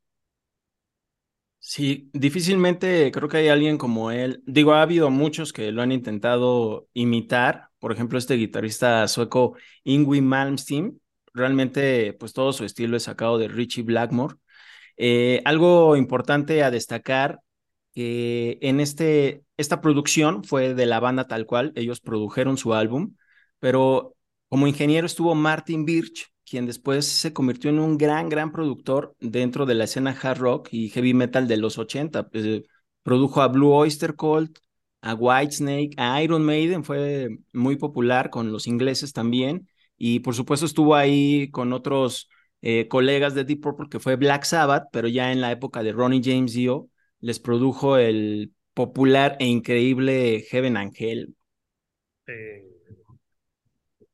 Sí, 1.60 2.10
difícilmente 2.14 3.10
creo 3.12 3.30
que 3.30 3.38
hay 3.38 3.48
alguien 3.48 3.78
como 3.78 4.12
él. 4.12 4.44
Digo, 4.46 4.74
ha 4.74 4.82
habido 4.82 5.10
muchos 5.10 5.54
que 5.54 5.72
lo 5.72 5.82
han 5.82 5.94
intentado 5.94 6.90
imitar. 6.94 7.70
Por 7.80 7.94
ejemplo, 7.94 8.18
este 8.18 8.36
guitarrista 8.36 9.08
sueco 9.08 9.56
Ingwie 9.84 10.22
Malmsteen. 10.22 11.00
Realmente, 11.34 12.14
pues 12.14 12.34
todo 12.34 12.52
su 12.54 12.66
estilo 12.66 12.98
es 12.98 13.04
sacado 13.04 13.38
de 13.38 13.48
Richie 13.48 13.84
Blackmore. 13.84 14.36
Eh, 14.98 15.42
algo 15.46 15.96
importante 15.96 16.64
a 16.64 16.72
destacar 16.72 17.40
que 17.94 18.60
en 18.62 18.80
este, 18.82 19.43
esta 19.64 19.82
producción 19.82 20.44
fue 20.44 20.74
de 20.76 20.86
la 20.86 21.00
banda 21.00 21.28
tal 21.28 21.46
cual. 21.48 21.74
Ellos 21.76 22.00
produjeron 22.02 22.58
su 22.58 22.74
álbum, 22.74 23.16
pero 23.60 24.16
como 24.50 24.68
ingeniero 24.68 25.08
estuvo 25.08 25.34
Martin 25.36 25.86
Birch, 25.86 26.32
quien 26.46 26.66
después 26.68 27.06
se 27.08 27.34
convirtió 27.34 27.72
en 27.72 27.80
un 27.80 27.98
gran, 27.98 28.30
gran 28.30 28.52
productor 28.52 29.16
dentro 29.20 29.66
de 29.66 29.74
la 29.76 29.86
escena 29.86 30.12
hard 30.22 30.38
rock 30.40 30.70
y 30.72 30.90
heavy 30.90 31.14
metal 31.14 31.48
de 31.48 31.58
los 31.58 31.78
80. 31.78 32.30
Pues, 32.30 32.64
produjo 33.04 33.42
a 33.42 33.48
Blue 33.48 33.74
Oyster 33.74 34.16
Cult, 34.16 34.60
a 35.02 35.16
Whitesnake, 35.16 35.94
a 35.98 36.22
Iron 36.24 36.44
Maiden, 36.46 36.84
fue 36.84 37.30
muy 37.54 37.76
popular 37.78 38.30
con 38.30 38.52
los 38.52 38.68
ingleses 38.68 39.14
también. 39.14 39.68
Y 39.98 40.20
por 40.20 40.36
supuesto 40.36 40.66
estuvo 40.66 40.96
ahí 40.96 41.50
con 41.52 41.74
otros 41.74 42.30
eh, 42.62 42.88
colegas 42.88 43.34
de 43.36 43.44
Deep 43.44 43.62
Purple, 43.62 43.90
que 43.90 44.00
fue 44.00 44.16
Black 44.16 44.44
Sabbath, 44.44 44.86
pero 44.92 45.08
ya 45.08 45.32
en 45.32 45.42
la 45.42 45.52
época 45.52 45.84
de 45.84 45.92
Ronnie 45.92 46.22
James 46.24 46.54
Dio, 46.54 46.90
les 47.20 47.40
produjo 47.40 47.98
el 47.98 48.54
popular 48.74 49.38
e 49.40 49.46
increíble 49.46 50.46
Heaven 50.50 50.78
Angel. 50.78 51.36
Eh, 52.28 52.74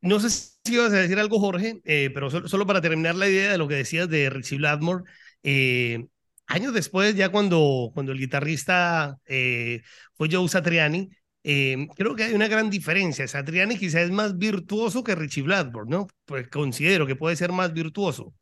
no 0.02 0.20
sé 0.20 0.30
si 0.30 0.74
ibas 0.74 0.94
a 0.94 0.98
decir 0.98 1.20
algo, 1.20 1.40
Jorge, 1.40 1.82
eh, 1.84 2.10
pero 2.14 2.30
solo, 2.30 2.66
para 2.66 2.82
terminar 2.82 3.16
la 3.16 3.28
idea 3.28 3.52
de 3.52 3.58
lo 3.58 3.68
que 3.68 3.76
decías 3.76 4.10
de 4.10 4.30
Richie 4.30 4.58
Blackmore. 4.58 5.04
Eh, 5.44 6.08
años 6.48 6.74
después, 6.74 7.16
ya 7.16 7.30
cuando, 7.30 7.92
cuando 7.94 8.12
el 8.14 8.20
guitarrista 8.20 9.18
eh, 9.26 9.82
fue 10.14 10.30
Joe 10.32 10.48
Satriani, 10.48 11.10
creo 11.44 12.16
que 12.16 12.24
hay 12.24 12.34
una 12.34 12.48
gran 12.48 12.70
diferencia. 12.70 13.28
Satriani 13.28 13.78
quizás 13.78 14.04
es 14.04 14.12
más 14.12 14.38
virtuoso 14.38 15.04
que 15.04 15.16
Richie 15.16 15.42
Blackmore, 15.44 15.90
¿no? 15.90 16.08
Pues 16.26 16.48
considero 16.50 17.08
que 17.08 17.16
puede 17.16 17.36
ser 17.36 17.52
más 17.52 17.74
virtuoso. 17.74 18.34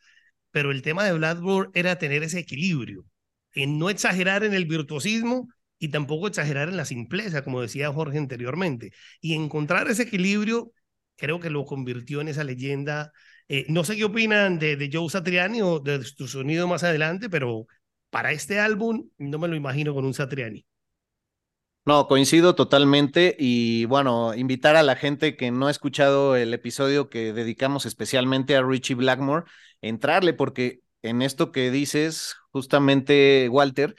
Pero 0.51 0.71
el 0.71 0.81
tema 0.81 1.05
de 1.05 1.13
Blackmore 1.13 1.69
era 1.73 1.97
tener 1.97 2.23
ese 2.23 2.39
equilibrio, 2.39 3.05
en 3.53 3.79
no 3.79 3.89
exagerar 3.89 4.43
en 4.43 4.53
el 4.53 4.65
virtuosismo 4.65 5.49
y 5.79 5.89
tampoco 5.89 6.27
exagerar 6.27 6.69
en 6.69 6.77
la 6.77 6.85
simpleza, 6.85 7.43
como 7.43 7.61
decía 7.61 7.91
Jorge 7.91 8.17
anteriormente, 8.17 8.91
y 9.21 9.33
encontrar 9.35 9.89
ese 9.89 10.03
equilibrio 10.03 10.71
creo 11.17 11.39
que 11.39 11.49
lo 11.49 11.65
convirtió 11.65 12.21
en 12.21 12.29
esa 12.29 12.43
leyenda. 12.43 13.11
Eh, 13.49 13.65
no 13.69 13.83
sé 13.83 13.97
qué 13.97 14.05
opinan 14.05 14.59
de, 14.59 14.75
de 14.77 14.89
Joe 14.91 15.09
Satriani 15.09 15.61
o 15.61 15.79
de 15.79 16.03
su 16.03 16.27
sonido 16.27 16.67
más 16.67 16.83
adelante, 16.83 17.29
pero 17.29 17.67
para 18.09 18.31
este 18.31 18.59
álbum 18.59 19.09
no 19.17 19.39
me 19.39 19.47
lo 19.47 19.55
imagino 19.55 19.93
con 19.93 20.05
un 20.05 20.13
Satriani. 20.13 20.65
No, 21.85 22.07
coincido 22.07 22.53
totalmente 22.53 23.35
y 23.39 23.85
bueno, 23.85 24.33
invitar 24.35 24.75
a 24.75 24.83
la 24.83 24.97
gente 24.97 25.37
que 25.37 25.51
no 25.51 25.67
ha 25.67 25.71
escuchado 25.71 26.35
el 26.35 26.53
episodio 26.53 27.09
que 27.09 27.31
dedicamos 27.31 27.85
especialmente 27.85 28.57
a 28.57 28.61
Richie 28.61 28.95
Blackmore, 28.95 29.45
entrarle 29.81 30.33
porque 30.33 30.81
en 31.01 31.21
esto 31.21 31.53
que 31.53 31.71
dices, 31.71 32.35
justamente 32.51 33.47
Walter, 33.49 33.95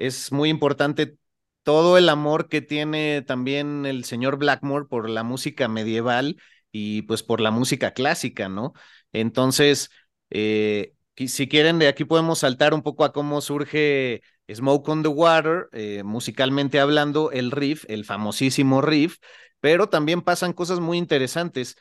es 0.00 0.32
muy 0.32 0.48
importante 0.50 1.16
todo 1.62 1.98
el 1.98 2.08
amor 2.08 2.48
que 2.48 2.62
tiene 2.62 3.22
también 3.22 3.86
el 3.86 4.04
señor 4.04 4.38
Blackmore 4.38 4.86
por 4.86 5.08
la 5.10 5.22
música 5.22 5.68
medieval 5.68 6.36
y 6.72 7.02
pues 7.02 7.22
por 7.22 7.40
la 7.40 7.50
música 7.50 7.92
clásica, 7.92 8.48
¿no? 8.48 8.72
Entonces, 9.12 9.90
eh, 10.30 10.94
si 11.16 11.48
quieren, 11.48 11.78
de 11.78 11.88
aquí 11.88 12.04
podemos 12.04 12.40
saltar 12.40 12.74
un 12.74 12.82
poco 12.82 13.04
a 13.04 13.12
cómo 13.12 13.40
surge 13.40 14.22
Smoke 14.52 14.88
on 14.88 15.02
the 15.02 15.08
Water, 15.08 15.68
eh, 15.72 16.02
musicalmente 16.02 16.80
hablando, 16.80 17.30
el 17.30 17.50
riff, 17.50 17.84
el 17.88 18.04
famosísimo 18.04 18.80
riff, 18.80 19.18
pero 19.60 19.88
también 19.88 20.22
pasan 20.22 20.52
cosas 20.52 20.80
muy 20.80 20.98
interesantes. 20.98 21.76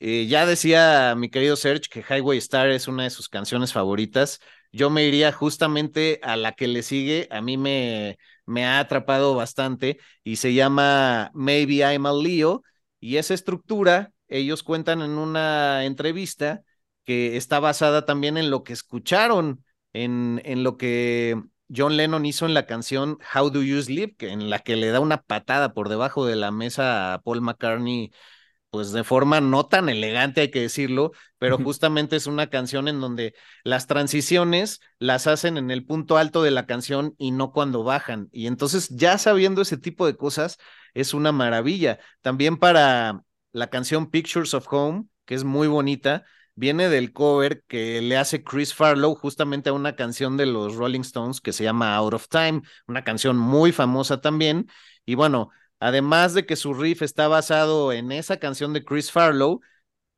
Eh, 0.00 0.26
ya 0.26 0.46
decía 0.46 1.14
mi 1.16 1.30
querido 1.30 1.56
Serge 1.56 1.88
que 1.90 2.04
Highway 2.08 2.38
Star 2.38 2.68
es 2.70 2.88
una 2.88 3.04
de 3.04 3.10
sus 3.10 3.28
canciones 3.28 3.72
favoritas. 3.72 4.40
Yo 4.74 4.90
me 4.90 5.04
iría 5.06 5.30
justamente 5.32 6.18
a 6.24 6.36
la 6.36 6.52
que 6.52 6.66
le 6.66 6.82
sigue, 6.82 7.28
a 7.30 7.40
mí 7.40 7.56
me, 7.56 8.18
me 8.44 8.66
ha 8.66 8.80
atrapado 8.80 9.36
bastante 9.36 9.98
y 10.24 10.36
se 10.36 10.52
llama 10.52 11.30
Maybe 11.32 11.76
I'm 11.76 12.06
a 12.06 12.12
Leo. 12.12 12.62
Y 12.98 13.16
esa 13.18 13.34
estructura 13.34 14.12
ellos 14.26 14.64
cuentan 14.64 15.00
en 15.02 15.12
una 15.12 15.84
entrevista 15.84 16.62
que 17.04 17.36
está 17.36 17.60
basada 17.60 18.04
también 18.04 18.36
en 18.36 18.50
lo 18.50 18.64
que 18.64 18.72
escucharon, 18.72 19.64
en, 19.92 20.42
en 20.44 20.64
lo 20.64 20.76
que 20.76 21.40
John 21.74 21.96
Lennon 21.96 22.26
hizo 22.26 22.44
en 22.44 22.54
la 22.54 22.66
canción 22.66 23.18
How 23.32 23.50
Do 23.50 23.62
You 23.62 23.80
Sleep, 23.80 24.20
en 24.24 24.50
la 24.50 24.58
que 24.58 24.74
le 24.74 24.88
da 24.88 24.98
una 24.98 25.22
patada 25.22 25.72
por 25.72 25.88
debajo 25.88 26.26
de 26.26 26.34
la 26.34 26.50
mesa 26.50 27.14
a 27.14 27.20
Paul 27.22 27.42
McCartney, 27.42 28.10
pues 28.74 28.90
de 28.90 29.04
forma 29.04 29.40
no 29.40 29.66
tan 29.66 29.88
elegante, 29.88 30.40
hay 30.40 30.50
que 30.50 30.62
decirlo, 30.62 31.12
pero 31.38 31.58
justamente 31.58 32.16
es 32.16 32.26
una 32.26 32.50
canción 32.50 32.88
en 32.88 33.00
donde 33.00 33.32
las 33.62 33.86
transiciones 33.86 34.80
las 34.98 35.28
hacen 35.28 35.58
en 35.58 35.70
el 35.70 35.86
punto 35.86 36.16
alto 36.16 36.42
de 36.42 36.50
la 36.50 36.66
canción 36.66 37.14
y 37.16 37.30
no 37.30 37.52
cuando 37.52 37.84
bajan. 37.84 38.28
Y 38.32 38.48
entonces 38.48 38.88
ya 38.88 39.16
sabiendo 39.16 39.62
ese 39.62 39.76
tipo 39.76 40.06
de 40.06 40.16
cosas, 40.16 40.58
es 40.92 41.14
una 41.14 41.30
maravilla. 41.30 42.00
También 42.20 42.56
para 42.56 43.22
la 43.52 43.70
canción 43.70 44.10
Pictures 44.10 44.54
of 44.54 44.66
Home, 44.72 45.04
que 45.24 45.36
es 45.36 45.44
muy 45.44 45.68
bonita, 45.68 46.24
viene 46.56 46.88
del 46.88 47.12
cover 47.12 47.62
que 47.68 48.02
le 48.02 48.16
hace 48.16 48.42
Chris 48.42 48.74
Farlow 48.74 49.14
justamente 49.14 49.70
a 49.70 49.72
una 49.72 49.94
canción 49.94 50.36
de 50.36 50.46
los 50.46 50.74
Rolling 50.74 51.02
Stones 51.02 51.40
que 51.40 51.52
se 51.52 51.62
llama 51.62 51.94
Out 51.94 52.14
of 52.14 52.26
Time, 52.26 52.62
una 52.88 53.04
canción 53.04 53.36
muy 53.36 53.70
famosa 53.70 54.20
también. 54.20 54.66
Y 55.06 55.14
bueno, 55.14 55.50
además 55.84 56.34
de 56.34 56.46
que 56.46 56.56
su 56.56 56.74
riff 56.74 57.02
está 57.02 57.28
basado 57.28 57.92
en 57.92 58.10
esa 58.10 58.38
canción 58.38 58.72
de 58.72 58.84
Chris 58.84 59.12
Farlow, 59.12 59.60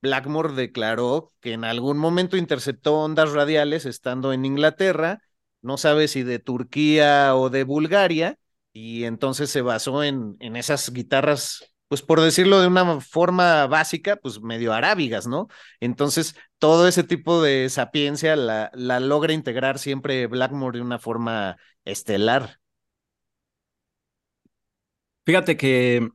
Blackmore 0.00 0.55
declaró 0.55 1.33
que 1.40 1.52
en 1.55 1.64
algún 1.64 1.98
momento 1.98 2.37
interceptó 2.37 2.94
ondas 2.94 3.33
radiales 3.33 3.85
estando 3.87 4.33
en 4.33 4.44
Inglaterra, 4.44 5.22
no 5.62 5.76
sabe 5.79 6.07
si 6.09 6.22
de 6.22 6.38
Turquía 6.38 7.35
o 7.35 7.50
de 7.50 7.64
Bulgaria, 7.64 8.38
y 8.72 9.05
entonces 9.05 9.50
se 9.50 9.62
basó 9.62 10.05
en, 10.05 10.37
en 10.40 10.55
esas 10.57 10.92
guitarras 10.92 11.72
pues 11.88 12.02
por 12.02 12.20
decirlo 12.20 12.61
de 12.61 12.66
una 12.66 13.00
forma 13.00 13.66
básica, 13.66 14.16
pues 14.16 14.40
medio 14.40 14.72
arábigas, 14.72 15.26
¿no? 15.26 15.48
Entonces, 15.81 16.35
todo 16.59 16.88
ese 16.88 17.05
tipo 17.05 17.42
de 17.42 17.68
sapiencia 17.70 18.35
la, 18.37 18.70
la 18.74 18.98
logra 19.00 19.33
integrar 19.33 19.79
siempre 19.79 20.26
Blackmore 20.26 20.79
de 20.79 20.85
una 20.85 20.98
forma 20.98 21.57
estelar. 21.85 22.59
Fíjate 25.26 25.56
que 25.56 26.08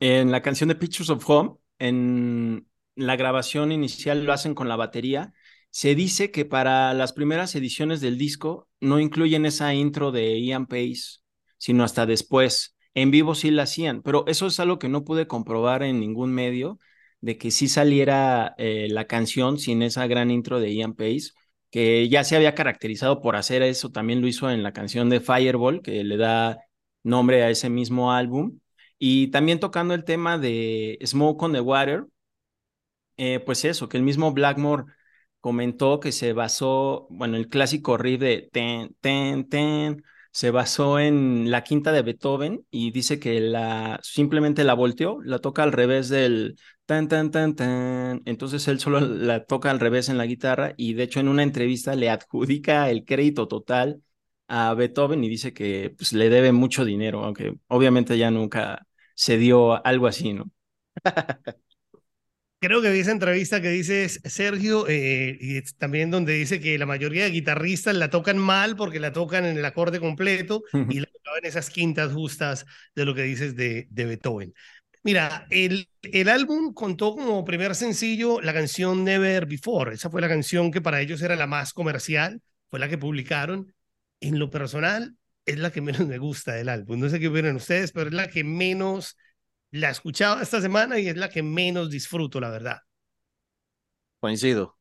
en 0.00 0.32
la 0.32 0.42
canción 0.42 0.68
de 0.68 0.74
Pictures 0.74 1.10
of 1.10 1.24
Home, 1.30 1.56
en 1.78 2.66
la 2.96 3.14
grabación 3.14 3.70
inicial 3.70 4.24
lo 4.24 4.32
hacen 4.32 4.54
con 4.54 4.68
la 4.68 4.74
batería. 4.74 5.32
Se 5.70 5.94
dice 5.94 6.32
que 6.32 6.44
para 6.44 6.92
las 6.92 7.12
primeras 7.12 7.54
ediciones 7.54 8.00
del 8.00 8.18
disco 8.18 8.68
no 8.80 8.98
incluyen 8.98 9.46
esa 9.46 9.72
intro 9.74 10.10
de 10.10 10.40
Ian 10.42 10.66
Pace, 10.66 11.20
sino 11.58 11.84
hasta 11.84 12.06
después 12.06 12.76
en 12.94 13.12
vivo 13.12 13.34
sí 13.36 13.50
la 13.52 13.64
hacían, 13.64 14.02
pero 14.02 14.24
eso 14.26 14.46
es 14.48 14.58
algo 14.58 14.78
que 14.80 14.88
no 14.88 15.04
pude 15.04 15.28
comprobar 15.28 15.82
en 15.84 16.00
ningún 16.00 16.32
medio, 16.32 16.78
de 17.20 17.38
que 17.38 17.50
sí 17.52 17.68
saliera 17.68 18.54
eh, 18.58 18.88
la 18.90 19.06
canción 19.06 19.58
sin 19.58 19.82
esa 19.82 20.06
gran 20.06 20.30
intro 20.30 20.58
de 20.60 20.74
Ian 20.74 20.94
Pace, 20.94 21.32
que 21.70 22.08
ya 22.08 22.24
se 22.24 22.36
había 22.36 22.54
caracterizado 22.54 23.20
por 23.20 23.36
hacer 23.36 23.62
eso, 23.62 23.90
también 23.90 24.22
lo 24.22 24.28
hizo 24.28 24.50
en 24.50 24.62
la 24.62 24.72
canción 24.72 25.10
de 25.10 25.20
Fireball, 25.20 25.82
que 25.82 26.02
le 26.04 26.16
da 26.16 26.65
nombre 27.06 27.42
a 27.44 27.50
ese 27.50 27.70
mismo 27.70 28.12
álbum, 28.12 28.58
y 28.98 29.28
también 29.30 29.60
tocando 29.60 29.94
el 29.94 30.04
tema 30.04 30.38
de 30.38 30.98
Smoke 31.04 31.42
on 31.44 31.52
the 31.52 31.60
Water, 31.60 32.06
eh, 33.16 33.40
pues 33.40 33.64
eso, 33.64 33.88
que 33.88 33.96
el 33.96 34.02
mismo 34.02 34.32
Blackmore 34.32 34.84
comentó 35.40 36.00
que 36.00 36.12
se 36.12 36.32
basó, 36.32 37.06
bueno, 37.10 37.36
el 37.36 37.48
clásico 37.48 37.96
riff 37.96 38.20
de 38.20 38.48
ten, 38.52 38.94
ten, 39.00 39.48
ten, 39.48 40.02
se 40.32 40.50
basó 40.50 40.98
en 40.98 41.50
la 41.50 41.64
quinta 41.64 41.92
de 41.92 42.02
Beethoven 42.02 42.66
y 42.70 42.90
dice 42.90 43.18
que 43.18 43.40
la 43.40 43.98
simplemente 44.02 44.64
la 44.64 44.74
volteó, 44.74 45.18
la 45.22 45.38
toca 45.38 45.62
al 45.62 45.72
revés 45.72 46.08
del 46.08 46.56
tan 46.84 47.08
tan 47.08 47.30
tan 47.30 47.54
tan. 47.56 48.22
Entonces 48.26 48.68
él 48.68 48.80
solo 48.80 49.00
la 49.00 49.44
toca 49.44 49.70
al 49.70 49.80
revés 49.80 50.08
en 50.08 50.18
la 50.18 50.26
guitarra 50.26 50.74
y 50.76 50.94
de 50.94 51.04
hecho 51.04 51.20
en 51.20 51.28
una 51.28 51.42
entrevista 51.42 51.94
le 51.94 52.10
adjudica 52.10 52.90
el 52.90 53.04
crédito 53.04 53.48
total 53.48 54.02
a 54.48 54.74
Beethoven 54.74 55.24
y 55.24 55.28
dice 55.28 55.52
que 55.52 55.94
pues, 55.96 56.12
le 56.12 56.28
debe 56.28 56.52
mucho 56.52 56.84
dinero, 56.84 57.24
aunque 57.24 57.54
obviamente 57.68 58.18
ya 58.18 58.30
nunca 58.30 58.86
se 59.14 59.38
dio 59.38 59.84
algo 59.86 60.06
así, 60.06 60.32
¿no? 60.32 60.50
Creo 62.58 62.80
que 62.80 62.90
vi 62.90 63.00
esa 63.00 63.12
entrevista 63.12 63.60
que 63.60 63.68
dices, 63.68 64.20
Sergio, 64.24 64.88
eh, 64.88 65.36
y 65.40 65.60
también 65.78 66.10
donde 66.10 66.32
dice 66.32 66.58
que 66.58 66.78
la 66.78 66.86
mayoría 66.86 67.24
de 67.24 67.30
guitarristas 67.30 67.94
la 67.94 68.08
tocan 68.10 68.38
mal 68.38 68.76
porque 68.76 68.98
la 68.98 69.12
tocan 69.12 69.44
en 69.44 69.58
el 69.58 69.64
acorde 69.64 70.00
completo 70.00 70.62
y 70.88 71.00
la 71.00 71.06
tocan 71.06 71.38
en 71.42 71.48
esas 71.48 71.68
quintas 71.68 72.12
justas 72.12 72.64
de 72.94 73.04
lo 73.04 73.14
que 73.14 73.22
dices 73.22 73.56
de, 73.56 73.86
de 73.90 74.04
Beethoven. 74.06 74.54
Mira, 75.02 75.46
el, 75.50 75.88
el 76.02 76.28
álbum 76.28 76.72
contó 76.72 77.14
como 77.14 77.44
primer 77.44 77.74
sencillo 77.74 78.40
la 78.40 78.54
canción 78.54 79.04
Never 79.04 79.46
Before. 79.46 79.94
Esa 79.94 80.10
fue 80.10 80.20
la 80.20 80.28
canción 80.28 80.72
que 80.72 80.80
para 80.80 81.00
ellos 81.00 81.22
era 81.22 81.36
la 81.36 81.46
más 81.46 81.72
comercial, 81.72 82.40
fue 82.70 82.80
la 82.80 82.88
que 82.88 82.98
publicaron. 82.98 83.72
En 84.26 84.40
lo 84.40 84.50
personal, 84.50 85.16
es 85.44 85.56
la 85.56 85.70
que 85.70 85.80
menos 85.80 86.04
me 86.08 86.18
gusta 86.18 86.52
del 86.52 86.68
álbum. 86.68 86.98
No 86.98 87.08
sé 87.08 87.20
qué 87.20 87.28
opinan 87.28 87.54
ustedes, 87.54 87.92
pero 87.92 88.08
es 88.08 88.14
la 88.14 88.28
que 88.28 88.42
menos 88.42 89.16
la 89.70 89.90
escuchaba 89.90 90.42
esta 90.42 90.60
semana 90.60 90.98
y 90.98 91.06
es 91.06 91.16
la 91.16 91.28
que 91.28 91.44
menos 91.44 91.90
disfruto, 91.90 92.40
la 92.40 92.50
verdad. 92.50 92.78
Coincido. 94.18 94.76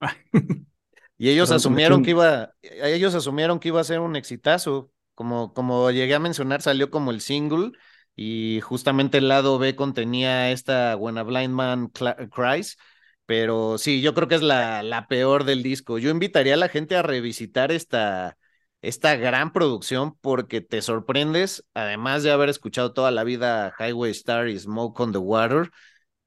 y 1.18 1.30
ellos 1.30 1.50
asumieron 1.50 2.04
que 2.04 2.10
iba, 2.10 2.54
ellos 2.62 3.16
asumieron 3.16 3.58
que 3.58 3.68
iba 3.68 3.80
a 3.80 3.84
ser 3.84 3.98
un 3.98 4.14
exitazo. 4.14 4.92
Como, 5.14 5.52
como 5.52 5.90
llegué 5.90 6.14
a 6.14 6.20
mencionar, 6.20 6.62
salió 6.62 6.90
como 6.90 7.10
el 7.10 7.20
single 7.20 7.72
y 8.14 8.60
justamente 8.62 9.18
el 9.18 9.26
lado 9.26 9.58
B 9.58 9.74
contenía 9.74 10.52
esta 10.52 10.96
When 10.96 11.18
a 11.18 11.24
Blind 11.24 11.52
Man 11.52 11.88
Cries. 11.88 12.78
Pero 13.30 13.78
sí, 13.78 14.02
yo 14.02 14.12
creo 14.14 14.26
que 14.26 14.34
es 14.34 14.42
la, 14.42 14.82
la 14.82 15.06
peor 15.06 15.44
del 15.44 15.62
disco. 15.62 15.98
Yo 15.98 16.10
invitaría 16.10 16.54
a 16.54 16.56
la 16.56 16.68
gente 16.68 16.96
a 16.96 17.02
revisitar 17.02 17.70
esta, 17.70 18.36
esta 18.82 19.14
gran 19.16 19.52
producción 19.52 20.16
porque 20.20 20.60
te 20.60 20.82
sorprendes, 20.82 21.64
además 21.72 22.24
de 22.24 22.32
haber 22.32 22.48
escuchado 22.48 22.92
toda 22.92 23.12
la 23.12 23.22
vida 23.22 23.72
Highway 23.78 24.10
Star 24.10 24.48
y 24.48 24.58
Smoke 24.58 24.98
on 25.00 25.12
the 25.12 25.18
Water, 25.18 25.70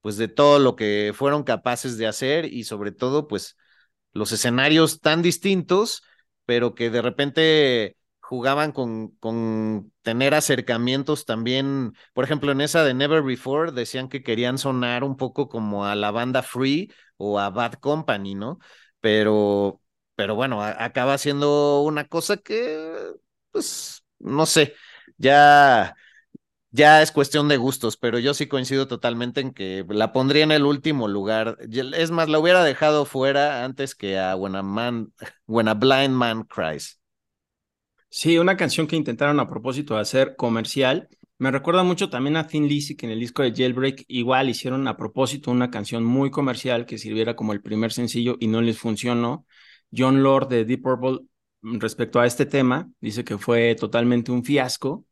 pues 0.01 0.17
de 0.17 0.29
todo 0.29 0.59
lo 0.59 0.75
que 0.77 1.13
fueron 1.15 1.43
capaces 1.43 1.97
de 1.97 2.07
hacer 2.07 2.45
y 2.45 2.65
sobre 2.65 2.91
todo, 2.93 3.27
pues 3.27 3.57
los 4.13 4.31
escenarios 4.31 5.01
tan 5.01 5.21
distintos, 5.21 6.03
pero 6.45 6.75
que 6.75 6.89
de 6.89 7.01
repente 7.01 7.97
jugaban 8.23 8.71
con, 8.71 9.09
con 9.17 9.93
tener 10.01 10.33
acercamientos 10.33 11.25
también, 11.25 11.93
por 12.13 12.23
ejemplo, 12.25 12.51
en 12.51 12.61
esa 12.61 12.83
de 12.83 12.93
Never 12.93 13.21
Before 13.21 13.71
decían 13.71 14.09
que 14.09 14.23
querían 14.23 14.57
sonar 14.57 15.03
un 15.03 15.17
poco 15.17 15.49
como 15.49 15.85
a 15.85 15.95
la 15.95 16.11
banda 16.11 16.41
Free 16.41 16.91
o 17.17 17.39
a 17.39 17.49
Bad 17.49 17.73
Company, 17.75 18.35
¿no? 18.35 18.59
Pero 19.01 19.79
pero 20.15 20.35
bueno, 20.35 20.61
acaba 20.63 21.17
siendo 21.17 21.81
una 21.81 22.07
cosa 22.07 22.37
que, 22.37 23.13
pues, 23.51 24.03
no 24.19 24.45
sé, 24.45 24.75
ya, 25.17 25.95
ya 26.71 27.01
es 27.03 27.11
cuestión 27.11 27.47
de 27.49 27.57
gustos, 27.57 27.97
pero 27.97 28.19
yo 28.19 28.33
sí 28.33 28.47
coincido 28.47 28.87
totalmente 28.87 29.41
en 29.41 29.53
que 29.53 29.85
la 29.89 30.13
pondría 30.13 30.43
en 30.43 30.51
el 30.53 30.65
último 30.65 31.07
lugar. 31.09 31.57
Es 31.71 32.11
más, 32.11 32.29
la 32.29 32.39
hubiera 32.39 32.63
dejado 32.63 33.05
fuera 33.05 33.65
antes 33.65 33.95
que 33.95 34.19
a 34.19 34.35
When 34.35 34.55
a, 34.55 34.63
Man, 34.63 35.13
When 35.47 35.67
a 35.69 35.75
Blind 35.75 36.15
Man 36.15 36.43
Cries. 36.45 36.99
Sí, 38.15 38.37
una 38.37 38.55
canción 38.57 38.85
que 38.85 38.95
intentaron 38.95 39.39
a 39.39 39.47
propósito 39.47 39.95
de 39.95 40.01
hacer 40.01 40.35
comercial. 40.35 41.09
Me 41.39 41.49
recuerda 41.49 41.81
mucho 41.81 42.11
también 42.11 42.37
a 42.37 42.45
Thin 42.45 42.67
Lizzy, 42.67 42.95
que 42.95 43.07
en 43.07 43.11
el 43.11 43.19
disco 43.19 43.41
de 43.41 43.51
Jailbreak 43.51 44.05
igual 44.07 44.49
hicieron 44.49 44.87
a 44.87 44.95
propósito 44.95 45.49
una 45.49 45.71
canción 45.71 46.03
muy 46.05 46.29
comercial 46.29 46.85
que 46.85 46.99
sirviera 46.99 47.35
como 47.35 47.53
el 47.53 47.61
primer 47.63 47.91
sencillo 47.91 48.37
y 48.39 48.45
no 48.47 48.61
les 48.61 48.77
funcionó. 48.77 49.47
John 49.91 50.21
Lord 50.21 50.47
de 50.49 50.63
Deep 50.63 50.83
Purple 50.83 51.25
mm, 51.61 51.79
respecto 51.79 52.19
a 52.19 52.27
este 52.27 52.45
tema, 52.45 52.87
dice 53.01 53.23
que 53.23 53.39
fue 53.39 53.73
totalmente 53.73 54.31
un 54.31 54.43
fiasco, 54.45 55.07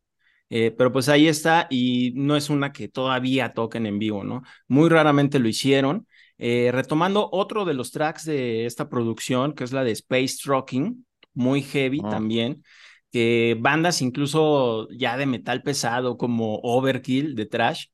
eh, 0.51 0.69
pero 0.69 0.91
pues 0.91 1.09
ahí 1.09 1.27
está 1.27 1.65
y 1.71 2.13
no 2.15 2.35
es 2.37 2.51
una 2.51 2.71
que 2.71 2.87
todavía 2.87 3.53
toquen 3.53 3.87
en 3.87 3.97
vivo, 3.97 4.23
¿no? 4.23 4.43
Muy 4.67 4.89
raramente 4.89 5.39
lo 5.39 5.47
hicieron. 5.47 6.05
Eh, 6.37 6.69
retomando 6.71 7.29
otro 7.31 7.65
de 7.65 7.73
los 7.73 7.91
tracks 7.91 8.25
de 8.25 8.67
esta 8.67 8.89
producción, 8.89 9.53
que 9.53 9.63
es 9.63 9.71
la 9.71 9.83
de 9.83 9.91
Space 9.91 10.37
Trucking, 10.43 11.03
muy 11.33 11.63
heavy 11.63 12.01
ah. 12.03 12.09
también, 12.09 12.63
que 13.11 13.57
bandas 13.59 14.01
incluso 14.01 14.87
ya 14.89 15.17
de 15.17 15.25
metal 15.25 15.63
pesado 15.63 16.17
como 16.17 16.59
Overkill 16.63 17.35
de 17.35 17.45
Trash, 17.45 17.87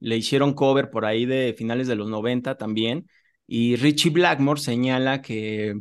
le 0.00 0.16
hicieron 0.16 0.54
cover 0.54 0.90
por 0.90 1.04
ahí 1.04 1.26
de 1.26 1.54
finales 1.56 1.86
de 1.88 1.96
los 1.96 2.08
90 2.08 2.56
también, 2.56 3.08
y 3.46 3.76
Richie 3.76 4.10
Blackmore 4.10 4.60
señala 4.60 5.22
que 5.22 5.80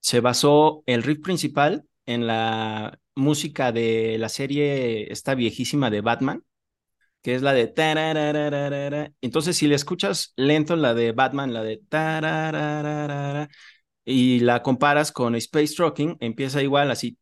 se 0.00 0.20
basó 0.20 0.82
el 0.86 1.02
riff 1.02 1.20
principal 1.22 1.84
en 2.06 2.26
la 2.26 2.98
música 3.14 3.72
de 3.72 4.18
la 4.18 4.28
serie 4.28 5.12
esta 5.12 5.34
viejísima 5.34 5.90
de 5.90 6.00
Batman, 6.00 6.44
que 7.22 7.34
es 7.34 7.42
la 7.42 7.54
de 7.54 7.72
entonces 9.22 9.56
si 9.56 9.66
le 9.66 9.76
escuchas 9.76 10.34
lento 10.36 10.76
la 10.76 10.92
de 10.94 11.12
Batman, 11.12 11.54
la 11.54 11.62
de 11.62 11.80
y 14.04 14.40
la 14.40 14.62
comparas 14.62 15.12
con 15.12 15.34
Space 15.34 15.74
Trucking, 15.74 16.18
empieza 16.20 16.62
igual 16.62 16.90
así 16.90 17.16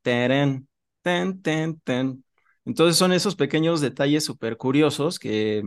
ten, 1.02 1.42
ten, 1.42 1.80
ten. 1.80 2.24
Entonces 2.64 2.96
son 2.96 3.12
esos 3.12 3.36
pequeños 3.36 3.80
detalles 3.80 4.24
súper 4.24 4.56
curiosos 4.56 5.18
que 5.18 5.62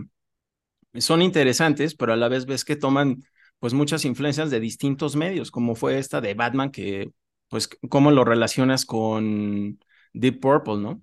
son 0.99 1.21
interesantes, 1.21 1.95
pero 1.95 2.13
a 2.13 2.15
la 2.15 2.27
vez 2.29 2.45
ves 2.45 2.65
que 2.65 2.75
toman 2.75 3.23
pues 3.59 3.73
muchas 3.73 4.05
influencias 4.05 4.49
de 4.51 4.59
distintos 4.59 5.15
medios, 5.15 5.51
como 5.51 5.75
fue 5.75 5.97
esta 5.99 6.21
de 6.21 6.33
Batman, 6.33 6.71
que 6.71 7.11
pues 7.49 7.69
cómo 7.89 8.11
lo 8.11 8.25
relacionas 8.25 8.85
con 8.85 9.79
Deep 10.13 10.39
Purple, 10.39 10.77
¿no? 10.77 11.01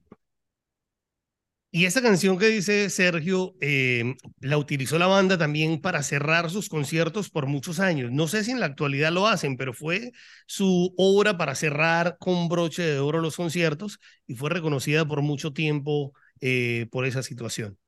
Y 1.75 1.87
esa 1.87 2.03
canción 2.03 2.39
que 2.39 2.49
dice 2.49 2.91
Sergio, 2.91 3.55
em, 3.63 4.17
la 4.41 4.59
utilizó 4.59 4.99
la 4.99 5.07
banda 5.07 5.39
también 5.39 5.81
para 5.81 6.03
cerrar 6.03 6.51
sus 6.51 6.69
conciertos 6.69 7.31
por 7.31 7.47
muchos 7.47 7.81
años. 7.81 8.13
No 8.13 8.29
sé 8.29 8.45
si 8.45 8.51
en 8.51 8.61
la 8.61 8.67
actualidad 8.67 9.11
lo 9.11 9.27
hacen, 9.27 9.57
pero 9.57 9.73
fue 9.73 10.13
su 10.47 10.93
obra 10.99 11.39
para 11.39 11.55
cerrar 11.55 12.19
con 12.21 12.49
broche 12.49 12.83
de 12.83 12.99
oro 13.01 13.21
los 13.23 13.37
conciertos 13.37 13.99
y 14.27 14.35
fue 14.35 14.51
reconocida 14.51 15.07
por 15.07 15.23
mucho 15.23 15.55
tiempo 15.55 16.13
eh, 16.43 16.89
por 16.91 17.07
esa 17.07 17.23
situación. 17.23 17.79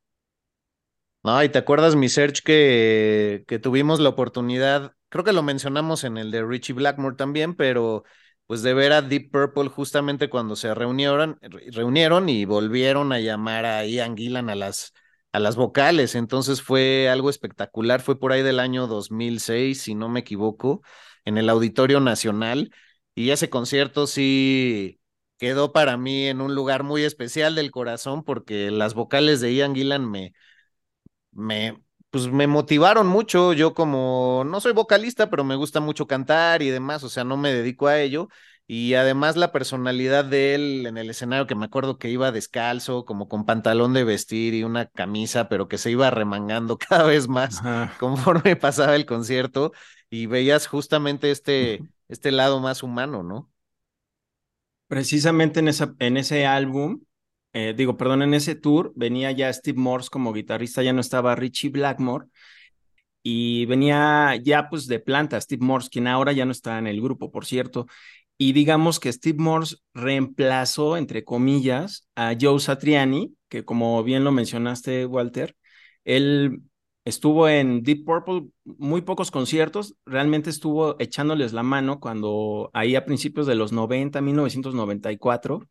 No, 1.23 1.43
y 1.43 1.49
te 1.49 1.59
acuerdas, 1.59 1.97
mi 1.97 2.09
search, 2.11 2.43
que, 2.43 3.45
que 3.49 3.59
tuvimos 3.59 3.99
la 3.99 4.11
oportunidad, 4.11 4.95
creo 5.09 5.25
que 5.25 5.33
lo 5.33 5.43
mencionamos 5.43 6.05
en 6.05 6.19
el 6.19 6.31
de 6.31 6.45
Richie 6.45 6.75
Blackmore 6.75 7.17
también, 7.17 7.55
pero 7.55 8.05
pues 8.47 8.63
de 8.63 8.75
ver 8.75 8.93
a 8.93 9.03
Deep 9.03 9.31
Purple 9.31 9.69
justamente 9.69 10.29
cuando 10.29 10.57
se 10.57 10.75
reunieron, 10.75 11.39
reunieron 11.73 12.29
y 12.29 12.45
volvieron 12.45 13.13
a 13.13 13.21
llamar 13.21 13.65
a 13.65 13.87
Ian 13.87 14.17
Gillan 14.17 14.51
a 14.51 14.55
las, 14.55 14.93
a 15.33 15.39
las 15.41 15.57
vocales. 15.57 16.15
Entonces 16.15 16.63
fue 16.63 17.09
algo 17.09 17.31
espectacular. 17.31 18.03
Fue 18.03 18.19
por 18.19 18.33
ahí 18.33 18.43
del 18.43 18.61
año 18.61 18.87
2006, 18.87 19.83
si 19.83 19.95
no 19.95 20.09
me 20.09 20.21
equivoco, 20.21 20.83
en 21.25 21.39
el 21.39 21.49
Auditorio 21.49 22.01
Nacional. 22.01 22.71
Y 23.15 23.31
ese 23.31 23.49
concierto 23.51 24.07
sí 24.07 25.01
quedó 25.39 25.73
para 25.73 25.97
mí 25.97 26.27
en 26.27 26.41
un 26.41 26.55
lugar 26.55 26.83
muy 26.85 27.05
especial 27.05 27.55
del 27.55 27.71
corazón 27.71 28.25
porque 28.25 28.71
las 28.71 28.95
vocales 28.95 29.41
de 29.41 29.55
Ian 29.55 29.75
Gillan 29.75 30.11
me, 30.11 30.35
me, 31.33 31.83
pues 32.15 32.29
me 32.29 32.47
motivaron 32.47 33.09
mucho. 33.09 33.53
Yo 33.55 33.75
como 33.75 34.45
no 34.47 34.61
soy 34.61 34.73
vocalista, 34.73 35.31
pero 35.31 35.43
me 35.43 35.57
gusta 35.57 35.81
mucho 35.81 36.07
cantar 36.07 36.63
y 36.63 36.71
demás, 36.71 37.03
o 37.03 37.09
sea, 37.09 37.25
no 37.25 37.37
me 37.37 37.53
dedico 37.53 37.89
a 37.89 38.01
ello. 38.01 38.29
Y 38.69 38.95
además 38.95 39.35
la 39.37 39.51
personalidad 39.51 40.25
de 40.25 40.55
él 40.55 40.87
en 40.87 40.97
el 40.97 41.11
escenario, 41.11 41.49
que 41.49 41.57
me 41.57 41.65
acuerdo 41.65 41.99
que 41.99 42.11
iba 42.11 42.31
descalzo, 42.31 43.05
como 43.05 43.27
con 43.27 43.45
pantalón 43.45 43.95
de 43.95 44.05
vestir 44.05 44.55
y 44.55 44.63
una 44.63 44.87
camisa, 44.87 45.49
pero 45.49 45.67
que 45.67 45.77
se 45.77 45.91
iba 45.91 46.09
remangando 46.09 46.79
cada 46.89 47.03
vez 47.03 47.27
más 47.27 47.61
conforme 47.99 48.55
pasaba 48.55 48.95
el 48.95 49.07
concierto 49.07 49.73
y 50.09 50.27
veías 50.27 50.69
justamente 50.69 51.33
este, 51.33 51.83
este 52.07 52.31
lado 52.31 52.61
más 52.61 52.85
humano, 52.85 53.25
¿no? 53.25 53.51
Precisamente 54.87 55.59
en, 55.59 55.67
esa, 55.67 55.97
en 55.99 56.17
ese 56.17 56.47
álbum 56.47 57.01
eh, 57.55 57.75
digo, 57.77 57.97
perdón, 57.97 58.23
en 58.23 58.35
ese 58.35 58.55
tour 58.57 58.93
venía 58.97 59.31
ya 59.33 59.53
Steve 59.53 59.79
Morse 59.79 60.11
como 60.11 60.33
guitarrista, 60.33 60.83
ya 60.83 60.93
no 60.93 61.01
estaba 61.01 61.35
Richie 61.37 61.71
Blackmore, 61.71 62.27
y 63.23 63.67
venía 63.67 64.37
ya 64.37 64.69
pues 64.69 64.87
de 64.87 65.01
planta 65.01 65.41
Steve 65.41 65.65
Morse, 65.65 65.89
quien 65.91 66.07
ahora 66.09 66.33
ya 66.33 66.45
no 66.45 66.53
está 66.53 66.79
en 66.79 66.87
el 66.87 67.01
grupo, 67.01 67.31
por 67.31 67.47
cierto, 67.47 67.87
y 68.37 68.53
digamos 68.53 69.01
que 69.01 69.13
Steve 69.13 69.39
Morse 69.39 69.77
reemplazó, 69.95 70.97
entre 70.97 71.25
comillas, 71.25 72.09
a 72.17 72.35
Joe 72.39 72.61
Satriani, 72.61 73.35
que 73.49 73.65
como 73.65 74.03
bien 74.03 74.25
lo 74.25 74.33
mencionaste, 74.33 75.07
Walter, 75.07 75.57
él 76.05 76.63
estuvo 77.05 77.49
en 77.49 77.83
Deep 77.83 78.05
Purple 78.05 78.49
muy 78.65 79.03
pocos 79.03 79.31
conciertos, 79.31 79.95
realmente 80.05 80.51
estuvo 80.51 80.97
echándoles 80.99 81.53
la 81.53 81.63
mano 81.63 82.01
cuando 82.01 82.71
ahí 82.73 82.97
a 82.97 83.05
principios 83.05 83.47
de 83.47 83.55
los 83.55 83.73
90, 83.73 84.21
1994, 84.21 85.69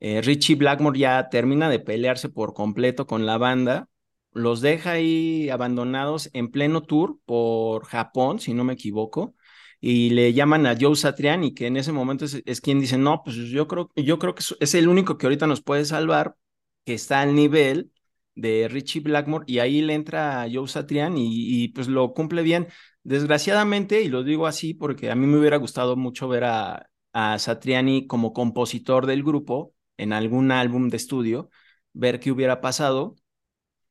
eh, 0.00 0.20
Richie 0.22 0.56
Blackmore 0.56 0.98
ya 0.98 1.28
termina 1.28 1.68
de 1.70 1.80
pelearse 1.80 2.28
por 2.28 2.54
completo 2.54 3.06
con 3.06 3.26
la 3.26 3.38
banda, 3.38 3.88
los 4.32 4.60
deja 4.60 4.92
ahí 4.92 5.48
abandonados 5.50 6.30
en 6.34 6.50
pleno 6.50 6.82
tour 6.82 7.18
por 7.24 7.84
Japón, 7.86 8.38
si 8.38 8.52
no 8.54 8.64
me 8.64 8.74
equivoco, 8.74 9.34
y 9.80 10.10
le 10.10 10.32
llaman 10.34 10.66
a 10.66 10.76
Joe 10.78 10.96
Satriani, 10.96 11.54
que 11.54 11.66
en 11.66 11.76
ese 11.76 11.92
momento 11.92 12.24
es, 12.24 12.60
quien 12.60 12.80
dice, 12.80 12.98
no, 12.98 13.22
pues 13.24 13.36
yo 13.36 13.66
creo, 13.68 13.90
yo 13.96 14.18
creo 14.18 14.34
que 14.34 14.42
es 14.60 14.74
el 14.74 14.88
único 14.88 15.16
que 15.16 15.26
ahorita 15.26 15.46
nos 15.46 15.62
puede 15.62 15.84
salvar, 15.84 16.36
que 16.84 16.94
está 16.94 17.20
al 17.22 17.34
nivel 17.34 17.92
de 18.34 18.68
Richie 18.68 19.00
Blackmore 19.00 19.44
y 19.48 19.60
ahí 19.60 19.80
le 19.82 19.94
entra 19.94 20.46
Joe 20.52 20.68
Satriani 20.68 21.26
y, 21.26 21.64
y, 21.64 21.68
pues 21.68 21.88
lo 21.88 22.12
cumple 22.12 22.42
bien. 22.42 22.68
Desgraciadamente, 23.02 24.02
y 24.02 24.08
lo 24.08 24.24
digo 24.24 24.46
así 24.46 24.74
porque 24.74 25.10
a 25.10 25.14
mí 25.14 25.26
me 25.26 25.38
hubiera 25.38 25.56
gustado 25.56 25.96
mucho 25.96 26.28
ver 26.28 26.44
a, 26.44 26.90
a 27.12 27.38
Satriani 27.38 28.06
como 28.06 28.32
compositor 28.32 29.06
del 29.06 29.22
grupo 29.22 29.74
en 29.96 30.12
algún 30.12 30.52
álbum 30.52 30.88
de 30.88 30.96
estudio, 30.96 31.50
ver 31.92 32.20
qué 32.20 32.30
hubiera 32.30 32.60
pasado, 32.60 33.16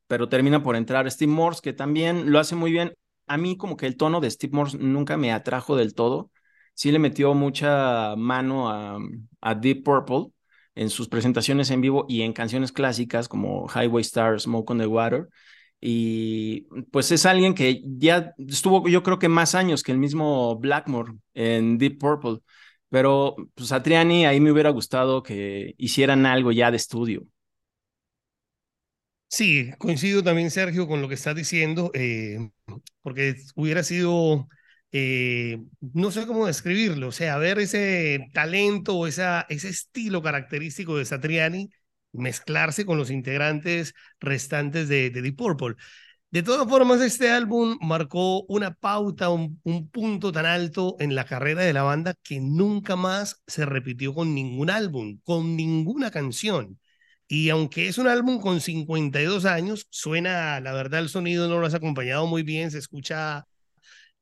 pero 0.07 0.29
termina 0.29 0.63
por 0.63 0.75
entrar 0.75 1.09
Steve 1.11 1.31
Morse, 1.31 1.61
que 1.63 1.73
también 1.73 2.31
lo 2.31 2.39
hace 2.39 2.55
muy 2.55 2.71
bien. 2.71 2.93
A 3.27 3.37
mí 3.37 3.57
como 3.57 3.77
que 3.77 3.87
el 3.87 3.97
tono 3.97 4.21
de 4.21 4.29
Steve 4.29 4.53
Morse 4.55 4.77
nunca 4.77 5.17
me 5.17 5.31
atrajo 5.31 5.75
del 5.75 5.95
todo. 5.95 6.31
Sí 6.73 6.91
le 6.91 6.99
metió 6.99 7.33
mucha 7.33 8.15
mano 8.15 8.69
a, 8.69 9.55
Deep 9.55 9.83
Purple 9.83 10.27
en 10.75 10.89
sus 10.89 11.07
presentaciones 11.07 11.71
en 11.71 11.81
vivo 11.81 12.05
y 12.09 12.21
en 12.21 12.33
canciones 12.33 12.71
clásicas 12.71 13.27
como 13.27 13.67
Highway 13.69 14.01
Star, 14.01 14.39
Smoke 14.39 14.71
on 14.71 14.79
the 14.79 14.87
Water. 14.87 15.29
Y 15.79 16.67
pues 16.91 17.11
es 17.11 17.25
alguien 17.25 17.53
que 17.53 17.81
ya 17.85 18.33
estuvo, 18.37 18.87
yo 18.87 19.03
creo 19.03 19.19
que 19.19 19.29
más 19.29 19.55
años 19.55 19.83
que 19.83 19.91
el 19.91 19.99
mismo 19.99 20.57
Blackmore 20.57 21.13
en 21.33 21.77
Deep 21.77 21.99
Purple. 21.99 22.39
Pero 22.89 23.35
pues 23.55 23.71
a 23.71 23.83
ahí 24.25 24.39
me 24.39 24.51
hubiera 24.51 24.69
gustado 24.69 25.23
que 25.23 25.73
hicieran 25.77 26.25
algo 26.25 26.51
ya 26.51 26.71
de 26.71 26.77
estudio. 26.77 27.27
Sí, 29.27 29.71
coincido 29.79 30.23
también, 30.23 30.49
Sergio, 30.51 30.87
con 30.87 31.01
lo 31.01 31.09
que 31.09 31.15
estás 31.15 31.35
diciendo, 31.35 31.91
eh, 31.93 32.49
porque 33.01 33.35
hubiera 33.55 33.83
sido, 33.83 34.47
eh, 34.91 35.57
no 35.81 36.11
sé 36.11 36.25
cómo 36.25 36.45
describirlo, 36.47 37.09
o 37.09 37.11
sea, 37.11 37.37
ver 37.37 37.59
ese 37.59 38.27
talento 38.33 38.95
o 38.95 39.07
esa, 39.07 39.45
ese 39.49 39.69
estilo 39.69 40.21
característico 40.21 40.97
de 40.97 41.05
Satriani 41.05 41.69
mezclarse 42.13 42.85
con 42.85 42.97
los 42.97 43.11
integrantes 43.11 43.93
restantes 44.21 44.87
de, 44.87 45.09
de 45.09 45.21
Deep 45.21 45.35
Purple. 45.35 45.75
De 46.35 46.43
todas 46.43 46.67
formas, 46.67 46.99
este 46.99 47.29
álbum 47.29 47.77
marcó 47.79 48.43
una 48.49 48.73
pauta, 48.73 49.29
un, 49.29 49.61
un, 49.63 49.89
punto 49.89 50.33
tan 50.33 50.45
alto 50.45 50.97
en 50.99 51.15
la 51.15 51.23
carrera 51.23 51.61
de 51.61 51.71
la 51.71 51.83
banda 51.83 52.13
que 52.23 52.41
nunca 52.41 52.97
más 52.97 53.41
se 53.47 53.65
repitió 53.65 54.13
con 54.13 54.35
ningún 54.35 54.69
álbum, 54.69 55.17
con 55.23 55.55
ninguna 55.55 56.11
canción. 56.11 56.77
Y 57.25 57.49
aunque 57.51 57.87
es 57.87 57.97
un 57.97 58.07
álbum 58.07 58.41
con 58.41 58.59
52 58.59 59.45
años, 59.45 59.87
suena, 59.91 60.59
la 60.59 60.73
verdad, 60.73 60.99
el 60.99 61.07
sonido 61.09 61.47
no 61.47 61.57
lo 61.61 61.67
has 61.67 61.73
acompañado 61.73 62.27
muy 62.27 62.43
bien, 62.43 62.69
se 62.69 62.79
escucha 62.79 63.45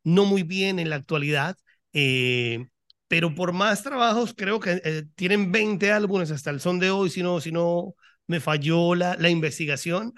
no 0.03 0.26
muy 0.26 0.43
bien 0.43 0.78
en 0.80 0.91
la 0.91 0.97
actualidad, 0.97 1.57
eh, 1.93 2.68
pero 3.07 3.34
por 3.34 3.53
más 3.53 3.82
trabajos, 3.84 4.36
creo 4.38 4.59
que 4.59 4.82
eh, 4.86 5.05
tienen 5.16 5.51
20 5.51 5.91
álbumes 5.91 6.30
hasta 6.30 6.51
el 6.51 6.59
son 6.59 6.80
de 6.80 6.91
hoy, 6.91 7.09
si 7.09 7.24
no, 7.24 7.41
si 7.41 7.51
no 7.51 7.95
me 8.28 8.39
falló 8.39 8.93
la, 8.93 9.16
la 9.18 9.30
investigación. 9.30 10.14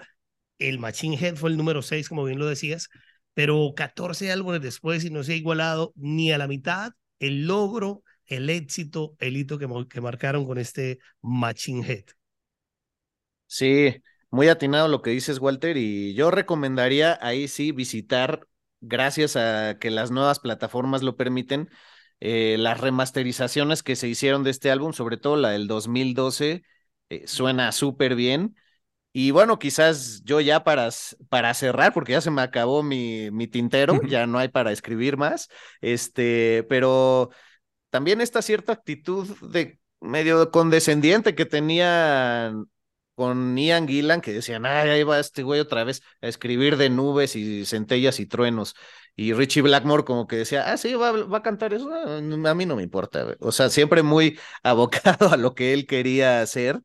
El 0.58 0.78
Machine 0.78 1.16
Head 1.20 1.36
fue 1.36 1.50
el 1.50 1.56
número 1.56 1.82
6, 1.82 2.08
como 2.08 2.24
bien 2.24 2.38
lo 2.38 2.46
decías, 2.46 2.88
pero 3.34 3.72
14 3.76 4.30
álbumes 4.32 4.62
después 4.62 5.04
y 5.04 5.10
no 5.10 5.22
se 5.24 5.32
ha 5.34 5.36
igualado 5.36 5.92
ni 5.96 6.32
a 6.32 6.38
la 6.38 6.48
mitad 6.48 6.92
el 7.20 7.46
logro, 7.46 8.02
el 8.26 8.50
éxito, 8.50 9.16
el 9.20 9.36
hito 9.36 9.58
que, 9.58 9.68
que 9.88 10.00
marcaron 10.00 10.46
con 10.46 10.58
este 10.58 10.98
Machine 11.22 11.86
Head. 11.86 12.04
Sí, 13.46 14.02
muy 14.30 14.48
atinado 14.48 14.88
lo 14.88 15.02
que 15.02 15.10
dices, 15.10 15.38
Walter, 15.38 15.76
y 15.76 16.14
yo 16.14 16.30
recomendaría 16.30 17.18
ahí 17.22 17.48
sí 17.48 17.72
visitar, 17.72 18.46
gracias 18.80 19.36
a 19.36 19.78
que 19.80 19.90
las 19.90 20.10
nuevas 20.10 20.40
plataformas 20.40 21.02
lo 21.02 21.16
permiten, 21.16 21.70
eh, 22.20 22.56
las 22.58 22.80
remasterizaciones 22.80 23.82
que 23.82 23.94
se 23.96 24.08
hicieron 24.08 24.42
de 24.42 24.50
este 24.50 24.70
álbum, 24.70 24.92
sobre 24.92 25.16
todo 25.16 25.36
la 25.36 25.50
del 25.50 25.66
2012, 25.68 26.64
eh, 27.08 27.26
suena 27.28 27.70
súper 27.72 28.16
bien. 28.16 28.56
Y 29.18 29.30
bueno, 29.30 29.58
quizás 29.58 30.20
yo 30.24 30.42
ya 30.42 30.62
para, 30.62 30.90
para 31.30 31.54
cerrar, 31.54 31.94
porque 31.94 32.12
ya 32.12 32.20
se 32.20 32.30
me 32.30 32.42
acabó 32.42 32.82
mi, 32.82 33.30
mi 33.30 33.46
tintero, 33.46 33.98
ya 34.06 34.26
no 34.26 34.38
hay 34.38 34.48
para 34.48 34.72
escribir 34.72 35.16
más, 35.16 35.48
este, 35.80 36.66
pero 36.68 37.30
también 37.88 38.20
esta 38.20 38.42
cierta 38.42 38.72
actitud 38.72 39.26
de 39.40 39.80
medio 40.02 40.50
condescendiente 40.50 41.34
que 41.34 41.46
tenían 41.46 42.66
con 43.14 43.56
Ian 43.56 43.88
Gillan 43.88 44.20
que 44.20 44.34
decían, 44.34 44.66
ay, 44.66 44.90
ahí 44.90 45.02
va 45.02 45.18
este 45.18 45.42
güey 45.42 45.60
otra 45.60 45.84
vez 45.84 46.02
a 46.20 46.28
escribir 46.28 46.76
de 46.76 46.90
nubes 46.90 47.36
y 47.36 47.64
centellas 47.64 48.20
y 48.20 48.26
truenos. 48.26 48.74
Y 49.16 49.32
Richie 49.32 49.62
Blackmore 49.62 50.04
como 50.04 50.26
que 50.26 50.36
decía, 50.36 50.70
ah, 50.70 50.76
sí, 50.76 50.94
va, 50.94 51.12
va 51.12 51.38
a 51.38 51.42
cantar 51.42 51.72
eso, 51.72 51.88
ah, 51.90 52.18
a 52.18 52.54
mí 52.54 52.66
no 52.66 52.76
me 52.76 52.82
importa. 52.82 53.34
O 53.40 53.50
sea, 53.50 53.70
siempre 53.70 54.02
muy 54.02 54.38
abocado 54.62 55.30
a 55.30 55.38
lo 55.38 55.54
que 55.54 55.72
él 55.72 55.86
quería 55.86 56.42
hacer, 56.42 56.82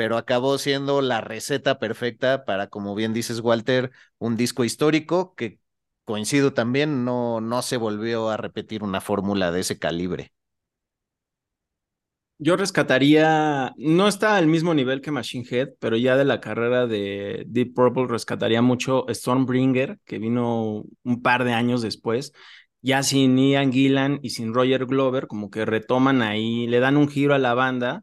pero 0.00 0.16
acabó 0.16 0.56
siendo 0.56 1.02
la 1.02 1.20
receta 1.20 1.78
perfecta 1.78 2.46
para, 2.46 2.68
como 2.68 2.94
bien 2.94 3.12
dices, 3.12 3.40
Walter, 3.40 3.90
un 4.16 4.34
disco 4.34 4.64
histórico 4.64 5.34
que 5.34 5.60
coincido 6.06 6.54
también, 6.54 7.04
no, 7.04 7.42
no 7.42 7.60
se 7.60 7.76
volvió 7.76 8.30
a 8.30 8.38
repetir 8.38 8.82
una 8.82 9.02
fórmula 9.02 9.52
de 9.52 9.60
ese 9.60 9.78
calibre. 9.78 10.32
Yo 12.38 12.56
rescataría, 12.56 13.74
no 13.76 14.08
está 14.08 14.38
al 14.38 14.46
mismo 14.46 14.72
nivel 14.72 15.02
que 15.02 15.10
Machine 15.10 15.44
Head, 15.50 15.74
pero 15.78 15.98
ya 15.98 16.16
de 16.16 16.24
la 16.24 16.40
carrera 16.40 16.86
de 16.86 17.44
Deep 17.46 17.74
Purple 17.74 18.06
rescataría 18.06 18.62
mucho 18.62 19.04
Stormbringer, 19.10 19.98
que 20.06 20.18
vino 20.18 20.84
un 21.04 21.22
par 21.22 21.44
de 21.44 21.52
años 21.52 21.82
después, 21.82 22.32
ya 22.80 23.02
sin 23.02 23.36
Ian 23.36 23.70
Gillan 23.70 24.18
y 24.22 24.30
sin 24.30 24.54
Roger 24.54 24.86
Glover, 24.86 25.26
como 25.26 25.50
que 25.50 25.66
retoman 25.66 26.22
ahí, 26.22 26.66
le 26.68 26.80
dan 26.80 26.96
un 26.96 27.06
giro 27.10 27.34
a 27.34 27.38
la 27.38 27.52
banda, 27.52 28.02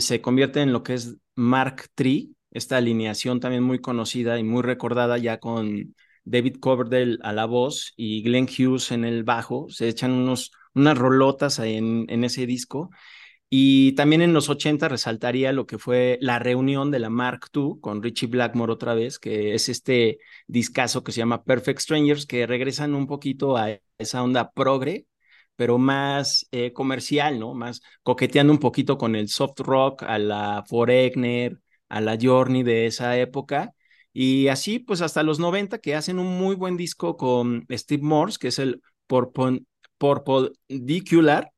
se 0.00 0.20
convierte 0.20 0.60
en 0.60 0.72
lo 0.72 0.82
que 0.82 0.94
es 0.94 1.16
Mark 1.34 1.86
III, 1.96 2.34
esta 2.50 2.76
alineación 2.76 3.40
también 3.40 3.62
muy 3.62 3.80
conocida 3.80 4.38
y 4.38 4.42
muy 4.42 4.62
recordada 4.62 5.18
ya 5.18 5.38
con 5.38 5.94
David 6.24 6.56
Coverdale 6.60 7.18
a 7.22 7.32
la 7.32 7.46
voz 7.46 7.92
y 7.96 8.22
Glenn 8.22 8.46
Hughes 8.46 8.90
en 8.92 9.04
el 9.04 9.24
bajo, 9.24 9.68
se 9.70 9.88
echan 9.88 10.12
unos, 10.12 10.52
unas 10.74 10.98
rolotas 10.98 11.58
en, 11.58 12.06
en 12.08 12.24
ese 12.24 12.46
disco. 12.46 12.90
Y 13.52 13.92
también 13.92 14.22
en 14.22 14.32
los 14.32 14.48
80 14.48 14.88
resaltaría 14.88 15.52
lo 15.52 15.66
que 15.66 15.78
fue 15.78 16.18
la 16.20 16.38
reunión 16.38 16.92
de 16.92 17.00
la 17.00 17.10
Mark 17.10 17.48
II 17.52 17.80
con 17.80 18.00
Richie 18.00 18.28
Blackmore 18.28 18.72
otra 18.72 18.94
vez, 18.94 19.18
que 19.18 19.54
es 19.54 19.68
este 19.68 20.18
discazo 20.46 21.02
que 21.02 21.10
se 21.10 21.18
llama 21.18 21.42
Perfect 21.42 21.80
Strangers, 21.80 22.26
que 22.26 22.46
regresan 22.46 22.94
un 22.94 23.08
poquito 23.08 23.56
a 23.56 23.76
esa 23.98 24.22
onda 24.22 24.52
progre, 24.52 25.06
pero 25.60 25.76
más 25.76 26.48
eh, 26.52 26.72
comercial, 26.72 27.38
¿no? 27.38 27.52
Más 27.52 27.82
coqueteando 28.02 28.50
un 28.50 28.58
poquito 28.60 28.96
con 28.96 29.14
el 29.14 29.28
soft 29.28 29.60
rock, 29.60 30.04
a 30.04 30.18
la 30.18 30.64
Foreigner, 30.66 31.60
a 31.90 32.00
la 32.00 32.16
Journey 32.18 32.62
de 32.62 32.86
esa 32.86 33.18
época. 33.18 33.74
Y 34.10 34.48
así, 34.48 34.78
pues 34.78 35.02
hasta 35.02 35.22
los 35.22 35.38
90, 35.38 35.76
que 35.78 35.94
hacen 35.94 36.18
un 36.18 36.28
muy 36.38 36.54
buen 36.54 36.78
disco 36.78 37.18
con 37.18 37.66
Steve 37.70 38.02
Morse, 38.02 38.38
que 38.40 38.48
es 38.48 38.58
el 38.58 38.80
Dicular 40.68 41.52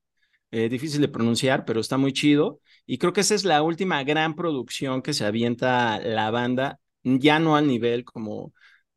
eh, 0.51 0.69
difícil 0.69 1.01
de 1.01 1.09
pronunciar, 1.09 1.65
pero 1.65 1.81
está 1.81 1.97
muy 1.97 2.13
chido. 2.13 2.59
Y 2.87 2.99
creo 2.99 3.13
que 3.13 3.21
esa 3.21 3.37
es 3.37 3.45
la 3.45 3.63
última 3.63 4.03
gran 4.03 4.35
producción 4.35 5.01
que 5.03 5.13
se 5.15 5.25
avienta 5.25 6.01
la 6.01 6.33
banda, 6.33 6.81
ya 7.05 7.39
no 7.39 7.55
al 7.55 7.69
nivel 7.69 8.05
como 8.05 8.53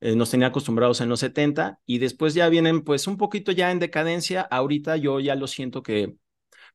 eh, 0.05 0.15
nos 0.15 0.29
tenía 0.29 0.47
acostumbrados 0.47 1.01
en 1.01 1.09
los 1.09 1.19
70, 1.21 1.79
y 1.85 1.97
después 1.97 2.35
ya 2.35 2.47
vienen 2.49 2.83
pues 2.83 3.07
un 3.07 3.17
poquito 3.17 3.51
ya 3.51 3.71
en 3.71 3.79
decadencia. 3.79 4.41
Ahorita 4.41 4.97
yo 4.97 5.19
ya 5.19 5.33
lo 5.35 5.47
siento 5.47 5.81
que 5.81 6.15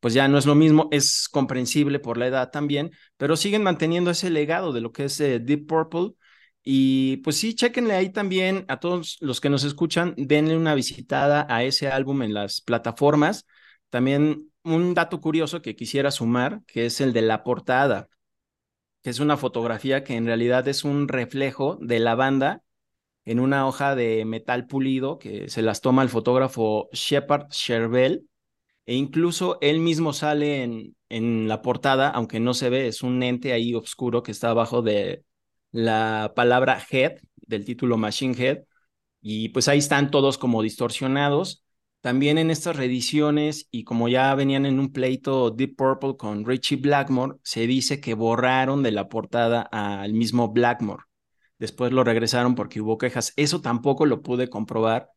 pues 0.01 0.15
ya 0.15 0.29
no 0.29 0.39
es 0.39 0.47
lo 0.47 0.55
mismo, 0.57 0.89
es 0.93 1.29
comprensible 1.29 2.01
por 2.01 2.19
la 2.19 2.27
edad 2.27 2.51
también, 2.51 2.91
pero 3.17 3.37
siguen 3.37 3.63
manteniendo 3.63 4.11
ese 4.11 4.31
legado 4.31 4.73
de 4.73 4.81
lo 4.81 4.93
que 4.93 5.05
es 5.05 5.21
eh, 5.21 5.39
Deep 5.41 5.67
Purple. 5.67 6.15
Y 6.65 7.19
pues 7.19 7.37
sí, 7.37 7.55
chequenle 7.55 7.95
ahí 7.95 8.11
también 8.11 8.65
a 8.69 8.81
todos 8.81 9.17
los 9.21 9.41
que 9.41 9.51
nos 9.51 9.65
escuchan, 9.65 10.15
denle 10.17 10.57
una 10.57 10.75
visitada 10.75 11.47
a 11.49 11.63
ese 11.65 11.89
álbum 11.89 12.23
en 12.23 12.35
las 12.35 12.61
plataformas. 12.61 13.47
También 13.91 14.51
un 14.65 14.95
dato 14.95 15.21
curioso 15.21 15.63
que 15.63 15.77
quisiera 15.77 16.11
sumar, 16.11 16.63
que 16.67 16.87
es 16.87 17.01
el 17.01 17.13
de 17.13 17.23
la 17.23 17.45
portada, 17.45 18.09
que 19.03 19.11
es 19.11 19.21
una 19.21 19.37
fotografía 19.37 20.03
que 20.05 20.17
en 20.17 20.27
realidad 20.27 20.67
es 20.69 20.85
un 20.85 21.09
reflejo 21.09 21.79
de 21.81 22.01
la 22.01 22.15
banda 22.17 22.63
en 23.25 23.41
una 23.41 23.67
hoja 23.67 23.95
de 23.95 24.25
metal 24.25 24.67
pulido 24.67 25.19
que 25.19 25.49
se 25.49 25.63
las 25.63 25.81
toma 25.81 26.03
el 26.03 26.09
fotógrafo 26.09 26.89
Shepard 26.93 27.49
Shervell 27.51 28.27
e 28.87 28.95
incluso 28.95 29.59
él 29.61 29.81
mismo 29.81 30.13
sale 30.13 30.63
en, 30.63 30.97
en 31.09 31.49
la 31.49 31.63
portada, 31.63 32.09
aunque 32.11 32.41
no 32.41 32.55
se 32.55 32.71
ve, 32.71 32.89
es 32.89 33.03
un 33.03 33.23
ente 33.23 33.53
ahí 33.53 33.75
oscuro 33.75 34.23
que 34.23 34.33
está 34.33 34.51
abajo 34.51 34.83
de 34.83 35.25
la 35.71 36.33
palabra 36.35 36.83
head, 36.91 37.19
del 37.37 37.65
título 37.65 37.97
Machine 37.99 38.35
Head, 38.37 38.65
y 39.21 39.51
pues 39.51 39.69
ahí 39.69 39.79
están 39.79 40.11
todos 40.11 40.39
como 40.39 40.63
distorsionados 40.63 41.65
también 42.01 42.39
en 42.39 42.51
estas 42.51 42.77
reediciones, 42.77 43.69
y 43.71 43.85
como 43.85 44.09
ya 44.09 44.35
venían 44.35 44.65
en 44.67 44.81
un 44.81 44.93
pleito 44.93 45.51
Deep 45.51 45.77
Purple 45.77 46.17
con 46.17 46.47
Richie 46.47 46.77
Blackmore, 46.77 47.37
se 47.43 47.67
dice 47.67 48.01
que 48.01 48.15
borraron 48.15 48.83
de 48.83 48.91
la 48.91 49.09
portada 49.09 49.63
al 49.63 50.15
mismo 50.15 50.49
Blackmore. 50.49 51.05
Después 51.61 51.93
lo 51.93 52.05
regresaron 52.05 52.57
porque 52.57 52.83
hubo 52.83 52.99
quejas. 52.99 53.35
Eso 53.37 53.63
tampoco 53.63 54.07
lo 54.07 54.23
pude 54.23 54.51
comprobar. 54.51 55.11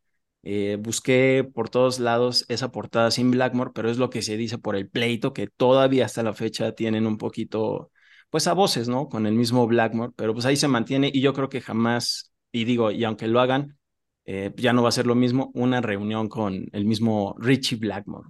Eh, 0.44 0.78
busqué 0.80 1.50
por 1.56 1.70
todos 1.70 2.00
lados 2.00 2.46
esa 2.50 2.72
portada 2.72 3.12
sin 3.12 3.32
Blackmore, 3.32 3.72
pero 3.74 3.90
es 3.90 3.98
lo 3.98 4.12
que 4.12 4.22
se 4.22 4.38
dice 4.38 4.60
por 4.60 4.76
el 4.76 4.90
pleito, 4.90 5.34
que 5.34 5.48
todavía 5.48 6.06
hasta 6.06 6.24
la 6.24 6.34
fecha 6.34 6.74
tienen 6.76 7.08
un 7.08 7.18
poquito, 7.18 7.92
pues 8.30 8.48
a 8.48 8.54
voces, 8.54 8.90
¿no? 8.90 9.10
Con 9.10 9.26
el 9.26 9.36
mismo 9.36 9.66
Blackmore, 9.68 10.14
pero 10.18 10.34
pues 10.34 10.46
ahí 10.46 10.58
se 10.58 10.68
mantiene 10.68 11.10
y 11.14 11.22
yo 11.22 11.34
creo 11.34 11.50
que 11.50 11.62
jamás, 11.62 12.34
y 12.52 12.66
digo, 12.66 12.92
y 12.92 13.04
aunque 13.06 13.28
lo 13.28 13.40
hagan, 13.42 13.78
eh, 14.26 14.54
ya 14.58 14.74
no 14.74 14.84
va 14.84 14.90
a 14.90 14.92
ser 14.92 15.08
lo 15.08 15.16
mismo 15.16 15.52
una 15.54 15.82
reunión 15.82 16.30
con 16.30 16.66
el 16.74 16.86
mismo 16.86 17.36
Richie 17.40 17.78
Blackmore. 17.78 18.30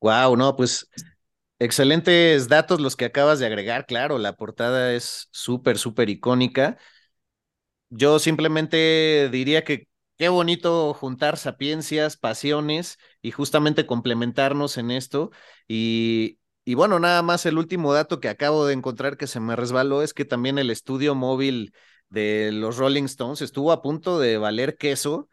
Wow, 0.00 0.36
no, 0.36 0.56
pues 0.56 0.86
excelentes 1.64 2.48
datos 2.48 2.80
los 2.80 2.96
que 2.96 3.04
acabas 3.06 3.38
de 3.38 3.46
agregar, 3.46 3.86
claro, 3.86 4.18
la 4.18 4.36
portada 4.36 4.92
es 4.94 5.28
súper, 5.32 5.78
súper 5.78 6.10
icónica. 6.10 6.78
Yo 7.90 8.18
simplemente 8.18 9.28
diría 9.30 9.64
que 9.64 9.88
qué 10.18 10.28
bonito 10.28 10.94
juntar 10.94 11.36
sapiencias, 11.36 12.16
pasiones 12.16 12.98
y 13.20 13.32
justamente 13.32 13.86
complementarnos 13.86 14.78
en 14.78 14.90
esto. 14.90 15.30
Y, 15.68 16.38
y 16.64 16.74
bueno, 16.74 16.98
nada 16.98 17.22
más 17.22 17.44
el 17.46 17.58
último 17.58 17.92
dato 17.92 18.18
que 18.20 18.28
acabo 18.28 18.66
de 18.66 18.72
encontrar 18.74 19.16
que 19.18 19.26
se 19.26 19.40
me 19.40 19.56
resbaló 19.56 20.02
es 20.02 20.14
que 20.14 20.24
también 20.24 20.58
el 20.58 20.70
estudio 20.70 21.14
móvil 21.14 21.74
de 22.08 22.50
los 22.52 22.76
Rolling 22.78 23.04
Stones 23.04 23.42
estuvo 23.42 23.72
a 23.72 23.82
punto 23.82 24.18
de 24.18 24.38
valer 24.38 24.76
queso 24.78 25.28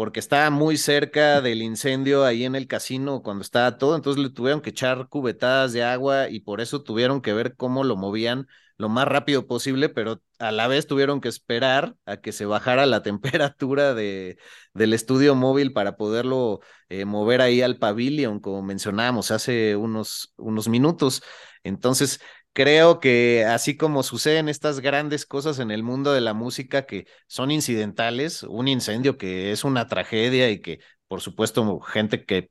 porque 0.00 0.18
estaba 0.18 0.48
muy 0.48 0.78
cerca 0.78 1.42
del 1.42 1.60
incendio 1.60 2.24
ahí 2.24 2.46
en 2.46 2.54
el 2.54 2.66
casino 2.66 3.22
cuando 3.22 3.42
estaba 3.42 3.76
todo, 3.76 3.94
entonces 3.96 4.22
le 4.22 4.30
tuvieron 4.30 4.62
que 4.62 4.70
echar 4.70 5.08
cubetadas 5.10 5.74
de 5.74 5.84
agua 5.84 6.30
y 6.30 6.40
por 6.40 6.62
eso 6.62 6.82
tuvieron 6.82 7.20
que 7.20 7.34
ver 7.34 7.54
cómo 7.54 7.84
lo 7.84 7.96
movían 7.96 8.46
lo 8.78 8.88
más 8.88 9.06
rápido 9.06 9.46
posible, 9.46 9.90
pero 9.90 10.22
a 10.38 10.52
la 10.52 10.68
vez 10.68 10.86
tuvieron 10.86 11.20
que 11.20 11.28
esperar 11.28 11.96
a 12.06 12.16
que 12.16 12.32
se 12.32 12.46
bajara 12.46 12.86
la 12.86 13.02
temperatura 13.42 13.92
de, 13.92 14.38
del 14.72 14.94
estudio 14.94 15.34
móvil 15.34 15.74
para 15.74 15.98
poderlo 15.98 16.60
eh, 16.88 17.04
mover 17.04 17.42
ahí 17.42 17.60
al 17.60 17.76
pavilion, 17.76 18.40
como 18.40 18.62
mencionábamos 18.62 19.30
hace 19.30 19.76
unos, 19.76 20.32
unos 20.38 20.68
minutos. 20.68 21.22
Entonces, 21.62 22.22
creo 22.52 23.00
que 23.00 23.44
así 23.44 23.76
como 23.76 24.02
suceden 24.02 24.48
estas 24.48 24.80
grandes 24.80 25.26
cosas 25.26 25.58
en 25.58 25.70
el 25.70 25.82
mundo 25.82 26.12
de 26.12 26.20
la 26.20 26.34
música 26.34 26.86
que 26.86 27.06
son 27.26 27.50
incidentales, 27.50 28.42
un 28.42 28.68
incendio 28.68 29.16
que 29.18 29.52
es 29.52 29.64
una 29.64 29.86
tragedia 29.86 30.50
y 30.50 30.60
que, 30.60 30.80
por 31.08 31.20
supuesto, 31.20 31.80
gente 31.80 32.24
que, 32.24 32.48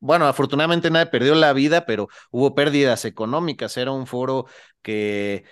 bueno, 0.00 0.26
afortunadamente 0.26 0.90
nadie 0.90 1.06
perdió 1.06 1.34
la 1.34 1.52
vida, 1.52 1.86
pero 1.86 2.08
hubo 2.30 2.54
pérdidas 2.54 3.04
económicas, 3.04 3.76
era 3.76 3.92
un 3.92 4.06
foro 4.06 4.46
que 4.82 5.44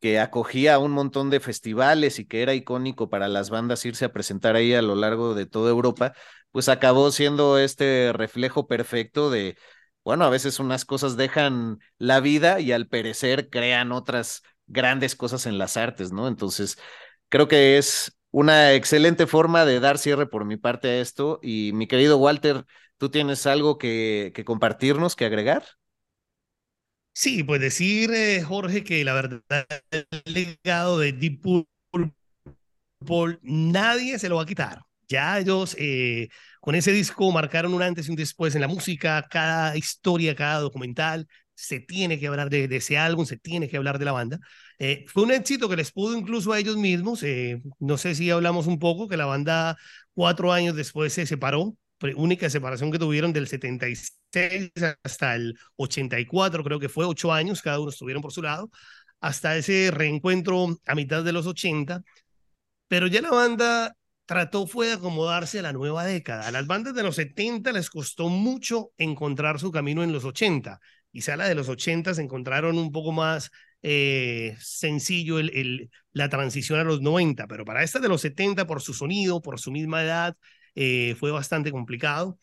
que 0.00 0.18
acogía 0.20 0.78
un 0.78 0.92
montón 0.92 1.30
de 1.30 1.40
festivales 1.40 2.18
y 2.18 2.26
que 2.26 2.42
era 2.42 2.54
icónico 2.54 3.08
para 3.08 3.26
las 3.28 3.48
bandas 3.50 3.84
irse 3.86 4.04
a 4.04 4.12
presentar 4.12 4.54
ahí 4.54 4.74
a 4.74 4.82
lo 4.82 4.94
largo 4.96 5.34
de 5.34 5.46
toda 5.46 5.70
Europa, 5.70 6.12
pues 6.50 6.68
acabó 6.68 7.10
siendo 7.10 7.58
este 7.58 8.12
reflejo 8.12 8.66
perfecto 8.66 9.30
de 9.30 9.56
bueno, 10.04 10.24
a 10.24 10.30
veces 10.30 10.60
unas 10.60 10.84
cosas 10.84 11.16
dejan 11.16 11.80
la 11.98 12.20
vida 12.20 12.60
y 12.60 12.72
al 12.72 12.86
perecer 12.88 13.50
crean 13.50 13.92
otras 13.92 14.42
grandes 14.66 15.16
cosas 15.16 15.46
en 15.46 15.58
las 15.58 15.76
artes, 15.76 16.12
¿no? 16.12 16.28
Entonces, 16.28 16.78
creo 17.28 17.48
que 17.48 17.78
es 17.78 18.16
una 18.30 18.74
excelente 18.74 19.26
forma 19.26 19.64
de 19.64 19.80
dar 19.80 19.96
cierre 19.98 20.26
por 20.26 20.44
mi 20.44 20.56
parte 20.56 20.88
a 20.88 21.00
esto. 21.00 21.38
Y 21.42 21.72
mi 21.72 21.86
querido 21.86 22.18
Walter, 22.18 22.64
¿tú 22.98 23.10
tienes 23.10 23.46
algo 23.46 23.78
que, 23.78 24.32
compartirnos, 24.44 25.16
que 25.16 25.24
agregar? 25.24 25.64
Sí, 27.12 27.44
pues 27.44 27.60
decir, 27.60 28.10
eh, 28.12 28.42
Jorge, 28.42 28.82
que 28.82 29.04
la 29.04 29.14
verdad, 29.14 29.66
el 29.90 30.06
legado 30.24 30.98
de 30.98 31.12
Deep 31.12 31.40
Purple, 31.40 33.38
nadie 33.42 34.18
se 34.18 34.28
lo 34.28 34.36
va 34.36 34.42
a 34.42 34.46
quitar. 34.46 34.82
Ya 35.08 35.38
ellos 35.38 35.76
eh, 35.78 36.28
con 36.64 36.74
ese 36.74 36.92
disco 36.92 37.30
marcaron 37.30 37.74
un 37.74 37.82
antes 37.82 38.08
y 38.08 38.10
un 38.10 38.16
después 38.16 38.54
en 38.54 38.62
la 38.62 38.68
música, 38.68 39.26
cada 39.30 39.76
historia, 39.76 40.34
cada 40.34 40.60
documental, 40.60 41.28
se 41.54 41.78
tiene 41.78 42.18
que 42.18 42.26
hablar 42.26 42.48
de, 42.48 42.64
ese 42.74 42.96
álbum, 42.96 43.26
se 43.26 43.36
tiene 43.36 43.68
que 43.68 43.76
hablar 43.76 43.98
de 43.98 44.06
la 44.06 44.12
banda. 44.12 44.38
Eh, 44.78 45.04
fue 45.08 45.24
un 45.24 45.32
éxito 45.32 45.68
que 45.68 45.76
les 45.76 45.92
pudo 45.92 46.16
incluso 46.16 46.54
a 46.54 46.58
ellos 46.58 46.78
mismos, 46.78 47.22
eh, 47.22 47.60
no 47.80 47.98
sé 47.98 48.14
si 48.14 48.30
hablamos 48.30 48.66
un 48.66 48.78
poco, 48.78 49.08
que 49.08 49.18
la 49.18 49.26
banda 49.26 49.76
cuatro 50.14 50.54
años 50.54 50.74
después 50.74 51.12
se 51.12 51.26
separó, 51.26 51.76
única 52.16 52.48
separación 52.48 52.90
que 52.90 52.98
tuvieron 52.98 53.34
del 53.34 53.46
76 53.46 54.72
hasta 55.02 55.34
el 55.34 55.58
84, 55.76 56.64
creo 56.64 56.80
que 56.80 56.88
fue 56.88 57.04
ocho 57.04 57.30
años, 57.30 57.60
cada 57.60 57.78
uno 57.78 57.90
estuvieron 57.90 58.22
por 58.22 58.32
su 58.32 58.40
lado, 58.40 58.70
hasta 59.20 59.54
ese 59.54 59.90
reencuentro 59.90 60.78
a 60.86 60.94
mitad 60.94 61.22
de 61.22 61.32
los 61.32 61.46
80, 61.46 62.02
pero 62.88 63.06
ya 63.06 63.20
la 63.20 63.32
banda 63.32 63.94
trató 64.26 64.66
fue 64.66 64.88
de 64.88 64.94
acomodarse 64.94 65.58
a 65.58 65.62
la 65.62 65.72
nueva 65.72 66.04
década. 66.04 66.48
A 66.48 66.50
las 66.50 66.66
bandas 66.66 66.94
de 66.94 67.02
los 67.02 67.16
70 67.16 67.72
les 67.72 67.90
costó 67.90 68.28
mucho 68.28 68.92
encontrar 68.96 69.58
su 69.60 69.70
camino 69.70 70.02
en 70.02 70.12
los 70.12 70.24
80. 70.24 70.80
Quizá 71.12 71.36
la 71.36 71.48
de 71.48 71.54
los 71.54 71.68
80 71.68 72.14
se 72.14 72.22
encontraron 72.22 72.78
un 72.78 72.90
poco 72.90 73.12
más 73.12 73.50
eh, 73.82 74.56
sencillo 74.60 75.38
la 76.12 76.28
transición 76.28 76.80
a 76.80 76.84
los 76.84 77.02
90, 77.02 77.46
pero 77.46 77.64
para 77.64 77.82
esta 77.82 78.00
de 78.00 78.08
los 78.08 78.22
70, 78.22 78.66
por 78.66 78.80
su 78.80 78.94
sonido, 78.94 79.42
por 79.42 79.60
su 79.60 79.70
misma 79.70 80.02
edad, 80.02 80.36
eh, 80.74 81.14
fue 81.18 81.30
bastante 81.30 81.70
complicado. 81.70 82.38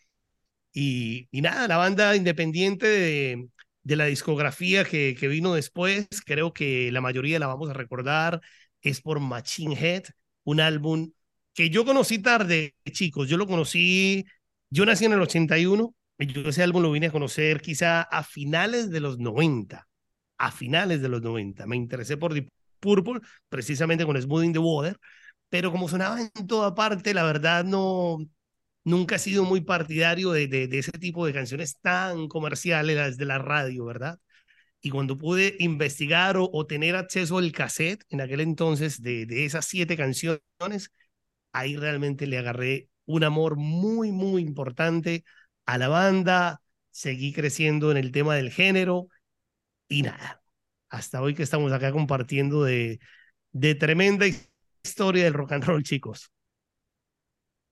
Y, 0.74 1.28
nada, 1.34 1.68
la 1.68 1.78
banda 1.78 2.16
independiente 2.16 2.88
de, 2.88 3.50
la 3.84 4.06
discografía 4.06 4.86
que 4.86 5.28
vino 5.28 5.54
después, 5.54 6.08
creo 6.26 6.54
que 6.54 6.92
la 6.92 7.02
mayoría 7.02 7.40
la 7.40 7.48
vamos 7.48 7.70
a 7.70 7.74
recordar, 7.74 8.42
es 8.82 9.02
por 9.02 9.20
Machine 9.20 9.76
Head, 9.76 10.04
un 10.44 10.60
álbum 10.60 11.12
que 11.54 11.70
yo 11.70 11.86
conocí 11.86 12.20
tarde, 12.20 12.76
chicos. 12.92 13.28
Yo 13.30 13.38
lo 13.38 13.48
conocí, 13.48 14.26
yo 14.70 14.86
nací 14.86 15.06
en 15.06 15.14
el 15.14 15.22
81, 15.22 15.96
y 16.20 16.28
yo 16.28 16.42
ese 16.50 16.64
álbum 16.64 16.84
lo 16.84 16.92
vine 16.92 17.08
a 17.08 17.12
conocer 17.12 17.62
quizá 17.62 18.02
a 18.04 18.24
finales 18.24 18.90
de 18.92 19.00
los 19.00 19.20
90. 19.20 19.88
A 20.38 20.52
finales 20.52 21.02
de 21.02 21.10
los 21.10 21.22
90. 21.22 21.66
Me 21.68 21.76
interesé 21.76 22.18
por 22.18 22.34
Deep 22.34 22.50
Purple, 22.80 23.22
precisamente 23.50 24.06
con 24.06 24.22
Smooth 24.22 24.44
in 24.44 24.54
the 24.54 24.60
Water, 24.60 24.98
pero 25.50 25.72
como 25.72 25.90
sonaba 25.90 26.20
en 26.22 26.48
toda 26.48 26.76
parte, 26.76 27.14
la 27.14 27.24
verdad 27.24 27.64
no, 27.64 28.20
nunca 28.84 29.16
he 29.16 29.20
sido 29.20 29.46
muy 29.46 29.62
partidario 29.62 30.32
de, 30.32 30.48
de, 30.48 30.80
ese 30.80 30.92
tipo 30.94 31.26
de 31.26 31.34
canciones 31.34 31.78
tan 31.82 32.28
comerciales, 32.28 32.96
las 32.96 33.18
de 33.18 33.26
la 33.26 33.38
radio, 33.40 33.86
¿verdad? 33.86 34.20
Y 34.82 34.90
cuando 34.90 35.18
pude 35.18 35.56
investigar 35.60 36.38
o, 36.38 36.50
o 36.52 36.66
tener 36.68 36.96
acceso 36.96 37.38
al 37.38 37.52
cassette 37.52 38.04
en 38.10 38.22
aquel 38.22 38.42
entonces 38.42 39.02
de, 39.02 39.26
de 39.26 39.46
esas 39.46 39.66
siete 39.66 39.98
canciones, 39.98 40.92
ahí 41.52 41.76
realmente 41.78 42.28
le 42.28 42.38
agarré 42.38 42.90
un 43.06 43.24
amor 43.24 43.56
muy, 43.58 44.12
muy 44.12 44.42
importante 44.42 45.24
a 45.66 45.78
la 45.78 45.88
banda, 45.88 46.62
seguí 46.92 47.34
creciendo 47.34 47.92
en 47.92 47.98
el 47.98 48.12
tema 48.12 48.36
del 48.36 48.52
género 48.52 49.08
y 49.88 50.04
nada, 50.04 50.42
hasta 50.90 51.22
hoy 51.22 51.34
que 51.36 51.44
estamos 51.44 51.72
acá 51.72 51.92
compartiendo 51.92 52.64
de, 52.64 53.00
de 53.52 53.76
tremenda 53.76 54.26
historia 54.84 55.24
del 55.24 55.34
rock 55.34 55.54
and 55.54 55.64
roll, 55.66 55.84
chicos. 55.84 56.32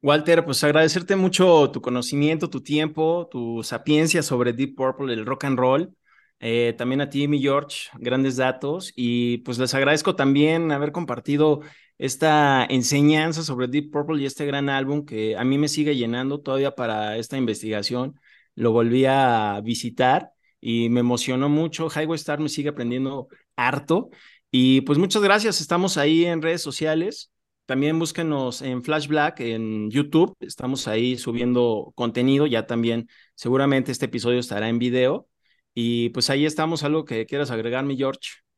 Walter, 0.02 0.46
pues 0.46 0.64
agradecerte 0.64 1.16
mucho 1.18 1.70
tu 1.72 1.82
conocimiento, 1.82 2.50
tu 2.50 2.62
tiempo, 2.62 3.28
tu 3.30 3.64
sapiencia 3.64 4.24
sobre 4.24 4.54
Deep 4.54 4.76
Purple, 4.76 5.14
el 5.14 5.26
rock 5.26 5.44
and 5.44 5.60
roll. 5.60 5.94
Eh, 6.40 6.74
también 6.78 7.02
a 7.02 7.10
ti, 7.10 7.28
mi 7.28 7.42
George, 7.42 7.90
grandes 7.96 8.38
datos. 8.38 8.94
Y 8.96 9.40
pues 9.40 9.58
les 9.60 9.74
agradezco 9.74 10.16
también 10.16 10.72
haber 10.72 10.94
compartido 10.94 11.62
esta 12.00 12.66
enseñanza 12.70 13.44
sobre 13.44 13.68
Deep 13.68 13.92
Purple 13.92 14.22
y 14.22 14.26
este 14.26 14.46
gran 14.46 14.70
álbum 14.70 15.06
que 15.06 15.38
a 15.38 15.44
mí 15.44 15.58
me 15.58 15.68
sigue 15.68 15.96
llenando 15.96 16.42
todavía 16.42 16.74
para 16.76 17.18
esta 17.18 17.38
investigación. 17.38 18.20
Lo 18.56 18.72
volví 18.72 19.06
a 19.06 19.62
visitar 19.64 20.32
y 20.62 20.90
me 20.90 21.02
emocionó 21.02 21.50
mucho. 21.50 21.90
Highway 21.90 22.16
Star 22.16 22.40
me 22.40 22.50
sigue 22.50 22.70
aprendiendo 22.70 23.28
harto. 23.56 24.10
Y 24.52 24.82
pues 24.82 24.98
muchas 24.98 25.22
gracias. 25.22 25.62
Estamos 25.62 25.98
ahí 25.98 26.26
en 26.26 26.42
redes 26.42 26.62
sociales. 26.62 27.32
También 27.66 28.00
búsquenos 28.00 28.62
en 28.62 28.82
Flash 28.84 29.08
Black 29.08 29.42
en 29.42 29.92
YouTube. 29.92 30.36
Estamos 30.40 30.88
ahí 30.88 31.18
subiendo 31.18 31.92
contenido. 31.96 32.48
Ya 32.48 32.66
también 32.66 33.08
seguramente 33.36 33.92
este 33.92 34.06
episodio 34.06 34.40
estará 34.40 34.70
en 34.70 34.80
video. 34.80 35.28
Y 35.74 36.10
pues 36.10 36.30
ahí 36.30 36.46
estamos. 36.46 36.84
¿Algo 36.84 37.06
que 37.06 37.26
quieras 37.26 37.52
agregar, 37.52 37.86
mi 37.86 37.98
George? 37.98 38.49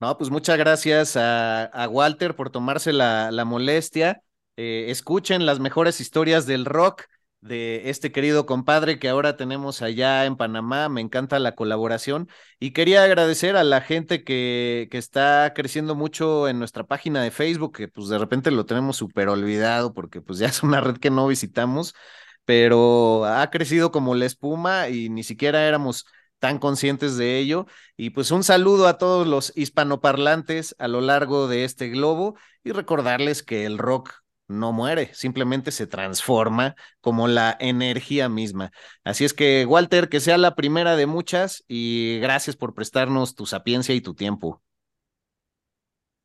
No, 0.00 0.16
pues 0.16 0.30
muchas 0.30 0.56
gracias 0.56 1.14
a, 1.16 1.88
Walter 1.90 2.34
por 2.34 2.48
tomarse 2.48 2.92
la, 2.92 3.44
molestia. 3.44 4.22
Eh, 4.56 4.86
escuchen 4.88 5.44
las 5.44 5.60
mejores 5.60 6.00
historias 6.00 6.46
del 6.46 6.64
rock 6.64 7.02
de 7.42 7.90
este 7.90 8.10
querido 8.10 8.46
compadre 8.46 8.98
que 8.98 9.08
ahora 9.10 9.36
tenemos 9.36 9.82
allá 9.82 10.24
en 10.24 10.36
Panamá. 10.36 10.88
Me 10.88 11.02
encanta 11.02 11.38
la 11.38 11.54
colaboración 11.54 12.28
y 12.58 12.72
quería 12.72 13.04
agradecer 13.04 13.56
a 13.56 13.64
la 13.64 13.82
gente 13.82 14.24
que, 14.24 14.88
que 14.90 14.96
está 14.96 15.52
creciendo 15.54 15.94
mucho 15.94 16.48
en 16.48 16.58
nuestra 16.58 16.84
página 16.84 17.22
de 17.22 17.30
Facebook, 17.30 17.76
que 17.76 17.88
pues 17.88 18.08
de 18.08 18.18
repente 18.18 18.50
lo 18.50 18.64
tenemos 18.64 18.96
súper 18.96 19.28
olvidado 19.28 19.92
porque 19.92 20.22
pues 20.22 20.38
ya 20.38 20.46
es 20.46 20.62
una 20.62 20.80
red 20.80 20.96
que 20.96 21.10
no 21.10 21.26
visitamos, 21.26 21.94
pero 22.46 23.26
ha 23.26 23.50
crecido 23.50 23.90
como 23.92 24.14
la 24.14 24.24
espuma 24.24 24.88
y 24.88 25.10
ni 25.10 25.24
siquiera 25.24 25.66
éramos 25.66 26.06
tan 26.40 26.58
conscientes 26.58 27.16
de 27.16 27.38
ello. 27.38 27.66
Y 27.96 28.10
pues 28.10 28.32
un 28.32 28.42
saludo 28.42 28.88
a 28.88 28.98
todos 28.98 29.26
los 29.26 29.52
hispanoparlantes 29.56 30.74
a 30.78 30.88
lo 30.88 31.00
largo 31.00 31.46
de 31.46 31.64
este 31.64 31.88
globo 31.88 32.36
y 32.64 32.72
recordarles 32.72 33.44
que 33.44 33.64
el 33.66 33.78
rock 33.78 34.12
no 34.48 34.72
muere, 34.72 35.10
simplemente 35.14 35.70
se 35.70 35.86
transforma 35.86 36.74
como 37.00 37.28
la 37.28 37.56
energía 37.60 38.28
misma. 38.28 38.72
Así 39.04 39.24
es 39.24 39.32
que, 39.32 39.64
Walter, 39.64 40.08
que 40.08 40.20
sea 40.20 40.38
la 40.38 40.56
primera 40.56 40.96
de 40.96 41.06
muchas 41.06 41.64
y 41.68 42.18
gracias 42.20 42.56
por 42.56 42.74
prestarnos 42.74 43.36
tu 43.36 43.46
sapiencia 43.46 43.94
y 43.94 44.00
tu 44.00 44.14
tiempo. 44.14 44.60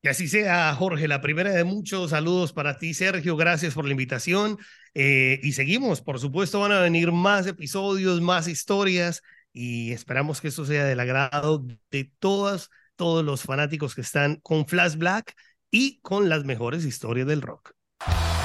Que 0.01 0.09
así 0.09 0.27
sea, 0.27 0.73
Jorge, 0.75 1.07
la 1.07 1.21
primera 1.21 1.51
de 1.51 1.63
muchos 1.63 2.11
saludos 2.11 2.53
para 2.53 2.77
ti, 2.77 2.93
Sergio. 2.93 3.35
Gracias 3.37 3.73
por 3.73 3.85
la 3.85 3.91
invitación. 3.91 4.57
Eh, 4.93 5.39
y 5.41 5.53
seguimos, 5.53 6.01
por 6.01 6.19
supuesto, 6.19 6.59
van 6.59 6.71
a 6.71 6.79
venir 6.79 7.11
más 7.11 7.47
episodios, 7.47 8.21
más 8.21 8.47
historias 8.47 9.23
y 9.55 9.93
esperamos 9.93 10.41
que 10.41 10.49
esto 10.49 10.65
sea 10.65 10.83
del 10.83 10.99
agrado 10.99 11.65
de 11.89 12.11
todas, 12.19 12.69
todos 12.97 13.23
los 13.23 13.43
fanáticos 13.43 13.95
que 13.95 14.01
están 14.01 14.35
con 14.43 14.67
Flash 14.67 14.97
Black 14.97 15.33
y 15.71 16.01
con 16.01 16.27
las 16.27 16.43
mejores 16.43 16.83
historias 16.83 17.25
del 17.25 17.41
rock. 17.41 17.71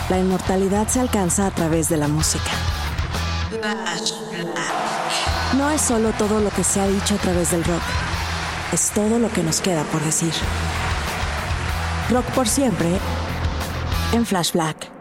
La 0.09 0.21
inmortalidad 0.21 0.87
se 0.87 1.01
alcanza 1.01 1.49
a 1.49 1.51
través 1.51 1.89
de 1.89 1.97
la 1.97 2.07
música. 2.07 2.51
No 5.59 5.71
es 5.71 5.81
solo 5.81 6.13
todo 6.13 6.41
lo 6.41 6.51
que 6.51 6.63
se 6.63 6.81
ha 6.81 6.87
dicho 6.87 7.17
a 7.17 7.19
través 7.19 7.51
del 7.51 7.65
rock, 7.65 7.83
es 8.73 8.93
todo 8.93 9.19
lo 9.19 9.29
que 9.33 9.43
nos 9.43 9.61
queda 9.61 9.83
por 9.85 10.01
decir. 10.05 10.33
Rock 12.09 12.27
por 12.27 12.47
siempre 12.47 12.89
en 14.13 14.25
Flash 14.25 14.53
Black. 14.53 15.00